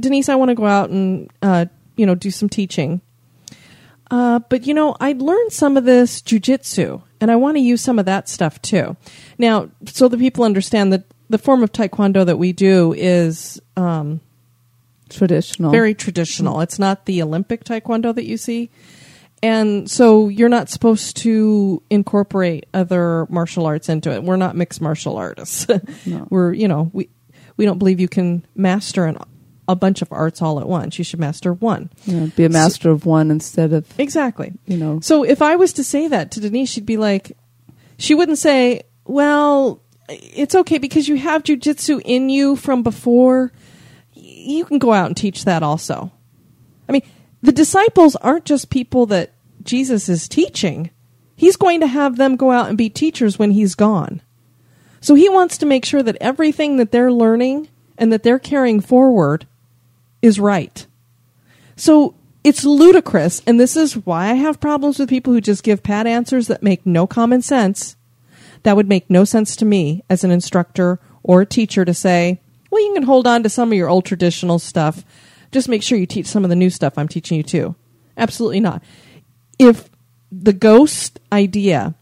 Denise, 0.00 0.28
I 0.28 0.36
want 0.36 0.50
to 0.50 0.54
go 0.54 0.66
out 0.66 0.90
and, 0.90 1.30
uh, 1.42 1.66
you 1.96 2.06
know, 2.06 2.14
do 2.14 2.30
some 2.30 2.48
teaching. 2.48 3.00
Uh, 4.10 4.38
but, 4.48 4.66
you 4.66 4.74
know, 4.74 4.96
I 5.00 5.12
learned 5.12 5.52
some 5.52 5.76
of 5.76 5.84
this 5.84 6.20
jujitsu 6.20 7.02
and 7.20 7.30
I 7.30 7.36
want 7.36 7.56
to 7.56 7.60
use 7.60 7.80
some 7.80 7.98
of 7.98 8.06
that 8.06 8.28
stuff 8.28 8.60
too. 8.60 8.96
Now, 9.38 9.70
so 9.86 10.08
the 10.08 10.18
people 10.18 10.44
understand 10.44 10.92
that 10.92 11.04
the 11.28 11.38
form 11.38 11.62
of 11.62 11.72
Taekwondo 11.72 12.24
that 12.26 12.36
we 12.38 12.52
do 12.52 12.92
is 12.92 13.60
um, 13.76 14.20
Traditional. 15.08 15.70
very 15.70 15.94
traditional. 15.94 16.60
It's 16.60 16.78
not 16.78 17.06
the 17.06 17.22
Olympic 17.22 17.64
Taekwondo 17.64 18.14
that 18.14 18.24
you 18.24 18.36
see. 18.36 18.70
And 19.42 19.90
so 19.90 20.28
you're 20.28 20.48
not 20.48 20.70
supposed 20.70 21.18
to 21.18 21.82
incorporate 21.90 22.64
other 22.72 23.26
martial 23.28 23.66
arts 23.66 23.88
into 23.90 24.10
it. 24.10 24.22
We're 24.22 24.36
not 24.36 24.56
mixed 24.56 24.80
martial 24.80 25.16
artists. 25.18 25.66
No. 26.06 26.26
We're, 26.30 26.52
you 26.54 26.66
know, 26.68 26.90
we 26.94 27.08
we 27.56 27.64
don't 27.66 27.78
believe 27.78 28.00
you 28.00 28.08
can 28.08 28.44
master 28.54 29.04
an, 29.06 29.16
a 29.68 29.76
bunch 29.76 30.02
of 30.02 30.10
arts 30.12 30.40
all 30.42 30.58
at 30.60 30.66
once. 30.68 30.98
You 30.98 31.04
should 31.04 31.20
master 31.20 31.52
one. 31.52 31.90
know, 32.06 32.30
be 32.36 32.44
a 32.44 32.48
master 32.48 32.90
of 32.90 33.04
one 33.06 33.30
instead 33.30 33.72
of 33.72 33.86
Exactly. 34.00 34.52
you 34.66 34.76
know 34.78 35.00
So 35.00 35.22
if 35.24 35.40
I 35.42 35.56
was 35.56 35.72
to 35.74 35.84
say 35.84 36.08
that 36.08 36.30
to 36.32 36.40
Denise, 36.40 36.70
she'd 36.70 36.86
be 36.86 36.96
like, 36.96 37.36
she 37.98 38.14
wouldn't 38.14 38.38
say, 38.38 38.82
well, 39.04 39.80
it's 40.08 40.54
okay 40.54 40.78
because 40.78 41.08
you 41.08 41.16
have 41.16 41.42
jujitsu 41.42 42.00
in 42.04 42.28
you 42.28 42.56
from 42.56 42.82
before. 42.82 43.52
You 44.12 44.64
can 44.64 44.78
go 44.78 44.92
out 44.92 45.06
and 45.06 45.16
teach 45.16 45.44
that 45.44 45.62
also. 45.62 46.12
I 46.88 46.92
mean, 46.92 47.02
the 47.42 47.52
disciples 47.52 48.16
aren't 48.16 48.44
just 48.44 48.70
people 48.70 49.06
that 49.06 49.32
Jesus 49.62 50.08
is 50.08 50.28
teaching. 50.28 50.90
He's 51.36 51.56
going 51.56 51.80
to 51.80 51.86
have 51.86 52.16
them 52.16 52.36
go 52.36 52.50
out 52.50 52.68
and 52.68 52.78
be 52.78 52.90
teachers 52.90 53.38
when 53.38 53.50
he's 53.50 53.74
gone. 53.74 54.20
So 55.00 55.14
he 55.14 55.28
wants 55.28 55.58
to 55.58 55.66
make 55.66 55.84
sure 55.84 56.02
that 56.02 56.16
everything 56.20 56.76
that 56.76 56.90
they're 56.92 57.12
learning 57.12 57.68
and 57.98 58.12
that 58.12 58.22
they're 58.22 58.38
carrying 58.38 58.80
forward 58.80 59.46
is 60.22 60.40
right. 60.40 60.86
So 61.76 62.14
it's 62.42 62.64
ludicrous, 62.64 63.42
and 63.46 63.58
this 63.58 63.76
is 63.76 63.94
why 64.06 64.30
I 64.30 64.34
have 64.34 64.60
problems 64.60 64.98
with 64.98 65.08
people 65.08 65.32
who 65.32 65.40
just 65.40 65.62
give 65.62 65.82
pat 65.82 66.06
answers 66.06 66.46
that 66.46 66.62
make 66.62 66.86
no 66.86 67.06
common 67.06 67.42
sense. 67.42 67.96
That 68.64 68.76
would 68.76 68.88
make 68.88 69.08
no 69.08 69.24
sense 69.24 69.56
to 69.56 69.64
me 69.64 70.02
as 70.10 70.24
an 70.24 70.30
instructor 70.30 70.98
or 71.22 71.40
a 71.40 71.46
teacher 71.46 71.84
to 71.84 71.94
say, 71.94 72.40
well, 72.70 72.82
you 72.82 72.92
can 72.92 73.04
hold 73.04 73.26
on 73.26 73.44
to 73.44 73.48
some 73.48 73.70
of 73.70 73.78
your 73.78 73.88
old 73.88 74.04
traditional 74.04 74.58
stuff. 74.58 75.04
Just 75.52 75.68
make 75.68 75.82
sure 75.82 75.96
you 75.96 76.06
teach 76.06 76.26
some 76.26 76.42
of 76.42 76.50
the 76.50 76.56
new 76.56 76.70
stuff 76.70 76.98
I'm 76.98 77.06
teaching 77.06 77.36
you 77.36 77.44
too. 77.44 77.76
Absolutely 78.16 78.58
not. 78.58 78.82
If 79.58 79.88
the 80.32 80.52
ghost 80.52 81.20
idea 81.30 81.94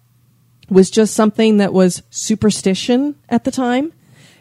was 0.70 0.90
just 0.90 1.14
something 1.14 1.59
that 1.59 1.75
was 1.75 2.03
superstition 2.09 3.16
at 3.29 3.44
the 3.44 3.51
time, 3.51 3.92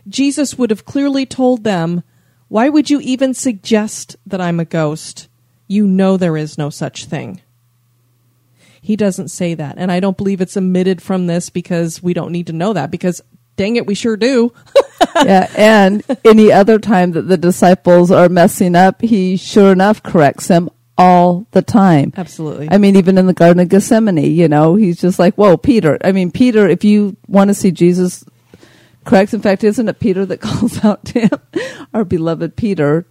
Jesus 0.07 0.57
would 0.57 0.69
have 0.69 0.85
clearly 0.85 1.25
told 1.25 1.63
them, 1.63 2.03
Why 2.47 2.69
would 2.69 2.89
you 2.89 3.01
even 3.01 3.33
suggest 3.33 4.15
that 4.25 4.39
I'm 4.39 4.59
a 4.59 4.65
ghost? 4.65 5.27
You 5.67 5.85
know 5.85 6.15
there 6.15 6.37
is 6.37 6.57
no 6.57 6.69
such 6.69 7.05
thing. 7.05 7.41
He 8.81 8.95
doesn't 8.95 9.29
say 9.29 9.53
that. 9.53 9.75
And 9.77 9.91
I 9.91 9.99
don't 9.99 10.17
believe 10.17 10.41
it's 10.41 10.57
omitted 10.57 11.01
from 11.01 11.27
this 11.27 11.49
because 11.49 12.01
we 12.01 12.13
don't 12.13 12.31
need 12.31 12.47
to 12.47 12.53
know 12.53 12.73
that 12.73 12.91
because 12.91 13.21
dang 13.55 13.75
it, 13.75 13.85
we 13.85 13.93
sure 13.93 14.17
do. 14.17 14.51
yeah, 15.23 15.49
and 15.55 16.03
any 16.25 16.51
other 16.51 16.79
time 16.79 17.11
that 17.11 17.23
the 17.23 17.37
disciples 17.37 18.11
are 18.11 18.27
messing 18.27 18.75
up, 18.75 19.01
he 19.01 19.37
sure 19.37 19.71
enough 19.71 20.01
corrects 20.01 20.47
them 20.47 20.69
all 20.97 21.47
the 21.51 21.61
time. 21.61 22.13
Absolutely. 22.17 22.69
I 22.69 22.77
mean, 22.77 22.95
even 22.95 23.17
in 23.17 23.27
the 23.27 23.33
Garden 23.33 23.59
of 23.59 23.69
Gethsemane, 23.69 24.17
you 24.17 24.47
know, 24.47 24.75
he's 24.75 24.99
just 24.99 25.19
like, 25.19 25.35
whoa, 25.35 25.57
Peter. 25.57 25.97
I 26.03 26.11
mean, 26.11 26.31
Peter, 26.31 26.67
if 26.67 26.83
you 26.83 27.17
want 27.27 27.49
to 27.49 27.53
see 27.53 27.71
Jesus 27.71 28.23
correct, 29.05 29.33
in 29.33 29.41
fact, 29.41 29.63
isn't 29.63 29.89
it 29.89 29.99
Peter 29.99 30.25
that 30.25 30.41
calls 30.41 30.83
out 30.83 31.05
to 31.05 31.21
him? 31.21 31.39
Our 31.93 32.05
beloved 32.05 32.55
Peter, 32.55 33.05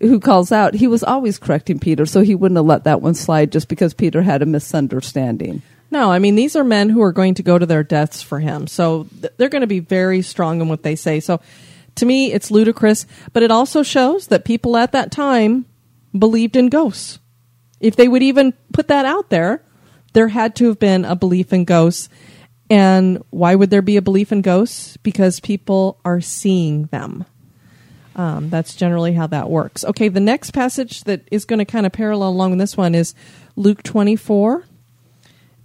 who 0.00 0.18
calls 0.20 0.50
out, 0.50 0.74
he 0.74 0.86
was 0.86 1.02
always 1.02 1.38
correcting 1.38 1.78
Peter, 1.78 2.06
so 2.06 2.22
he 2.22 2.34
wouldn't 2.34 2.56
have 2.56 2.66
let 2.66 2.84
that 2.84 3.02
one 3.02 3.14
slide 3.14 3.52
just 3.52 3.68
because 3.68 3.94
Peter 3.94 4.22
had 4.22 4.42
a 4.42 4.46
misunderstanding. 4.46 5.62
No, 5.90 6.10
I 6.10 6.18
mean, 6.18 6.36
these 6.36 6.56
are 6.56 6.64
men 6.64 6.88
who 6.88 7.02
are 7.02 7.12
going 7.12 7.34
to 7.34 7.42
go 7.42 7.58
to 7.58 7.66
their 7.66 7.82
deaths 7.82 8.22
for 8.22 8.38
him. 8.38 8.66
So 8.66 9.08
th- 9.20 9.32
they're 9.36 9.48
going 9.48 9.62
to 9.62 9.66
be 9.66 9.80
very 9.80 10.22
strong 10.22 10.60
in 10.60 10.68
what 10.68 10.82
they 10.82 10.96
say. 10.96 11.20
So 11.20 11.40
to 11.96 12.06
me, 12.06 12.32
it's 12.32 12.50
ludicrous, 12.50 13.06
but 13.32 13.42
it 13.42 13.50
also 13.50 13.82
shows 13.82 14.28
that 14.28 14.44
people 14.44 14.76
at 14.76 14.92
that 14.92 15.10
time 15.10 15.66
believed 16.16 16.56
in 16.56 16.68
ghosts. 16.68 17.18
If 17.80 17.96
they 17.96 18.08
would 18.08 18.22
even 18.22 18.54
put 18.72 18.88
that 18.88 19.04
out 19.04 19.30
there, 19.30 19.62
there 20.12 20.28
had 20.28 20.54
to 20.56 20.68
have 20.68 20.78
been 20.78 21.04
a 21.04 21.16
belief 21.16 21.52
in 21.52 21.64
ghosts. 21.64 22.08
And 22.68 23.22
why 23.30 23.54
would 23.54 23.70
there 23.70 23.82
be 23.82 23.96
a 23.96 24.02
belief 24.02 24.30
in 24.30 24.42
ghosts? 24.42 24.96
Because 24.98 25.40
people 25.40 26.00
are 26.04 26.20
seeing 26.20 26.84
them. 26.86 27.24
Um, 28.20 28.50
that's 28.50 28.74
generally 28.74 29.14
how 29.14 29.28
that 29.28 29.48
works. 29.48 29.82
Okay, 29.82 30.08
the 30.08 30.20
next 30.20 30.50
passage 30.50 31.04
that 31.04 31.26
is 31.30 31.46
going 31.46 31.58
to 31.58 31.64
kind 31.64 31.86
of 31.86 31.92
parallel 31.92 32.28
along 32.28 32.58
this 32.58 32.76
one 32.76 32.94
is 32.94 33.14
Luke 33.56 33.82
24, 33.82 34.62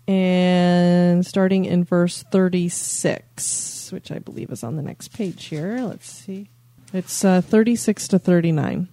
and 0.07 1.25
starting 1.25 1.65
in 1.65 1.83
verse 1.83 2.23
36, 2.31 3.91
which 3.91 4.09
I 4.09 4.19
believe 4.19 4.51
is 4.51 4.63
on 4.63 4.77
the 4.77 4.81
next 4.81 5.09
page 5.09 5.47
here. 5.47 5.79
Let's 5.81 6.09
see. 6.09 6.47
It's 6.93 7.25
uh, 7.25 7.41
36 7.41 8.07
to 8.07 8.19
39. 8.19 8.87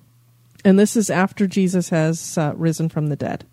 And 0.65 0.77
this 0.77 0.97
is 0.97 1.09
after 1.09 1.47
Jesus 1.47 1.91
has 1.91 2.37
uh, 2.37 2.55
risen 2.57 2.89
from 2.89 3.11
the 3.11 3.17
dead. 3.17 3.45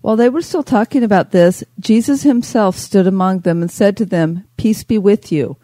While 0.00 0.14
they 0.14 0.28
were 0.28 0.42
still 0.42 0.62
talking 0.62 1.02
about 1.02 1.32
this, 1.32 1.64
Jesus 1.80 2.22
himself 2.22 2.76
stood 2.76 3.08
among 3.08 3.40
them 3.40 3.62
and 3.62 3.70
said 3.70 3.96
to 3.96 4.06
them, 4.06 4.46
Peace 4.56 4.84
be 4.84 4.96
with 4.96 5.32
you. 5.32 5.56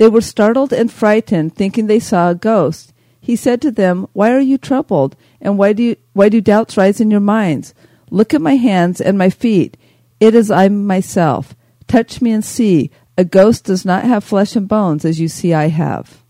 They 0.00 0.08
were 0.08 0.22
startled 0.22 0.72
and 0.72 0.90
frightened, 0.90 1.54
thinking 1.54 1.86
they 1.86 2.00
saw 2.00 2.30
a 2.30 2.34
ghost. 2.34 2.94
He 3.20 3.36
said 3.36 3.60
to 3.60 3.70
them, 3.70 4.08
Why 4.14 4.32
are 4.32 4.40
you 4.40 4.56
troubled? 4.56 5.14
And 5.42 5.58
why 5.58 5.74
do, 5.74 5.82
you, 5.82 5.96
why 6.14 6.30
do 6.30 6.40
doubts 6.40 6.78
rise 6.78 7.02
in 7.02 7.10
your 7.10 7.20
minds? 7.20 7.74
Look 8.08 8.32
at 8.32 8.40
my 8.40 8.56
hands 8.56 9.02
and 9.02 9.18
my 9.18 9.28
feet. 9.28 9.76
It 10.18 10.34
is 10.34 10.50
I 10.50 10.70
myself. 10.70 11.54
Touch 11.86 12.22
me 12.22 12.30
and 12.30 12.42
see. 12.42 12.90
A 13.18 13.26
ghost 13.26 13.64
does 13.64 13.84
not 13.84 14.04
have 14.04 14.24
flesh 14.24 14.56
and 14.56 14.66
bones, 14.66 15.04
as 15.04 15.20
you 15.20 15.28
see 15.28 15.52
I 15.52 15.68
have. 15.68 16.22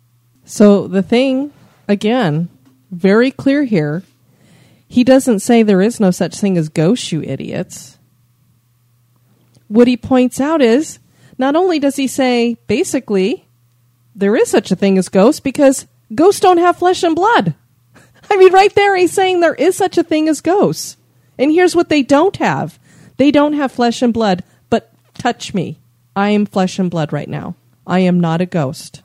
So 0.45 0.89
the 0.89 1.05
thing, 1.05 1.53
again, 1.87 2.49
very 2.91 3.31
clear 3.31 3.63
here. 3.63 4.03
He 4.89 5.05
doesn't 5.05 5.39
say 5.39 5.63
there 5.63 5.81
is 5.81 6.01
no 6.01 6.11
such 6.11 6.41
thing 6.41 6.59
as 6.59 6.71
ghosts, 6.71 7.13
you 7.13 7.23
idiots. 7.23 7.99
What 9.69 9.87
he 9.87 9.97
points 9.97 10.41
out 10.41 10.61
is 10.61 10.99
not 11.39 11.55
only 11.55 11.79
does 11.79 11.95
he 11.95 12.09
say, 12.09 12.57
basically, 12.67 13.47
there 14.15 14.37
is 14.37 14.51
such 14.51 14.71
a 14.71 14.77
thing 14.77 14.99
as 14.99 15.09
ghosts 15.09 15.41
because 15.41 15.87
ghosts 16.15 16.41
don't 16.41 16.59
have 16.59 16.79
flesh 16.79 17.03
and 17.03 17.17
blood. 17.17 17.55
I 18.31 18.37
mean, 18.37 18.53
right 18.53 18.75
there, 18.75 18.97
he's 18.97 19.13
saying 19.13 19.41
there 19.41 19.55
is 19.55 19.77
such 19.77 19.99
a 19.99 20.03
thing 20.03 20.29
as 20.29 20.41
ghosts. 20.41 20.97
And 21.39 21.51
here's 21.51 21.75
what 21.75 21.89
they 21.89 22.03
don't 22.03 22.37
have 22.37 22.79
they 23.17 23.31
don't 23.31 23.53
have 23.53 23.73
flesh 23.73 24.01
and 24.01 24.15
blood, 24.15 24.43
but 24.71 24.93
touch 25.15 25.53
me. 25.53 25.79
I 26.17 26.31
am 26.31 26.47
flesh 26.47 26.79
and 26.79 26.91
blood 26.91 27.13
right 27.13 27.29
now. 27.29 27.55
I 27.87 28.01
am 28.01 28.19
not 28.19 28.41
a 28.41 28.47
ghost. 28.47 29.03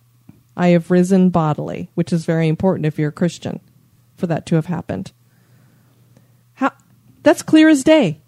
I 0.55 0.69
have 0.69 0.89
risen 0.89 1.29
bodily, 1.29 1.89
which 1.95 2.13
is 2.13 2.25
very 2.25 2.47
important 2.47 2.85
if 2.85 2.97
you're 2.97 3.09
a 3.09 3.13
Christian 3.13 3.59
for 4.15 4.27
that 4.27 4.45
to 4.47 4.55
have 4.55 4.67
happened. 4.67 5.11
How, 6.53 6.71
that's 7.23 7.41
clear 7.41 7.67
as 7.67 7.83
day. 7.83 8.21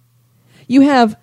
You 0.68 0.82
have 0.82 1.18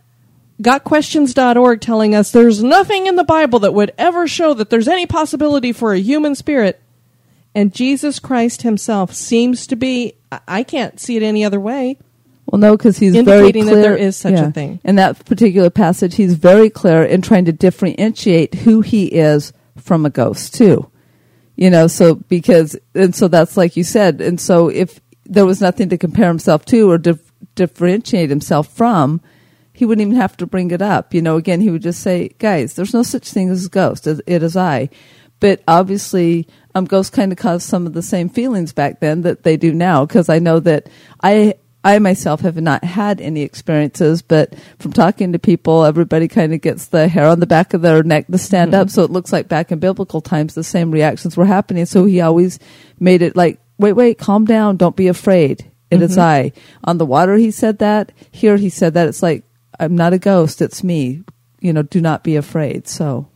gotquestions.org 0.61 1.81
telling 1.81 2.15
us 2.15 2.31
there's 2.31 2.63
nothing 2.63 3.07
in 3.07 3.17
the 3.17 3.25
Bible 3.25 3.59
that 3.61 3.75
would 3.75 3.93
ever 3.99 4.27
show 4.29 4.55
that 4.55 4.71
there's 4.71 4.89
any 4.89 5.07
possibility 5.07 5.73
for 5.73 5.93
a 5.93 5.99
human 5.99 6.35
spirit. 6.35 6.81
And 7.55 7.73
Jesus 7.73 8.19
Christ 8.19 8.63
himself 8.63 9.15
seems 9.15 9.67
to 9.69 9.77
be, 9.77 10.15
I 10.49 10.63
can't 10.63 10.99
see 10.99 11.17
it 11.17 11.23
any 11.23 11.45
other 11.45 11.61
way. 11.61 11.99
Well, 12.47 12.59
no, 12.59 12.77
because 12.77 12.99
he's 12.99 13.15
Indicating 13.15 13.65
very 13.65 13.77
that 13.77 13.83
there 13.83 13.97
is 13.97 14.17
such 14.17 14.35
a 14.35 14.51
thing. 14.51 14.81
In 14.85 14.97
that 14.97 15.25
particular 15.25 15.71
passage, 15.71 16.17
he's 16.17 16.35
very 16.35 16.69
clear 16.69 17.03
in 17.03 17.23
trying 17.23 17.47
to 17.47 17.53
differentiate 17.53 18.55
who 18.55 18.81
he 18.81 19.07
is 19.07 19.53
from 19.79 20.05
a 20.05 20.11
ghost, 20.11 20.55
too. 20.55 20.91
You 21.57 21.71
know, 21.71 21.87
so 21.87 22.17
because, 22.17 22.77
and 22.95 23.15
so 23.15 23.29
that's 23.29 23.57
like 23.57 23.77
you 23.77 23.85
said, 23.85 24.21
and 24.21 24.41
so 24.41 24.69
if 24.69 25.01
there 25.25 25.47
was 25.47 25.61
nothing 25.61 25.89
to 25.89 25.99
compare 25.99 26.29
himself 26.29 26.65
to 26.67 26.91
or 26.91 26.99
dif- 26.99 27.33
differentiate 27.55 28.29
himself 28.29 28.69
from, 28.69 29.21
he 29.75 29.85
wouldn't 29.85 30.07
even 30.07 30.17
have 30.21 30.37
to 30.39 30.47
bring 30.47 30.71
it 30.71 30.81
up. 30.81 31.13
You 31.13 31.21
know, 31.21 31.37
again, 31.37 31.61
he 31.61 31.71
would 31.71 31.83
just 31.83 32.01
say, 32.01 32.29
guys, 32.39 32.75
there's 32.75 32.95
no 32.95 33.03
such 33.03 33.29
thing 33.31 33.51
as 33.51 33.67
a 33.67 33.69
ghost. 33.69 34.07
It 34.07 34.21
it 34.27 34.43
is 34.43 34.57
I. 34.57 34.89
But 35.41 35.63
obviously, 35.69 36.47
um, 36.75 36.85
ghosts 36.87 37.15
kind 37.15 37.33
of 37.33 37.37
caused 37.39 37.69
some 37.69 37.87
of 37.87 37.93
the 37.93 38.01
same 38.03 38.29
feelings 38.31 38.73
back 38.73 39.01
then 39.01 39.23
that 39.23 39.43
they 39.43 39.57
do 39.59 39.75
now. 39.75 40.07
Because 40.07 40.29
I 40.31 40.39
know 40.39 40.61
that 40.61 40.89
I, 41.23 41.55
I 41.83 41.99
myself 41.99 42.41
have 42.43 42.57
not 42.57 42.83
had 42.85 43.21
any 43.21 43.43
experiences, 43.43 44.23
but 44.23 44.55
from 44.79 44.93
talking 44.93 45.33
to 45.33 45.39
people, 45.39 45.85
everybody 45.85 46.29
kind 46.29 46.55
of 46.55 46.63
gets 46.63 46.87
the 46.87 47.09
hair 47.09 47.27
on 47.27 47.41
the 47.41 47.47
back 47.47 47.75
of 47.75 47.83
their 47.83 48.03
neck 48.03 48.29
to 48.29 48.39
stand 48.39 48.73
Mm-hmm. 48.73 48.81
up. 48.83 48.91
So 48.91 49.03
it 49.03 49.11
looks 49.11 49.33
like 49.33 49.49
back 49.49 49.71
in 49.73 49.81
biblical 49.81 50.21
times, 50.23 50.55
the 50.55 50.65
same 50.65 50.91
reactions 50.93 51.37
were 51.37 51.45
happening. 51.47 51.85
So 51.85 52.07
he 52.07 52.21
always 52.23 52.59
made 52.99 53.21
it 53.21 53.37
like, 53.37 53.61
wait, 53.77 53.93
wait, 53.95 54.19
calm 54.19 54.47
down, 54.47 54.77
don't 54.79 54.97
be 54.97 55.09
afraid. 55.09 55.71
It 55.91 56.01
is 56.01 56.13
Mm-hmm. 56.13 56.21
I. 56.21 56.53
On 56.85 56.97
the 56.97 57.05
water, 57.07 57.37
he 57.37 57.51
said 57.51 57.79
that. 57.81 58.13
Here, 58.31 58.57
he 58.57 58.71
said 58.71 58.95
that. 58.95 59.09
It's 59.09 59.23
like, 59.23 59.45
I'm 59.79 59.97
not 59.97 60.13
a 60.13 60.19
ghost, 60.19 60.63
it's 60.63 60.85
me. 60.85 61.25
You 61.61 61.73
know, 61.73 61.83
do 61.83 62.01
not 62.01 62.25
be 62.25 62.37
afraid. 62.37 62.89
So. 62.89 63.29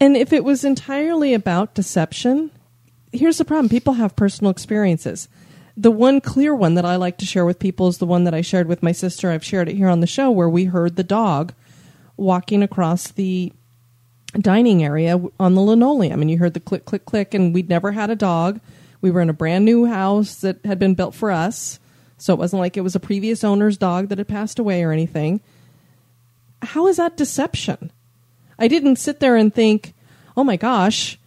And 0.00 0.16
if 0.16 0.32
it 0.32 0.44
was 0.44 0.64
entirely 0.64 1.34
about 1.34 1.74
deception, 1.74 2.50
here's 3.12 3.38
the 3.38 3.44
problem 3.44 3.68
people 3.68 3.94
have 3.94 4.16
personal 4.16 4.50
experiences. 4.50 5.28
The 5.76 5.90
one 5.90 6.20
clear 6.20 6.54
one 6.54 6.74
that 6.74 6.84
I 6.84 6.96
like 6.96 7.18
to 7.18 7.26
share 7.26 7.44
with 7.44 7.58
people 7.58 7.88
is 7.88 7.98
the 7.98 8.06
one 8.06 8.24
that 8.24 8.34
I 8.34 8.42
shared 8.42 8.68
with 8.68 8.82
my 8.82 8.92
sister. 8.92 9.30
I've 9.30 9.44
shared 9.44 9.68
it 9.68 9.76
here 9.76 9.88
on 9.88 10.00
the 10.00 10.06
show 10.06 10.30
where 10.30 10.48
we 10.48 10.66
heard 10.66 10.96
the 10.96 11.02
dog 11.04 11.52
walking 12.16 12.62
across 12.62 13.08
the 13.08 13.52
dining 14.38 14.84
area 14.84 15.20
on 15.38 15.54
the 15.54 15.60
linoleum 15.60 16.20
and 16.20 16.30
you 16.30 16.38
heard 16.38 16.54
the 16.54 16.60
click 16.60 16.84
click 16.84 17.04
click 17.04 17.34
and 17.34 17.54
we'd 17.54 17.68
never 17.68 17.92
had 17.92 18.10
a 18.10 18.16
dog. 18.16 18.60
We 19.00 19.10
were 19.10 19.20
in 19.20 19.30
a 19.30 19.34
brand 19.34 19.64
new 19.64 19.86
house 19.86 20.36
that 20.36 20.64
had 20.64 20.78
been 20.78 20.94
built 20.94 21.14
for 21.14 21.30
us. 21.30 21.78
So 22.18 22.32
it 22.32 22.38
wasn't 22.38 22.60
like 22.60 22.76
it 22.76 22.82
was 22.82 22.94
a 22.94 23.00
previous 23.00 23.44
owner's 23.44 23.76
dog 23.76 24.08
that 24.08 24.18
had 24.18 24.28
passed 24.28 24.58
away 24.58 24.82
or 24.82 24.92
anything. 24.92 25.40
How 26.64 26.86
is 26.86 26.96
that 26.96 27.16
deception? 27.16 27.90
I 28.58 28.68
didn't 28.68 28.96
sit 28.96 29.20
there 29.20 29.36
and 29.36 29.52
think, 29.52 29.94
"Oh 30.36 30.44
my 30.44 30.56
gosh, 30.56 31.18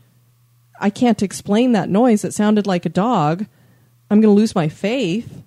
I 0.79 0.89
can't 0.89 1.23
explain 1.23 1.71
that 1.71 1.89
noise. 1.89 2.23
It 2.23 2.33
sounded 2.33 2.67
like 2.67 2.85
a 2.85 2.89
dog. 2.89 3.45
I'm 4.09 4.21
going 4.21 4.33
to 4.33 4.39
lose 4.39 4.55
my 4.55 4.69
faith." 4.69 5.43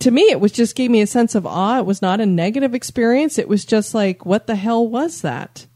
To 0.00 0.10
me, 0.10 0.22
it 0.30 0.40
was 0.40 0.52
just 0.52 0.76
gave 0.76 0.90
me 0.90 1.02
a 1.02 1.06
sense 1.06 1.34
of 1.34 1.46
awe. 1.46 1.78
It 1.78 1.86
was 1.86 2.00
not 2.00 2.20
a 2.20 2.26
negative 2.26 2.74
experience. 2.74 3.38
It 3.38 3.48
was 3.48 3.64
just 3.64 3.94
like, 3.94 4.24
"What 4.24 4.46
the 4.46 4.56
hell 4.56 4.86
was 4.86 5.20
that?" 5.20 5.66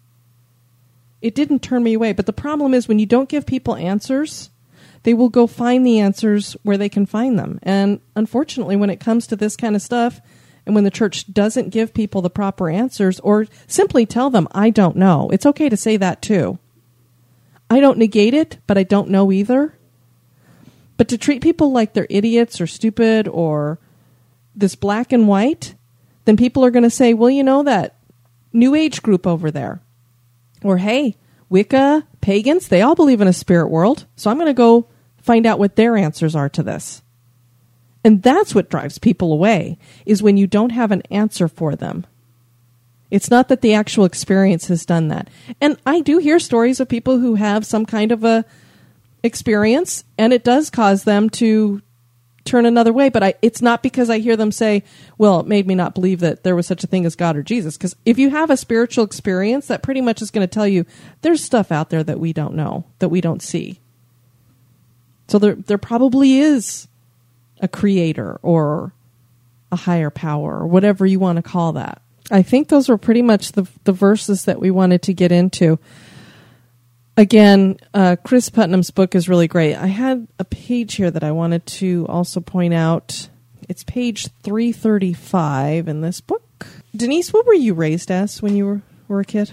It 1.21 1.35
didn't 1.35 1.63
turn 1.63 1.83
me 1.83 1.95
away. 1.95 2.13
But 2.13 2.27
the 2.27 2.33
problem 2.33 2.75
is 2.75 2.89
when 2.89 2.99
you 2.99 3.07
don't 3.07 3.29
give 3.29 3.47
people 3.47 3.77
answers, 3.77 4.51
they 5.05 5.15
will 5.15 5.29
go 5.29 5.47
find 5.47 5.87
the 5.87 5.99
answers 5.99 6.57
where 6.63 6.79
they 6.79 6.89
can 6.89 7.07
find 7.07 7.39
them. 7.39 7.59
And 7.63 8.01
unfortunately, 8.17 8.77
when 8.77 8.91
it 8.91 9.01
comes 9.01 9.27
to 9.27 9.37
this 9.37 9.57
kind 9.57 9.77
of 9.77 9.83
stuff, 9.83 10.21
and 10.67 10.75
when 10.75 10.85
the 10.85 10.91
church 10.91 11.33
doesn't 11.33 11.71
give 11.71 11.95
people 11.95 12.23
the 12.23 12.31
proper 12.31 12.71
answers 12.71 13.21
or 13.21 13.47
simply 13.67 14.07
tell 14.07 14.31
them, 14.31 14.49
I 14.53 14.71
don't 14.71 14.97
know, 14.97 15.29
it's 15.31 15.47
okay 15.47 15.69
to 15.69 15.77
say 15.77 15.97
that 15.97 16.23
too. 16.23 16.59
I 17.71 17.81
don't 17.81 17.99
negate 17.99 18.35
it, 18.35 18.59
but 18.67 18.79
I 18.79 18.83
don't 18.83 19.11
know 19.11 19.31
either. 19.33 19.77
But 20.97 21.09
to 21.09 21.19
treat 21.19 21.43
people 21.43 21.73
like 21.73 21.93
they're 21.93 22.07
idiots 22.09 22.61
or 22.61 22.67
stupid 22.67 23.27
or 23.29 23.79
this 24.55 24.75
black 24.75 25.13
and 25.13 25.27
white, 25.27 25.75
then 26.25 26.37
people 26.37 26.65
are 26.65 26.71
going 26.71 26.85
to 26.85 26.91
say, 26.91 27.15
well, 27.15 27.31
you 27.31 27.43
know, 27.43 27.63
that 27.65 27.97
new 28.53 28.75
age 28.75 29.03
group 29.03 29.27
over 29.27 29.51
there. 29.51 29.81
Or, 30.63 30.79
hey, 30.79 31.17
Wicca, 31.49 32.07
pagans, 32.21 32.69
they 32.69 32.81
all 32.81 32.95
believe 32.95 33.21
in 33.21 33.29
a 33.29 33.33
spirit 33.33 33.69
world. 33.69 34.07
So 34.17 34.31
I'm 34.31 34.39
going 34.39 34.47
to 34.47 34.55
go 34.55 34.89
find 35.19 35.47
out 35.47 35.59
what 35.59 35.77
their 35.77 35.97
answers 35.97 36.35
are 36.35 36.49
to 36.51 36.63
this. 36.63 37.03
And 38.05 38.23
that's 38.23 38.55
what 38.55 38.69
drives 38.69 38.99
people 38.99 39.33
away 39.33 39.79
is 40.05 40.23
when 40.23 40.37
you 40.37 40.47
don't 40.47 40.71
have 40.71 40.93
an 40.93 41.03
answer 41.11 41.49
for 41.49 41.75
them. 41.75 42.07
It's 43.11 43.31
not 43.31 43.49
that 43.49 43.63
the 43.63 43.75
actual 43.75 44.05
experience 44.05 44.69
has 44.69 44.85
done 44.85 45.09
that. 45.09 45.29
And 45.61 45.79
I 45.87 46.01
do 46.01 46.19
hear 46.19 46.39
stories 46.39 46.81
of 46.81 46.89
people 46.89 47.19
who 47.19 47.37
have 47.37 47.65
some 47.65 47.87
kind 47.87 48.13
of 48.13 48.25
a 48.25 48.45
experience 49.23 50.05
and 50.19 50.33
it 50.33 50.45
does 50.45 50.69
cause 50.69 51.05
them 51.05 51.31
to 51.31 51.81
turn 52.45 52.67
another 52.67 52.93
way, 52.93 53.09
but 53.09 53.23
I 53.23 53.35
it's 53.41 53.63
not 53.63 53.83
because 53.83 54.11
I 54.11 54.19
hear 54.19 54.37
them 54.37 54.53
say, 54.53 54.83
"Well, 55.17 55.41
it 55.41 55.47
made 55.47 55.67
me 55.67 55.75
not 55.75 55.95
believe 55.95 56.21
that 56.21 56.43
there 56.43 56.55
was 56.55 56.67
such 56.67 56.85
a 56.85 56.87
thing 56.87 57.07
as 57.07 57.17
God 57.17 57.37
or 57.37 57.43
Jesus." 57.43 57.77
Because 57.77 57.97
if 58.05 58.19
you 58.19 58.31
have 58.31 58.51
a 58.51 58.57
spiritual 58.57 59.05
experience, 59.05 59.67
that 59.69 59.83
pretty 59.83 60.03
much 60.03 60.21
is 60.21 60.31
going 60.31 60.47
to 60.47 60.53
tell 60.53 60.69
you 60.69 60.85
there's 61.23 61.43
stuff 61.43 61.73
out 61.73 61.91
there 61.91 62.05
that 62.05 62.21
we 62.21 62.33
don't 62.33 62.55
know, 62.55 62.85
that 62.99 63.09
we 63.09 63.21
don't 63.21 63.43
see. 63.43 63.81
So 65.29 65.39
there 65.39 65.55
there 65.55 65.79
probably 65.79 66.39
is 66.39 66.87
a 67.61 67.69
creator 67.69 68.39
or 68.43 68.93
a 69.73 69.77
higher 69.77 70.11
power 70.11 70.61
or 70.61 70.67
whatever 70.67 71.05
you 71.05 71.19
want 71.19 71.37
to 71.37 71.43
call 71.43 71.73
that. 71.73 72.01
I 72.31 72.43
think 72.43 72.69
those 72.69 72.89
were 72.89 72.99
pretty 72.99 73.23
much 73.23 73.53
the 73.53 73.69
the 73.85 73.93
verses 73.93 74.47
that 74.47 74.61
we 74.61 74.71
wanted 74.71 75.03
to 75.03 75.15
get 75.15 75.33
into. 75.33 75.79
Again, 77.17 77.77
uh, 77.93 78.17
Cris 78.25 78.49
Putnam's 78.49 78.91
book 78.91 79.15
is 79.15 79.29
really 79.29 79.47
great. 79.47 79.77
I 79.77 79.87
had 79.87 80.27
a 80.39 80.45
page 80.45 80.95
here 80.95 81.11
that 81.11 81.23
I 81.23 81.31
wanted 81.31 81.65
to 81.67 82.07
also 82.09 82.41
point 82.41 82.75
out. 82.75 83.29
It's 83.69 83.85
page 83.85 84.29
335 84.43 85.87
in 85.87 86.01
this 86.01 86.21
book. 86.21 86.67
Denise, 86.95 87.33
what 87.33 87.47
were 87.47 87.55
you 87.55 87.73
raised 87.73 88.11
as 88.11 88.43
when 88.43 88.57
you 88.57 88.67
were, 88.67 88.83
were 89.07 89.21
a 89.21 89.25
kid? 89.25 89.53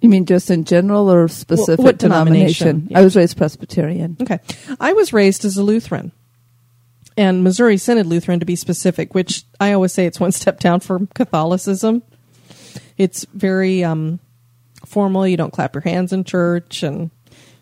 You 0.00 0.08
mean 0.08 0.26
just 0.26 0.48
in 0.48 0.64
general 0.64 1.10
or 1.10 1.28
specific 1.28 1.84
what 1.84 1.98
denomination? 1.98 2.66
denomination? 2.66 2.88
Yeah. 2.90 2.98
I 3.00 3.02
was 3.02 3.16
raised 3.16 3.36
Presbyterian. 3.36 4.16
Okay. 4.20 4.38
I 4.78 4.92
was 4.92 5.12
raised 5.12 5.44
as 5.44 5.56
a 5.56 5.62
Lutheran 5.62 6.12
and 7.20 7.44
Missouri 7.44 7.76
Synod 7.76 8.06
Lutheran 8.06 8.40
to 8.40 8.46
be 8.46 8.56
specific, 8.56 9.14
which 9.14 9.44
I 9.60 9.74
always 9.74 9.92
say 9.92 10.06
it's 10.06 10.18
one 10.18 10.32
step 10.40 10.58
down 10.58 10.80
from 10.80 11.06
Catholicism. 11.08 12.02
It's 12.96 13.26
very 13.34 13.84
um, 13.84 14.20
formal. 14.86 15.26
You 15.26 15.36
don't 15.36 15.52
clap 15.52 15.74
your 15.74 15.82
hands 15.82 16.14
in 16.14 16.24
church 16.24 16.82
and 16.82 17.10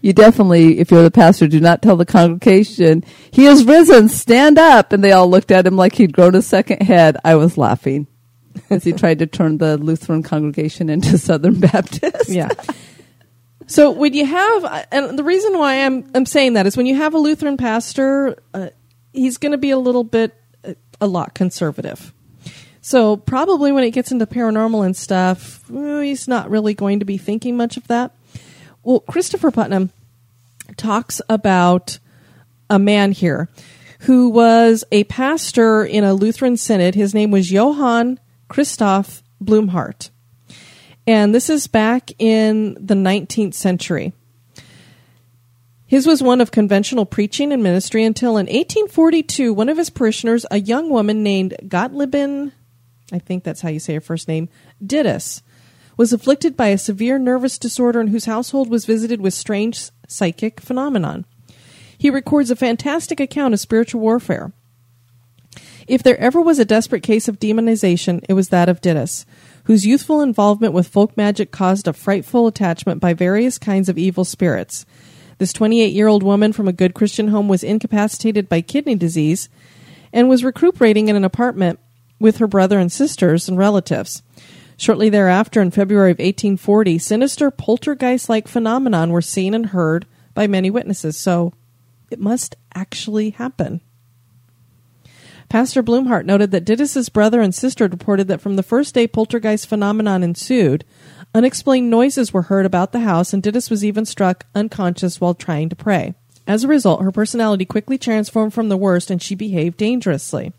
You 0.01 0.13
definitely, 0.13 0.79
if 0.79 0.93
you're 0.93 1.03
the 1.03 1.11
pastor, 1.11 1.49
do 1.49 1.59
not 1.59 1.83
tell 1.83 1.97
the 1.97 2.07
congregation, 2.07 3.05
he 3.33 3.47
is 3.47 3.65
risen, 3.65 4.09
stand 4.09 4.59
up. 4.59 4.93
And 4.93 5.03
they 5.03 5.11
all 5.11 5.29
looked 5.29 5.51
at 5.51 5.67
him 5.67 5.77
like 5.77 5.97
he'd 5.97 6.13
grown 6.13 6.37
a 6.37 6.43
second 6.43 6.83
head. 6.83 7.17
I 7.25 7.35
was 7.35 7.59
laughing 7.59 8.07
as 8.71 8.85
he 8.85 8.93
tried 8.93 9.19
to 9.19 9.27
turn 9.27 9.59
the 9.59 9.77
Lutheran 9.77 10.23
congregation 10.23 10.89
into 10.89 11.19
Southern 11.19 11.59
Baptist. 11.59 12.29
yeah. 12.29 12.51
So 13.67 13.91
when 13.91 14.15
you 14.15 14.25
have, 14.25 14.87
and 14.93 15.19
the 15.19 15.25
reason 15.25 15.59
why 15.59 15.85
I'm 15.85 16.11
I'm 16.15 16.25
saying 16.25 16.55
that 16.55 16.67
is 16.67 16.75
when 16.75 16.87
you 16.87 16.95
have 16.95 17.13
a 17.13 17.19
Lutheran 17.19 17.59
pastor, 17.59 18.39
uh, 18.55 18.71
he's 19.19 19.39
going 19.39 19.53
to 19.53 19.59
be 19.59 19.71
a 19.71 19.79
little 19.79 20.05
bit, 20.05 20.35
uh, 20.65 20.75
a 21.01 21.07
lot 21.07 21.35
conservative. 21.35 22.13
So 22.81 23.17
probably 23.17 23.73
when 23.73 23.85
it 23.85 23.91
gets 23.91 24.13
into 24.13 24.27
paranormal 24.27 24.85
and 24.85 24.97
stuff, 24.97 25.63
he's 25.69 26.29
not 26.29 26.49
really 26.49 26.75
going 26.75 27.01
to 27.01 27.05
be 27.05 27.19
thinking 27.19 27.57
much 27.57 27.77
of 27.77 27.87
that. 27.89 28.13
Well, 28.83 29.01
Christopher 29.01 29.51
Putnam 29.51 29.91
talks 30.77 31.21
about 31.29 31.99
a 32.71 32.79
man 32.79 33.13
here 33.13 33.49
who 34.01 34.31
was 34.31 34.85
a 34.93 35.05
pastor 35.05 35.85
in 35.85 36.05
a 36.05 36.15
Lutheran 36.15 36.57
synod. 36.57 36.95
His 36.95 37.15
name 37.15 37.31
was 37.31 37.51
Johann 37.51 38.21
Christoph 38.49 39.23
Blumhardt. 39.43 40.11
And 41.07 41.35
this 41.35 41.51
is 41.51 41.67
back 41.67 42.11
in 42.19 42.75
the 42.75 42.95
19th 42.95 43.55
century. 43.55 44.13
His 45.89 46.07
was 46.07 46.23
one 46.23 46.43
of 46.43 46.51
conventional 46.51 47.07
preaching 47.07 47.51
and 47.51 47.63
ministry 47.63 48.05
until 48.05 48.33
in 48.33 48.45
1842, 48.45 49.55
one 49.55 49.71
of 49.71 49.79
his 49.79 49.89
parishioners, 49.89 50.45
a 50.51 50.61
young 50.61 50.91
woman 50.91 51.23
named 51.23 51.57
Gottliebin, 51.63 52.53
I 53.11 53.19
think 53.19 53.43
that's 53.43 53.63
how 53.63 53.71
you 53.71 53.81
say 53.81 53.95
her 53.95 54.01
first 54.03 54.29
name, 54.29 54.51
Dittus, 54.85 55.41
was 55.97 56.13
afflicted 56.13 56.59
by 56.59 56.69
a 56.69 56.77
severe 56.77 57.19
nervous 57.19 57.59
disorder 57.59 58.01
and 58.01 58.11
whose 58.11 58.27
household 58.27 58.69
was 58.69 58.85
visited 58.85 59.23
with 59.23 59.33
strange 59.33 59.89
psychic 60.07 60.61
phenomenon. 60.61 61.25
He 61.97 62.11
records 62.11 62.51
a 62.51 62.57
fantastic 62.57 63.19
account 63.19 63.55
of 63.55 63.61
spiritual 63.61 64.03
warfare. 64.03 64.53
If 65.87 66.03
there 66.03 66.21
ever 66.21 66.39
was 66.39 66.59
a 66.59 66.67
desperate 66.67 67.03
case 67.03 67.29
of 67.29 67.41
demonization, 67.41 68.23
it 68.29 68.35
was 68.35 68.51
that 68.51 68.69
of 68.69 68.83
Dittus, 68.83 69.25
whose 69.65 69.87
youthful 69.87 70.21
involvement 70.21 70.75
with 70.75 70.87
folk 70.87 71.17
magic 71.17 71.51
caused 71.51 71.89
a 71.89 71.95
frightful 71.95 72.47
attachment 72.47 73.01
by 73.01 73.15
various 73.15 73.57
kinds 73.57 73.89
of 73.89 73.97
evil 73.97 74.27
spirits. 74.27 74.85
This 75.39 75.53
28 75.53 75.93
year 75.93 76.09
old 76.09 76.23
woman 76.23 76.53
from 76.53 76.69
a 76.69 76.73
good 76.73 76.95
Christian 76.95 77.29
home 77.29 77.49
was 77.49 77.63
incapacitated 77.63 78.49
by 78.49 78.61
kidney 78.61 78.97
disease 78.97 79.49
and 80.13 80.29
was 80.29 80.45
recuperating 80.45 81.09
in 81.09 81.17
an 81.17 81.25
apartment 81.25 81.79
with 82.19 82.39
her 82.39 82.47
brother 82.47 82.79
and 82.79 82.91
sisters 82.91 83.49
and 83.49 83.57
relatives. 83.57 84.23
Shortly 84.77 85.09
thereafter, 85.09 85.61
in 85.61 85.71
February 85.71 86.11
of 86.11 86.19
1840, 86.19 86.99
sinister 86.99 87.51
poltergeist 87.51 88.29
like 88.29 88.47
phenomenon 88.47 89.11
were 89.11 89.23
seen 89.23 89.55
and 89.55 89.67
heard 89.67 90.07
by 90.35 90.47
many 90.47 90.71
witnesses, 90.71 91.17
so 91.17 91.53
it 92.11 92.21
must 92.21 92.57
actually 92.75 93.31
happen. 93.31 93.81
Pastor 95.49 95.83
Blumhardt 95.83 96.27
noted 96.27 96.51
that 96.51 96.65
Dittus's 96.65 97.09
brother 97.09 97.41
and 97.41 97.55
sister 97.55 97.89
reported 97.89 98.29
that 98.29 98.41
from 98.41 98.57
the 98.57 98.63
first 98.63 98.95
day 98.95 99.07
poltergeist 99.07 99.67
phenomenon 99.67 100.23
ensued, 100.23 100.85
unexplained 101.35 101.91
noises 101.91 102.33
were 102.33 102.43
heard 102.43 102.67
about 102.67 102.93
the 102.93 103.01
house, 103.01 103.33
and 103.33 103.43
Dittus 103.43 103.71
was 103.71 103.85
even 103.85 104.05
struck 104.05 104.47
unconscious 104.55 105.21
while 105.21 105.35
trying 105.35 105.69
to 105.69 105.77
pray. 105.77 106.15
As 106.47 106.65
a 106.65 106.69
result, 106.69 107.03
her 107.03 107.13
personality 107.13 107.65
quickly 107.65 107.99
transformed 107.99 108.55
from 108.55 108.69
the 108.69 108.77
worst, 108.77 109.11
and 109.11 109.21
she 109.21 109.35
behaved 109.35 109.77
dangerously. 109.77 110.53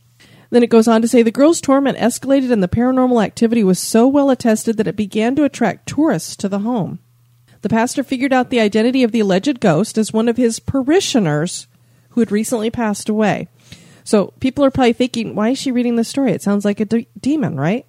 Then 0.51 0.63
it 0.63 0.69
goes 0.69 0.87
on 0.87 1.01
to 1.01 1.07
say 1.07 1.21
the 1.21 1.31
girl's 1.31 1.61
torment 1.61 1.97
escalated, 1.97 2.51
and 2.51 2.61
the 2.61 2.67
paranormal 2.67 3.23
activity 3.23 3.63
was 3.63 3.79
so 3.79 4.07
well 4.07 4.29
attested 4.29 4.77
that 4.77 4.87
it 4.87 4.95
began 4.95 5.35
to 5.35 5.43
attract 5.43 5.87
tourists 5.87 6.35
to 6.37 6.49
the 6.49 6.59
home. 6.59 6.99
The 7.61 7.69
pastor 7.69 8.03
figured 8.03 8.33
out 8.33 8.49
the 8.49 8.59
identity 8.59 9.03
of 9.03 9.11
the 9.11 9.19
alleged 9.19 9.59
ghost 9.59 9.97
as 9.97 10.13
one 10.13 10.29
of 10.29 10.37
his 10.37 10.59
parishioners 10.59 11.67
who 12.11 12.21
had 12.21 12.31
recently 12.31 12.69
passed 12.69 13.09
away. 13.09 13.47
So 14.03 14.33
people 14.39 14.63
are 14.65 14.71
probably 14.71 14.93
thinking, 14.93 15.35
why 15.35 15.49
is 15.49 15.59
she 15.59 15.71
reading 15.71 15.95
this 15.95 16.07
story? 16.07 16.31
It 16.31 16.41
sounds 16.41 16.65
like 16.65 16.79
a 16.79 16.85
de- 16.85 17.07
demon, 17.19 17.55
right? 17.57 17.85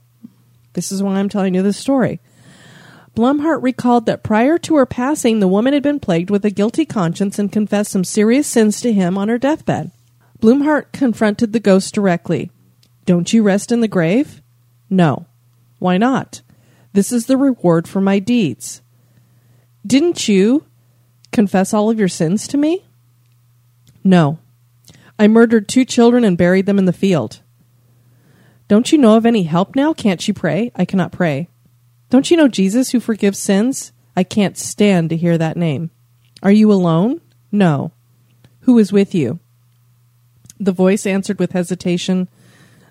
This 0.72 0.92
is 0.92 1.02
why 1.02 1.14
I'm 1.14 1.28
telling 1.28 1.54
you 1.54 1.62
this 1.62 1.78
story. 1.78 2.20
Blumhardt 3.14 3.62
recalled 3.62 4.06
that 4.06 4.22
prior 4.22 4.56
to 4.58 4.76
her 4.76 4.86
passing, 4.86 5.40
the 5.40 5.48
woman 5.48 5.72
had 5.72 5.82
been 5.82 6.00
plagued 6.00 6.30
with 6.30 6.44
a 6.44 6.50
guilty 6.50 6.84
conscience 6.84 7.38
and 7.38 7.52
confessed 7.52 7.90
some 7.90 8.04
serious 8.04 8.46
sins 8.46 8.80
to 8.80 8.92
him 8.92 9.18
on 9.18 9.28
her 9.28 9.38
deathbed. 9.38 9.90
Blumhardt 10.40 10.92
confronted 10.92 11.52
the 11.52 11.60
ghost 11.60 11.94
directly. 11.94 12.50
Don't 13.04 13.32
you 13.32 13.42
rest 13.42 13.72
in 13.72 13.80
the 13.80 13.88
grave? 13.88 14.40
No. 14.88 15.26
Why 15.78 15.98
not? 15.98 16.42
This 16.92 17.12
is 17.12 17.26
the 17.26 17.36
reward 17.36 17.88
for 17.88 18.00
my 18.00 18.18
deeds. 18.18 18.80
Didn't 19.86 20.28
you 20.28 20.64
confess 21.32 21.74
all 21.74 21.90
of 21.90 21.98
your 21.98 22.08
sins 22.08 22.46
to 22.48 22.56
me? 22.56 22.84
No. 24.02 24.38
I 25.18 25.28
murdered 25.28 25.68
two 25.68 25.84
children 25.84 26.24
and 26.24 26.38
buried 26.38 26.66
them 26.66 26.78
in 26.78 26.86
the 26.86 26.92
field. 26.92 27.40
Don't 28.68 28.92
you 28.92 28.98
know 28.98 29.16
of 29.16 29.26
any 29.26 29.42
help 29.42 29.74
now? 29.74 29.92
Can't 29.92 30.26
you 30.26 30.32
pray? 30.32 30.70
I 30.74 30.84
cannot 30.84 31.12
pray. 31.12 31.48
Don't 32.10 32.30
you 32.30 32.36
know 32.36 32.48
Jesus 32.48 32.90
who 32.90 33.00
forgives 33.00 33.38
sins? 33.38 33.92
I 34.16 34.24
can't 34.24 34.58
stand 34.58 35.10
to 35.10 35.16
hear 35.16 35.38
that 35.38 35.56
name. 35.56 35.90
Are 36.42 36.52
you 36.52 36.72
alone? 36.72 37.20
No. 37.50 37.92
Who 38.62 38.78
is 38.78 38.92
with 38.92 39.14
you? 39.14 39.38
The 40.58 40.72
voice 40.72 41.06
answered 41.06 41.38
with 41.38 41.52
hesitation, 41.52 42.28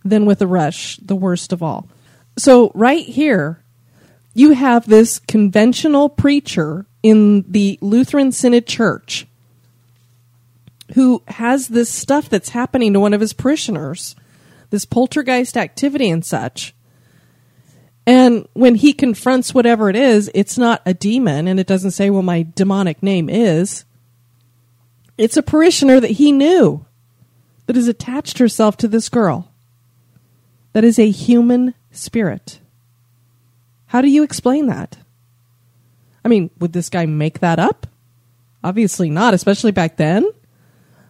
then 0.04 0.26
with 0.26 0.42
a 0.42 0.48
rush, 0.48 0.98
the 0.98 1.16
worst 1.16 1.54
of 1.54 1.62
all. 1.62 1.88
So, 2.38 2.72
right 2.74 3.06
here, 3.06 3.62
you 4.34 4.52
have 4.52 4.88
this 4.88 5.20
conventional 5.20 6.10
preacher 6.10 6.86
in 7.04 7.44
the 7.52 7.78
Lutheran 7.82 8.32
Synod 8.32 8.66
Church 8.66 9.28
who 10.94 11.22
has 11.28 11.68
this 11.68 11.90
stuff 11.90 12.30
that's 12.30 12.50
happening 12.50 12.94
to 12.94 13.00
one 13.00 13.14
of 13.14 13.22
his 13.22 13.34
parishioners, 13.34 14.16
this 14.70 14.86
poltergeist 14.86 15.56
activity 15.56 16.10
and 16.10 16.26
such. 16.26 16.74
And 18.10 18.48
when 18.54 18.74
he 18.74 18.94
confronts 18.94 19.54
whatever 19.54 19.88
it 19.88 19.96
is, 19.96 20.32
it's 20.34 20.58
not 20.58 20.82
a 20.84 20.96
demon 20.96 21.48
and 21.48 21.60
it 21.60 21.68
doesn't 21.68 21.92
say, 21.92 22.10
well, 22.10 22.24
my 22.24 22.48
demonic 22.56 23.04
name 23.04 23.30
is. 23.30 23.86
It's 25.16 25.38
a 25.38 25.44
parishioner 25.44 26.00
that 26.00 26.10
he 26.10 26.32
knew 26.32 26.88
that 27.68 27.76
has 27.76 27.88
attached 27.88 28.40
herself 28.40 28.78
to 28.78 28.88
this 28.88 29.10
girl. 29.10 29.52
That 30.74 30.84
is 30.84 30.98
a 30.98 31.12
human 31.12 31.76
spirit. 31.92 32.60
How 33.86 34.02
do 34.02 34.10
you 34.10 34.24
explain 34.24 34.66
that? 34.66 34.98
I 36.26 36.30
mean, 36.30 36.50
would 36.58 36.74
this 36.74 36.90
guy 36.90 37.06
make 37.06 37.42
that 37.42 37.60
up? 37.60 37.86
Obviously 38.64 39.12
not, 39.12 39.36
especially 39.36 39.72
back 39.72 39.98
then. 39.98 40.28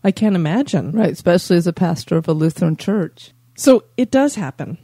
I 0.04 0.12
can't 0.12 0.36
imagine. 0.36 0.92
Right, 0.92 1.14
especially 1.14 1.56
as 1.56 1.66
a 1.66 1.72
pastor 1.72 2.18
of 2.18 2.28
a 2.28 2.34
Lutheran 2.34 2.76
church. 2.76 3.32
So 3.56 3.86
it 3.96 4.12
does 4.12 4.36
happen. 4.36 4.80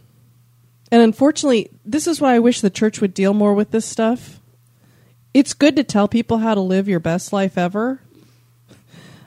And 0.91 1.01
unfortunately, 1.01 1.71
this 1.83 2.07
is 2.07 2.21
why 2.21 2.35
I 2.35 2.39
wish 2.39 2.61
the 2.61 2.69
church 2.69 3.01
would 3.01 3.13
deal 3.13 3.33
more 3.33 3.53
with 3.53 3.71
this 3.71 3.85
stuff. 3.85 4.39
It's 5.33 5.53
good 5.53 5.75
to 5.75 5.83
tell 5.83 6.07
people 6.07 6.37
how 6.37 6.53
to 6.53 6.61
live 6.61 6.87
your 6.87 6.99
best 6.99 7.33
life 7.33 7.57
ever. 7.57 8.01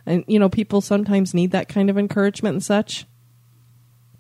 And, 0.07 0.25
you 0.27 0.39
know, 0.39 0.49
people 0.49 0.81
sometimes 0.81 1.35
need 1.35 1.51
that 1.51 1.69
kind 1.69 1.91
of 1.91 1.99
encouragement 1.99 2.55
and 2.55 2.65
such. 2.65 3.05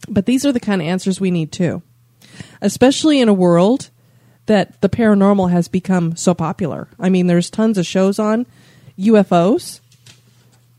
But 0.08 0.26
these 0.26 0.44
are 0.44 0.52
the 0.52 0.60
kind 0.60 0.82
of 0.82 0.88
answers 0.88 1.20
we 1.20 1.30
need 1.30 1.50
too, 1.52 1.82
especially 2.60 3.20
in 3.20 3.28
a 3.28 3.34
world 3.34 3.90
that 4.46 4.80
the 4.80 4.88
paranormal 4.88 5.50
has 5.50 5.68
become 5.68 6.16
so 6.16 6.34
popular. 6.34 6.88
I 6.98 7.08
mean, 7.08 7.26
there's 7.26 7.50
tons 7.50 7.78
of 7.78 7.86
shows 7.86 8.18
on 8.18 8.46
UFOs. 8.98 9.80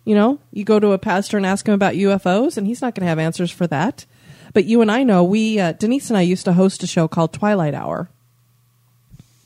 You 0.05 0.15
know, 0.15 0.39
you 0.51 0.63
go 0.63 0.79
to 0.79 0.91
a 0.91 0.97
pastor 0.97 1.37
and 1.37 1.45
ask 1.45 1.67
him 1.67 1.73
about 1.73 1.93
UFOs, 1.93 2.57
and 2.57 2.65
he's 2.65 2.81
not 2.81 2.95
going 2.95 3.01
to 3.01 3.09
have 3.09 3.19
answers 3.19 3.51
for 3.51 3.67
that. 3.67 4.05
But 4.53 4.65
you 4.65 4.81
and 4.81 4.91
I 4.91 5.03
know 5.03 5.23
we, 5.23 5.59
uh, 5.59 5.73
Denise 5.73 6.09
and 6.09 6.17
I 6.17 6.21
used 6.21 6.45
to 6.45 6.53
host 6.53 6.83
a 6.83 6.87
show 6.87 7.07
called 7.07 7.33
Twilight 7.33 7.73
Hour 7.73 8.09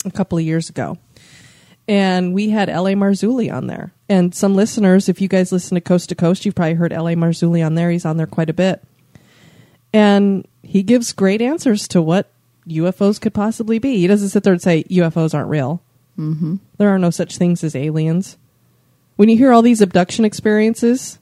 a 0.05 0.11
couple 0.11 0.37
of 0.37 0.43
years 0.43 0.69
ago. 0.69 0.97
And 1.87 2.33
we 2.33 2.49
had 2.49 2.69
L.A. 2.69 2.93
Marzulli 2.93 3.53
on 3.53 3.67
there. 3.67 3.91
And 4.07 4.33
some 4.33 4.55
listeners, 4.55 5.09
if 5.09 5.19
you 5.19 5.27
guys 5.27 5.51
listen 5.51 5.75
to 5.75 5.81
Coast 5.81 6.09
to 6.09 6.15
Coast, 6.15 6.45
you've 6.45 6.55
probably 6.55 6.75
heard 6.75 6.93
L.A. 6.93 7.15
Marzulli 7.15 7.65
on 7.65 7.75
there. 7.75 7.91
He's 7.91 8.05
on 8.05 8.17
there 8.17 8.27
quite 8.27 8.49
a 8.49 8.53
bit. 8.53 8.81
And 9.91 10.47
he 10.61 10.81
gives 10.81 11.11
great 11.11 11.41
answers 11.41 11.87
to 11.89 12.01
what 12.01 12.31
UFOs 12.67 13.19
could 13.19 13.33
possibly 13.33 13.79
be. 13.79 13.97
He 13.97 14.07
doesn't 14.07 14.29
sit 14.29 14.43
there 14.43 14.53
and 14.53 14.61
say 14.61 14.83
UFOs 14.85 15.33
aren't 15.33 15.49
real. 15.49 15.81
Mm-hmm. 16.17 16.55
There 16.77 16.89
are 16.89 16.99
no 16.99 17.09
such 17.09 17.37
things 17.37 17.63
as 17.63 17.75
aliens. 17.75 18.37
When 19.15 19.29
you 19.29 19.37
hear 19.37 19.51
all 19.51 19.61
these 19.61 19.81
abduction 19.81 20.25
experiences, 20.25 21.19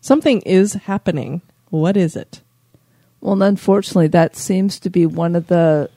something 0.00 0.40
is 0.42 0.74
happening. 0.74 1.42
What 1.70 1.96
is 1.96 2.16
it? 2.16 2.40
Well, 3.20 3.42
unfortunately, 3.42 4.08
that 4.08 4.36
seems 4.36 4.80
to 4.80 4.90
be 4.90 5.06
one 5.06 5.36
of 5.36 5.46
the 5.48 5.90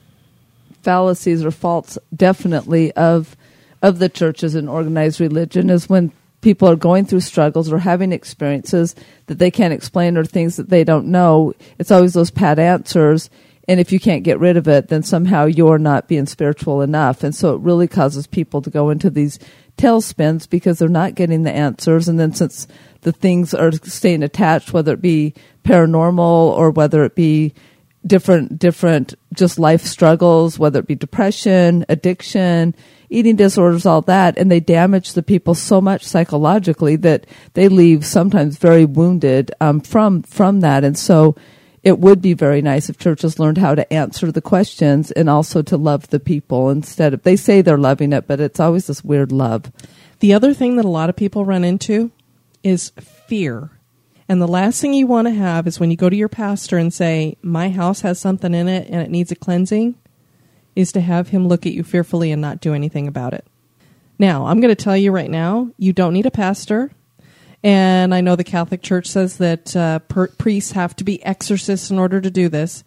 fallacies 0.82 1.44
or 1.44 1.50
faults, 1.50 1.98
definitely 2.14 2.92
of 2.92 3.36
of 3.82 3.98
the 3.98 4.08
churches 4.08 4.54
and 4.54 4.68
organized 4.68 5.20
religion, 5.20 5.68
is 5.68 5.88
when 5.88 6.10
people 6.40 6.68
are 6.68 6.76
going 6.76 7.04
through 7.04 7.20
struggles 7.20 7.70
or 7.70 7.78
having 7.78 8.12
experiences 8.12 8.94
that 9.26 9.38
they 9.38 9.50
can't 9.50 9.74
explain 9.74 10.16
or 10.16 10.24
things 10.24 10.56
that 10.56 10.70
they 10.70 10.84
don't 10.84 11.06
know. 11.06 11.52
It's 11.78 11.90
always 11.90 12.14
those 12.14 12.30
pat 12.30 12.58
answers, 12.58 13.30
and 13.66 13.80
if 13.80 13.92
you 13.92 14.00
can't 14.00 14.24
get 14.24 14.38
rid 14.38 14.56
of 14.56 14.68
it, 14.68 14.88
then 14.88 15.02
somehow 15.02 15.46
you're 15.46 15.78
not 15.78 16.08
being 16.08 16.26
spiritual 16.26 16.82
enough, 16.82 17.24
and 17.24 17.34
so 17.34 17.54
it 17.54 17.60
really 17.60 17.88
causes 17.88 18.26
people 18.26 18.60
to 18.62 18.70
go 18.70 18.90
into 18.90 19.10
these 19.10 19.38
tailspins 19.76 20.48
because 20.48 20.78
they're 20.78 20.88
not 20.88 21.14
getting 21.14 21.42
the 21.42 21.52
answers, 21.52 22.08
and 22.08 22.18
then 22.18 22.32
since 22.32 22.66
the 23.02 23.12
things 23.12 23.54
are 23.54 23.72
staying 23.72 24.22
attached, 24.22 24.72
whether 24.72 24.92
it 24.92 25.02
be 25.02 25.34
paranormal 25.64 26.18
or 26.18 26.70
whether 26.70 27.04
it 27.04 27.14
be 27.14 27.54
different 28.06 28.58
different 28.58 29.14
just 29.32 29.58
life 29.58 29.82
struggles, 29.82 30.58
whether 30.58 30.80
it 30.80 30.86
be 30.86 30.94
depression, 30.94 31.84
addiction, 31.88 32.74
eating 33.08 33.36
disorders, 33.36 33.86
all 33.86 34.02
that, 34.02 34.36
and 34.36 34.50
they 34.50 34.60
damage 34.60 35.12
the 35.12 35.22
people 35.22 35.54
so 35.54 35.80
much 35.80 36.04
psychologically 36.04 36.96
that 36.96 37.26
they 37.54 37.68
leave 37.68 38.04
sometimes 38.04 38.56
very 38.58 38.84
wounded 38.84 39.50
um, 39.60 39.80
from 39.80 40.22
from 40.22 40.60
that. 40.60 40.84
And 40.84 40.98
so, 40.98 41.34
it 41.84 41.98
would 41.98 42.22
be 42.22 42.32
very 42.32 42.62
nice 42.62 42.88
if 42.88 42.98
churches 42.98 43.38
learned 43.38 43.58
how 43.58 43.74
to 43.74 43.92
answer 43.92 44.32
the 44.32 44.40
questions 44.40 45.10
and 45.10 45.28
also 45.28 45.60
to 45.62 45.76
love 45.76 46.08
the 46.08 46.18
people 46.18 46.70
instead 46.70 47.12
of 47.12 47.22
they 47.22 47.36
say 47.36 47.60
they're 47.60 47.76
loving 47.76 48.14
it, 48.14 48.26
but 48.26 48.40
it's 48.40 48.58
always 48.58 48.86
this 48.86 49.04
weird 49.04 49.30
love. 49.30 49.70
The 50.20 50.32
other 50.32 50.54
thing 50.54 50.76
that 50.76 50.86
a 50.86 50.88
lot 50.88 51.10
of 51.10 51.16
people 51.16 51.44
run 51.44 51.62
into 51.62 52.10
is 52.62 52.90
fear. 53.28 53.70
And 54.26 54.40
the 54.40 54.48
last 54.48 54.80
thing 54.80 54.94
you 54.94 55.06
want 55.06 55.28
to 55.28 55.34
have 55.34 55.66
is 55.66 55.78
when 55.78 55.90
you 55.90 55.98
go 55.98 56.08
to 56.08 56.16
your 56.16 56.30
pastor 56.30 56.78
and 56.78 56.92
say, 56.92 57.36
My 57.42 57.68
house 57.68 58.00
has 58.00 58.18
something 58.18 58.54
in 58.54 58.66
it 58.66 58.88
and 58.88 59.02
it 59.02 59.10
needs 59.10 59.30
a 59.30 59.36
cleansing, 59.36 59.96
is 60.74 60.90
to 60.92 61.02
have 61.02 61.28
him 61.28 61.46
look 61.46 61.66
at 61.66 61.74
you 61.74 61.84
fearfully 61.84 62.32
and 62.32 62.40
not 62.40 62.60
do 62.62 62.72
anything 62.72 63.06
about 63.06 63.34
it. 63.34 63.46
Now, 64.18 64.46
I'm 64.46 64.60
going 64.60 64.74
to 64.74 64.82
tell 64.82 64.96
you 64.96 65.12
right 65.12 65.30
now, 65.30 65.70
you 65.76 65.92
don't 65.92 66.14
need 66.14 66.24
a 66.24 66.30
pastor. 66.30 66.90
And 67.64 68.14
I 68.14 68.20
know 68.20 68.36
the 68.36 68.44
Catholic 68.44 68.82
Church 68.82 69.06
says 69.06 69.38
that 69.38 69.74
uh, 69.74 70.00
per- 70.00 70.28
priests 70.28 70.72
have 70.72 70.94
to 70.96 71.04
be 71.04 71.24
exorcists 71.24 71.90
in 71.90 71.98
order 71.98 72.20
to 72.20 72.30
do 72.30 72.50
this. 72.50 72.84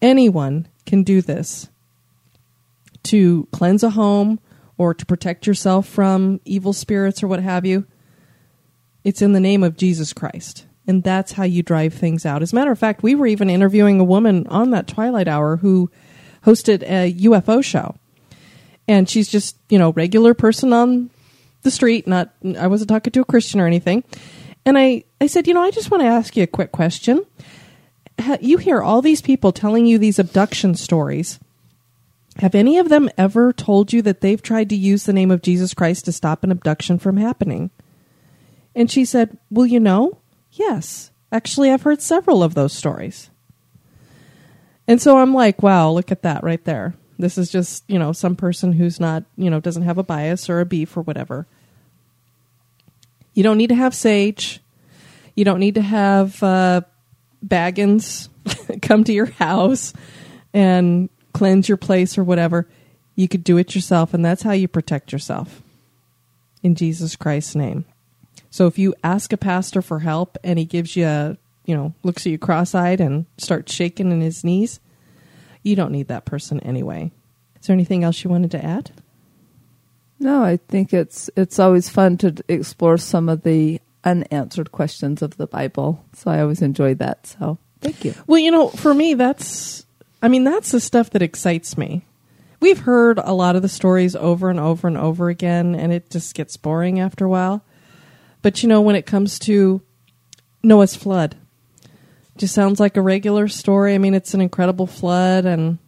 Anyone 0.00 0.66
can 0.86 1.02
do 1.02 1.20
this 1.20 1.68
to 3.04 3.46
cleanse 3.52 3.82
a 3.82 3.90
home 3.90 4.40
or 4.78 4.94
to 4.94 5.04
protect 5.04 5.46
yourself 5.46 5.86
from 5.86 6.40
evil 6.46 6.72
spirits 6.72 7.22
or 7.22 7.28
what 7.28 7.42
have 7.42 7.66
you. 7.66 7.86
It's 9.04 9.20
in 9.20 9.34
the 9.34 9.40
name 9.40 9.62
of 9.62 9.76
Jesus 9.76 10.14
Christ. 10.14 10.64
And 10.86 11.02
that's 11.02 11.32
how 11.32 11.44
you 11.44 11.62
drive 11.62 11.92
things 11.92 12.24
out. 12.24 12.40
As 12.40 12.52
a 12.52 12.54
matter 12.54 12.72
of 12.72 12.78
fact, 12.78 13.02
we 13.02 13.14
were 13.14 13.26
even 13.26 13.50
interviewing 13.50 14.00
a 14.00 14.04
woman 14.04 14.46
on 14.46 14.70
that 14.70 14.88
Twilight 14.88 15.28
Hour 15.28 15.58
who 15.58 15.90
hosted 16.46 16.82
a 16.82 17.12
UFO 17.12 17.62
show. 17.62 17.94
And 18.86 19.06
she's 19.06 19.28
just, 19.28 19.58
you 19.68 19.78
know, 19.78 19.92
regular 19.92 20.32
person 20.32 20.72
on 20.72 21.10
the 21.68 21.74
street, 21.74 22.06
not 22.06 22.30
I 22.58 22.66
wasn't 22.66 22.88
talking 22.88 23.12
to 23.12 23.20
a 23.20 23.24
Christian 23.24 23.60
or 23.60 23.66
anything. 23.66 24.04
And 24.64 24.78
I 24.78 25.04
I 25.20 25.26
said, 25.26 25.46
"You 25.46 25.54
know, 25.54 25.62
I 25.62 25.70
just 25.70 25.90
want 25.90 26.02
to 26.02 26.08
ask 26.08 26.36
you 26.36 26.42
a 26.42 26.46
quick 26.48 26.72
question. 26.72 27.24
You 28.40 28.58
hear 28.58 28.82
all 28.82 29.00
these 29.00 29.22
people 29.22 29.52
telling 29.52 29.86
you 29.86 29.98
these 29.98 30.18
abduction 30.18 30.74
stories. 30.74 31.38
Have 32.38 32.54
any 32.54 32.78
of 32.78 32.88
them 32.88 33.08
ever 33.16 33.52
told 33.52 33.92
you 33.92 34.02
that 34.02 34.20
they've 34.20 34.42
tried 34.42 34.68
to 34.70 34.76
use 34.76 35.04
the 35.04 35.12
name 35.12 35.30
of 35.30 35.42
Jesus 35.42 35.74
Christ 35.74 36.04
to 36.04 36.12
stop 36.12 36.42
an 36.42 36.50
abduction 36.50 36.98
from 36.98 37.16
happening?" 37.16 37.70
And 38.74 38.88
she 38.88 39.04
said, 39.04 39.36
Well, 39.50 39.66
you 39.66 39.80
know, 39.80 40.18
yes. 40.52 41.10
Actually, 41.32 41.70
I've 41.70 41.82
heard 41.82 42.00
several 42.00 42.42
of 42.44 42.54
those 42.54 42.72
stories. 42.72 43.28
And 44.86 45.02
so 45.02 45.18
I'm 45.18 45.34
like, 45.34 45.62
wow, 45.62 45.90
look 45.90 46.10
at 46.10 46.22
that 46.22 46.42
right 46.42 46.64
there. 46.64 46.94
This 47.18 47.36
is 47.36 47.50
just, 47.50 47.84
you 47.88 47.98
know, 47.98 48.12
some 48.12 48.36
person 48.36 48.72
who's 48.72 48.98
not, 48.98 49.24
you 49.36 49.50
know, 49.50 49.60
doesn't 49.60 49.82
have 49.82 49.98
a 49.98 50.04
bias 50.04 50.48
or 50.48 50.60
a 50.60 50.64
beef 50.64 50.96
or 50.96 51.02
whatever. 51.02 51.46
You 53.38 53.44
don't 53.44 53.56
need 53.56 53.68
to 53.68 53.76
have 53.76 53.94
sage. 53.94 54.58
You 55.36 55.44
don't 55.44 55.60
need 55.60 55.76
to 55.76 55.80
have 55.80 56.42
uh, 56.42 56.80
Baggins 57.46 58.30
come 58.82 59.04
to 59.04 59.12
your 59.12 59.26
house 59.26 59.92
and 60.52 61.08
cleanse 61.32 61.68
your 61.68 61.76
place 61.76 62.18
or 62.18 62.24
whatever. 62.24 62.68
You 63.14 63.28
could 63.28 63.44
do 63.44 63.56
it 63.56 63.76
yourself, 63.76 64.12
and 64.12 64.24
that's 64.24 64.42
how 64.42 64.50
you 64.50 64.66
protect 64.66 65.12
yourself. 65.12 65.62
In 66.64 66.74
Jesus 66.74 67.14
Christ's 67.14 67.54
name. 67.54 67.84
So 68.50 68.66
if 68.66 68.76
you 68.76 68.92
ask 69.04 69.32
a 69.32 69.36
pastor 69.36 69.82
for 69.82 70.00
help 70.00 70.36
and 70.42 70.58
he 70.58 70.64
gives 70.64 70.96
you 70.96 71.06
a, 71.06 71.38
you 71.64 71.76
know, 71.76 71.94
looks 72.02 72.26
at 72.26 72.32
you 72.32 72.38
cross-eyed 72.38 73.00
and 73.00 73.26
starts 73.36 73.72
shaking 73.72 74.10
in 74.10 74.20
his 74.20 74.42
knees, 74.42 74.80
you 75.62 75.76
don't 75.76 75.92
need 75.92 76.08
that 76.08 76.24
person 76.24 76.58
anyway. 76.58 77.12
Is 77.60 77.68
there 77.68 77.74
anything 77.74 78.02
else 78.02 78.24
you 78.24 78.30
wanted 78.30 78.50
to 78.50 78.64
add? 78.64 78.90
No, 80.20 80.42
I 80.42 80.56
think 80.56 80.92
it's 80.92 81.30
it's 81.36 81.58
always 81.58 81.88
fun 81.88 82.16
to 82.18 82.34
explore 82.48 82.98
some 82.98 83.28
of 83.28 83.42
the 83.42 83.80
unanswered 84.04 84.72
questions 84.72 85.22
of 85.22 85.36
the 85.36 85.46
Bible. 85.46 86.04
So 86.14 86.30
I 86.30 86.40
always 86.40 86.62
enjoy 86.62 86.94
that. 86.94 87.26
So 87.26 87.58
thank 87.80 88.04
you. 88.04 88.14
Well, 88.26 88.40
you 88.40 88.50
know, 88.50 88.68
for 88.68 88.92
me, 88.92 89.14
that's 89.14 89.86
I 90.22 90.28
mean, 90.28 90.44
that's 90.44 90.72
the 90.72 90.80
stuff 90.80 91.10
that 91.10 91.22
excites 91.22 91.78
me. 91.78 92.04
We've 92.60 92.80
heard 92.80 93.18
a 93.18 93.32
lot 93.32 93.54
of 93.54 93.62
the 93.62 93.68
stories 93.68 94.16
over 94.16 94.50
and 94.50 94.58
over 94.58 94.88
and 94.88 94.98
over 94.98 95.28
again, 95.28 95.76
and 95.76 95.92
it 95.92 96.10
just 96.10 96.34
gets 96.34 96.56
boring 96.56 96.98
after 96.98 97.24
a 97.24 97.28
while. 97.28 97.62
But 98.42 98.62
you 98.62 98.68
know, 98.68 98.80
when 98.80 98.96
it 98.96 99.06
comes 99.06 99.38
to 99.40 99.80
Noah's 100.62 100.96
flood, 100.96 101.36
just 102.36 102.54
sounds 102.54 102.80
like 102.80 102.96
a 102.96 103.02
regular 103.02 103.46
story. 103.46 103.94
I 103.94 103.98
mean, 103.98 104.14
it's 104.14 104.34
an 104.34 104.40
incredible 104.40 104.88
flood, 104.88 105.44
and 105.44 105.78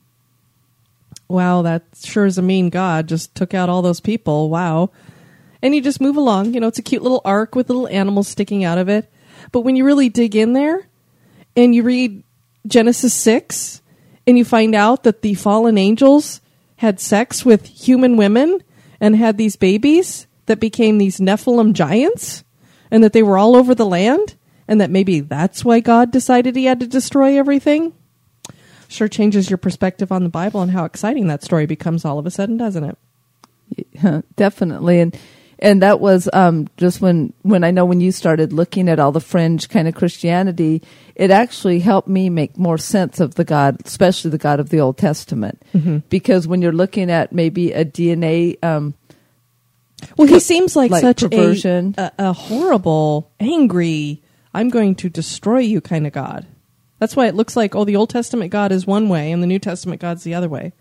wow, 1.31 1.63
that 1.63 1.85
sure 1.97 2.27
is 2.27 2.39
a 2.39 2.43
mean 2.43 2.71
God. 2.71 3.09
Just 3.09 3.35
took 3.35 3.55
out 3.55 3.69
all 3.69 3.83
those 3.83 4.01
people. 4.01 4.51
Wow. 4.51 4.91
And 5.63 5.75
you 5.75 5.81
just 5.81 6.01
move 6.01 6.17
along. 6.17 6.55
You 6.55 6.61
know, 6.61 6.69
it's 6.69 6.79
a 6.79 6.83
cute 6.83 7.03
little 7.03 7.23
ark 7.25 7.55
with 7.55 7.69
little 7.69 7.89
animals 7.89 8.29
sticking 8.29 8.65
out 8.65 8.79
of 8.79 8.89
it. 8.89 9.11
But 9.53 9.61
when 9.61 9.77
you 9.77 9.85
really 9.85 10.09
dig 10.09 10.37
in 10.37 10.53
there 10.53 10.89
and 11.57 11.75
you 11.75 11.83
read 11.83 12.23
Genesis 12.67 13.15
6 13.15 13.81
and 14.27 14.37
you 14.37 14.45
find 14.45 14.75
out 14.75 15.05
that 15.05 15.23
the 15.23 15.35
fallen 15.35 15.79
angels 15.79 16.41
had 16.77 17.01
sex 17.01 17.45
with 17.45 17.67
human 17.67 18.17
women 18.17 18.63
and 19.01 19.17
had 19.17 19.37
these 19.37 19.57
babies, 19.57 20.27
that 20.51 20.59
became 20.59 20.99
these 20.99 21.21
Nephilim 21.21 21.75
giants 21.75 22.43
and 22.91 23.05
that 23.05 23.13
they 23.13 23.23
were 23.23 23.39
all 23.39 23.55
over 23.55 23.73
the 23.73 23.87
land 23.87 24.35
and 24.67 24.81
that 24.81 24.91
maybe 24.91 25.21
that's 25.21 25.65
why 25.65 25.79
God 25.79 26.11
decided 26.11 26.57
he 26.57 26.65
had 26.65 26.81
to 26.81 26.89
destroy 26.89 27.39
everything? 27.39 27.93
Sure 28.91 29.09
changes 29.09 29.49
your 29.49 29.57
perspective 29.57 30.11
on 30.11 30.25
the 30.25 30.29
Bible 30.29 30.63
and 30.63 30.71
how 30.71 30.85
exciting 30.85 31.29
that 31.29 31.45
story 31.45 31.65
becomes 31.65 32.05
all 32.05 32.19
of 32.19 32.27
a 32.27 32.31
sudden, 32.31 32.57
doesn't 32.57 32.85
it? 32.85 32.99
Yeah, 33.93 34.23
definitely. 34.37 34.99
And 34.99 35.17
and 35.61 35.83
that 35.83 36.01
was 36.01 36.29
um, 36.33 36.69
just 36.77 37.01
when 37.01 37.33
when 37.43 37.63
I 37.63 37.71
know 37.71 37.85
when 37.85 38.01
you 38.01 38.11
started 38.11 38.53
looking 38.53 38.89
at 38.89 38.99
all 38.99 39.13
the 39.13 39.21
fringe 39.21 39.69
kind 39.69 39.87
of 39.87 39.95
Christianity, 39.95 40.83
it 41.15 41.31
actually 41.31 41.79
helped 41.79 42.09
me 42.09 42.31
make 42.31 42.59
more 42.59 42.79
sense 42.79 43.21
of 43.21 43.37
the 43.37 43.45
God, 43.45 43.77
especially 43.85 44.33
the 44.33 44.39
God 44.39 44.59
of 44.59 44.71
the 44.71 44.81
Old 44.81 44.99
Testament, 44.99 45.63
mm-hmm. 45.73 45.99
because 46.09 46.49
when 46.49 46.61
you're 46.61 46.73
looking 46.73 47.11
at 47.11 47.33
maybe 47.33 47.73
a 47.73 47.85
DNA 47.85 48.57
um, 48.65 48.95
well, 50.17 50.27
he 50.27 50.41
seems 50.41 50.77
like, 50.77 50.91
like 50.91 51.03
such 51.03 51.23
a, 51.23 51.95
a, 51.97 52.13
a 52.19 52.33
horrible, 52.33 53.31
angry, 53.39 54.23
I'm 54.53 54.71
going 54.71 54.95
to 54.97 55.09
destroy 55.09 55.61
you 55.61 55.81
kind 55.81 56.07
of 56.07 56.13
God. 56.13 56.47
That's 57.01 57.17
why 57.17 57.27
it 57.27 57.35
looks 57.35 57.57
like, 57.57 57.75
oh, 57.75 57.85
the 57.85 57.97
Old 57.97 58.11
Testament 58.11 58.53
God 58.53 58.71
is 58.71 58.87
one 58.87 59.09
way 59.09 59.33
and 59.33 59.43
the 59.43 59.49
New 59.49 59.59
Testament 59.59 60.01
God's 60.01 60.23
the 60.23 60.35
other 60.35 60.49
way. 60.49 60.73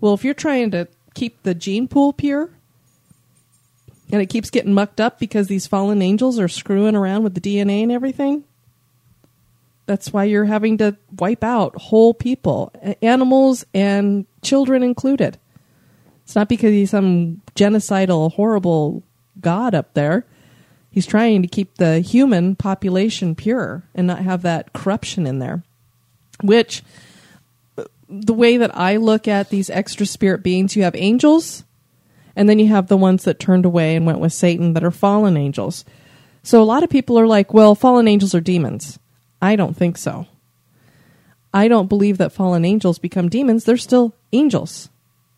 Well, 0.00 0.14
if 0.14 0.22
you're 0.22 0.34
trying 0.34 0.70
to 0.70 0.86
keep 1.14 1.42
the 1.42 1.54
gene 1.54 1.88
pool 1.88 2.12
pure 2.12 2.50
and 4.12 4.22
it 4.22 4.26
keeps 4.26 4.50
getting 4.50 4.74
mucked 4.74 5.00
up 5.00 5.18
because 5.18 5.48
these 5.48 5.66
fallen 5.66 6.02
angels 6.02 6.38
are 6.38 6.46
screwing 6.46 6.94
around 6.94 7.24
with 7.24 7.34
the 7.34 7.40
DNA 7.40 7.82
and 7.82 7.90
everything, 7.90 8.44
That's 9.86 10.12
why 10.12 10.24
you're 10.24 10.44
having 10.44 10.78
to 10.78 10.96
wipe 11.18 11.44
out 11.44 11.76
whole 11.76 12.12
people, 12.12 12.72
animals 13.00 13.64
and 13.72 14.26
children 14.42 14.82
included. 14.82 15.38
It's 16.24 16.34
not 16.34 16.48
because 16.48 16.72
he's 16.72 16.90
some 16.90 17.40
genocidal, 17.54 18.32
horrible 18.32 19.04
god 19.40 19.74
up 19.74 19.94
there. 19.94 20.26
He's 20.96 21.04
trying 21.04 21.42
to 21.42 21.48
keep 21.48 21.74
the 21.74 22.00
human 22.00 22.56
population 22.56 23.34
pure 23.34 23.82
and 23.94 24.06
not 24.06 24.20
have 24.20 24.40
that 24.40 24.72
corruption 24.72 25.26
in 25.26 25.40
there. 25.40 25.62
Which, 26.42 26.82
the 28.08 28.32
way 28.32 28.56
that 28.56 28.74
I 28.74 28.96
look 28.96 29.28
at 29.28 29.50
these 29.50 29.68
extra 29.68 30.06
spirit 30.06 30.42
beings, 30.42 30.74
you 30.74 30.84
have 30.84 30.96
angels, 30.96 31.64
and 32.34 32.48
then 32.48 32.58
you 32.58 32.68
have 32.68 32.86
the 32.86 32.96
ones 32.96 33.24
that 33.24 33.38
turned 33.38 33.66
away 33.66 33.94
and 33.94 34.06
went 34.06 34.20
with 34.20 34.32
Satan 34.32 34.72
that 34.72 34.84
are 34.84 34.90
fallen 34.90 35.36
angels. 35.36 35.84
So 36.42 36.62
a 36.62 36.64
lot 36.64 36.82
of 36.82 36.88
people 36.88 37.18
are 37.18 37.26
like, 37.26 37.52
well, 37.52 37.74
fallen 37.74 38.08
angels 38.08 38.34
are 38.34 38.40
demons. 38.40 38.98
I 39.42 39.54
don't 39.54 39.76
think 39.76 39.98
so. 39.98 40.26
I 41.52 41.68
don't 41.68 41.90
believe 41.90 42.16
that 42.16 42.32
fallen 42.32 42.64
angels 42.64 42.98
become 42.98 43.28
demons. 43.28 43.64
They're 43.64 43.76
still 43.76 44.14
angels. 44.32 44.88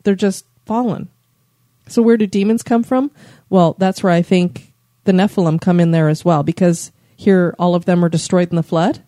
They're 0.05 0.15
just 0.15 0.45
fallen. 0.67 1.09
So 1.89 2.01
where 2.01 2.17
do 2.17 2.29
demons 2.29 2.63
come 2.63 2.85
from? 2.85 3.11
Well, 3.51 3.75
that's 3.77 4.05
where 4.05 4.13
I 4.13 4.23
think 4.23 4.68
the 5.09 5.13
Nephilim 5.15 5.59
come 5.59 5.81
in 5.81 5.91
there 5.91 6.11
as 6.11 6.23
well 6.23 6.43
because 6.43 6.93
here 7.17 7.55
all 7.59 7.75
of 7.75 7.87
them 7.87 8.05
are 8.05 8.11
destroyed 8.11 8.51
in 8.51 8.57
the 8.57 8.63
flood. 8.63 9.03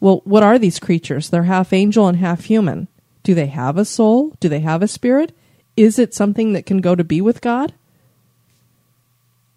Well, 0.00 0.20
what 0.24 0.42
are 0.42 0.58
these 0.58 0.78
creatures? 0.78 1.30
They're 1.30 1.44
half 1.44 1.72
angel 1.72 2.06
and 2.08 2.18
half 2.18 2.44
human. 2.44 2.88
Do 3.22 3.34
they 3.34 3.46
have 3.46 3.78
a 3.78 3.86
soul? 3.86 4.36
Do 4.38 4.50
they 4.50 4.60
have 4.60 4.82
a 4.82 4.86
spirit? 4.86 5.34
Is 5.78 5.98
it 5.98 6.12
something 6.12 6.52
that 6.52 6.66
can 6.66 6.82
go 6.82 6.94
to 6.94 7.04
be 7.04 7.22
with 7.22 7.40
God? 7.40 7.72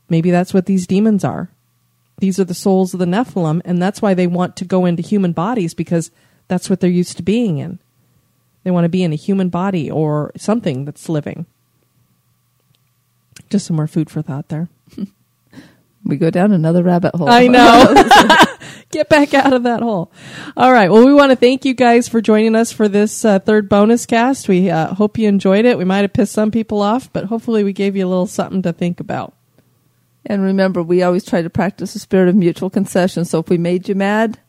Maybe 0.07 0.31
that's 0.31 0.53
what 0.53 0.67
these 0.67 0.87
demons 0.87 1.25
are. 1.25 1.51
These 2.19 2.39
are 2.39 2.45
the 2.45 2.53
souls 2.53 2.93
of 2.93 3.01
the 3.01 3.05
Nephilim, 3.05 3.61
and 3.65 3.81
that's 3.81 4.01
why 4.01 4.13
they 4.13 4.27
want 4.27 4.55
to 4.55 4.65
go 4.65 4.85
into 4.85 5.03
human 5.03 5.33
bodies 5.33 5.73
because 5.73 6.11
that's 6.47 6.69
what 6.69 6.79
they're 6.79 6.89
used 6.89 7.17
to 7.17 7.23
being 7.23 7.57
in. 7.57 7.79
They 8.63 8.71
want 8.71 8.85
to 8.85 8.89
be 8.89 9.03
in 9.03 9.11
a 9.11 9.17
human 9.17 9.49
body 9.49 9.91
or 9.91 10.31
something 10.37 10.85
that's 10.85 11.09
living. 11.09 11.45
Just 13.49 13.65
some 13.65 13.75
more 13.75 13.87
food 13.87 14.09
for 14.09 14.21
thought 14.21 14.47
there. 14.47 14.69
We 16.03 16.17
go 16.17 16.29
down 16.29 16.51
another 16.51 16.83
rabbit 16.83 17.15
hole. 17.15 17.29
I 17.29 17.47
know. 17.47 17.93
Get 18.91 19.07
back 19.07 19.33
out 19.33 19.53
of 19.53 19.63
that 19.63 19.81
hole. 19.81 20.11
All 20.57 20.71
right. 20.71 20.91
Well, 20.91 21.05
we 21.05 21.13
want 21.13 21.31
to 21.31 21.35
thank 21.35 21.63
you 21.63 21.73
guys 21.73 22.09
for 22.09 22.21
joining 22.21 22.55
us 22.55 22.71
for 22.71 22.89
this 22.89 23.23
uh, 23.23 23.39
third 23.39 23.69
bonus 23.69 24.05
cast. 24.05 24.49
We 24.49 24.69
uh, 24.69 24.93
hope 24.95 25.17
you 25.17 25.27
enjoyed 25.27 25.65
it. 25.65 25.77
We 25.77 25.85
might 25.85 26.01
have 26.01 26.13
pissed 26.13 26.33
some 26.33 26.51
people 26.51 26.81
off, 26.81 27.11
but 27.13 27.25
hopefully 27.25 27.63
we 27.63 27.71
gave 27.71 27.95
you 27.95 28.05
a 28.05 28.09
little 28.09 28.27
something 28.27 28.61
to 28.63 28.73
think 28.73 28.99
about. 28.99 29.33
And 30.25 30.43
remember, 30.43 30.83
we 30.83 31.03
always 31.03 31.23
try 31.23 31.41
to 31.41 31.49
practice 31.49 31.93
the 31.93 31.99
spirit 31.99 32.29
of 32.29 32.35
mutual 32.35 32.69
concession. 32.69 33.25
So 33.25 33.39
if 33.39 33.49
we 33.49 33.57
made 33.57 33.87
you 33.87 33.95
mad, 33.95 34.39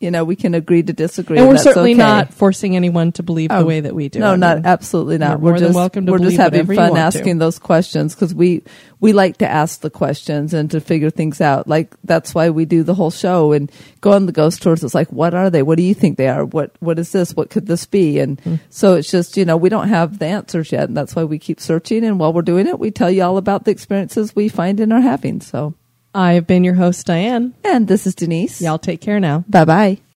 you 0.00 0.10
know, 0.10 0.24
we 0.24 0.34
can 0.34 0.54
agree 0.54 0.82
to 0.82 0.92
disagree. 0.94 1.36
and 1.38 1.46
we're 1.46 1.52
That's 1.54 1.64
certainly 1.64 1.92
okay. 1.92 1.98
not 1.98 2.32
forcing 2.34 2.74
anyone 2.74 3.12
to 3.12 3.22
believe 3.22 3.50
Oh, 3.52 3.58
the 3.60 3.66
way 3.66 3.80
that 3.80 3.94
we 3.94 4.08
do. 4.08 4.18
No, 4.18 4.32
I 4.32 4.36
not 4.36 4.64
absolutely 4.64 5.18
not. 5.18 5.40
We're 5.40 5.58
just 5.58 5.74
welcome 5.74 6.06
to 6.06 6.12
we're 6.12 6.18
just 6.18 6.38
having 6.38 6.66
fun 6.66 6.76
want 6.76 6.94
to. 6.94 7.00
asking 7.00 7.36
those 7.38 7.58
questions 7.58 8.14
because 8.14 8.34
we 8.34 8.62
we 8.98 9.12
like 9.12 9.36
to 9.38 9.48
ask 9.48 9.80
the 9.82 9.90
questions 9.90 10.52
and 10.54 10.70
to 10.70 10.80
figure 10.80 11.10
things 11.10 11.40
out. 11.40 11.68
Like 11.68 11.94
that's 12.04 12.34
why 12.34 12.48
we 12.50 12.64
do 12.64 12.82
the 12.82 12.94
whole 12.94 13.10
show 13.10 13.52
and 13.52 13.70
go 14.00 14.12
on 14.12 14.24
the 14.26 14.32
ghost 14.32 14.62
tours. 14.62 14.82
It's 14.82 14.94
like, 14.94 15.12
what 15.12 15.34
are 15.34 15.50
they? 15.50 15.62
What 15.62 15.76
do 15.76 15.82
you 15.84 15.94
think 15.94 16.16
they 16.16 16.28
are? 16.28 16.44
What 16.46 16.72
what 16.80 16.98
is 16.98 17.12
this? 17.12 17.34
What 17.36 17.50
could 17.50 17.66
this 17.66 17.84
be? 17.86 18.18
And 18.20 18.40
Hmm. 18.40 18.54
so 18.70 18.94
it's 18.94 19.10
just 19.10 19.36
you 19.36 19.44
know 19.44 19.56
we 19.58 19.68
don't 19.68 19.88
have 19.88 20.18
the 20.18 20.26
answers 20.26 20.72
yet, 20.72 20.84
and 20.88 20.96
that's 20.96 21.14
why 21.14 21.24
we 21.24 21.38
keep 21.38 21.60
searching. 21.60 22.04
And 22.04 22.18
while 22.18 22.32
we're 22.32 22.40
doing 22.42 22.66
it, 22.66 22.78
we 22.78 22.90
tell 22.90 23.10
you 23.10 23.22
all 23.22 23.36
about 23.36 23.64
the 23.66 23.70
experiences 23.70 24.34
we 24.34 24.48
find 24.48 24.80
in 24.80 24.92
our 24.92 25.00
having. 25.02 25.40
So, 25.42 25.74
I've 26.14 26.46
been 26.46 26.64
your 26.64 26.74
host, 26.74 27.06
Diane. 27.06 27.54
and 27.64 27.86
this 27.88 28.06
is 28.06 28.14
Denise. 28.14 28.60
Y'all 28.60 28.78
take 28.78 29.00
care 29.00 29.20
now. 29.20 29.44
Bye 29.48 29.64
bye. 29.64 30.09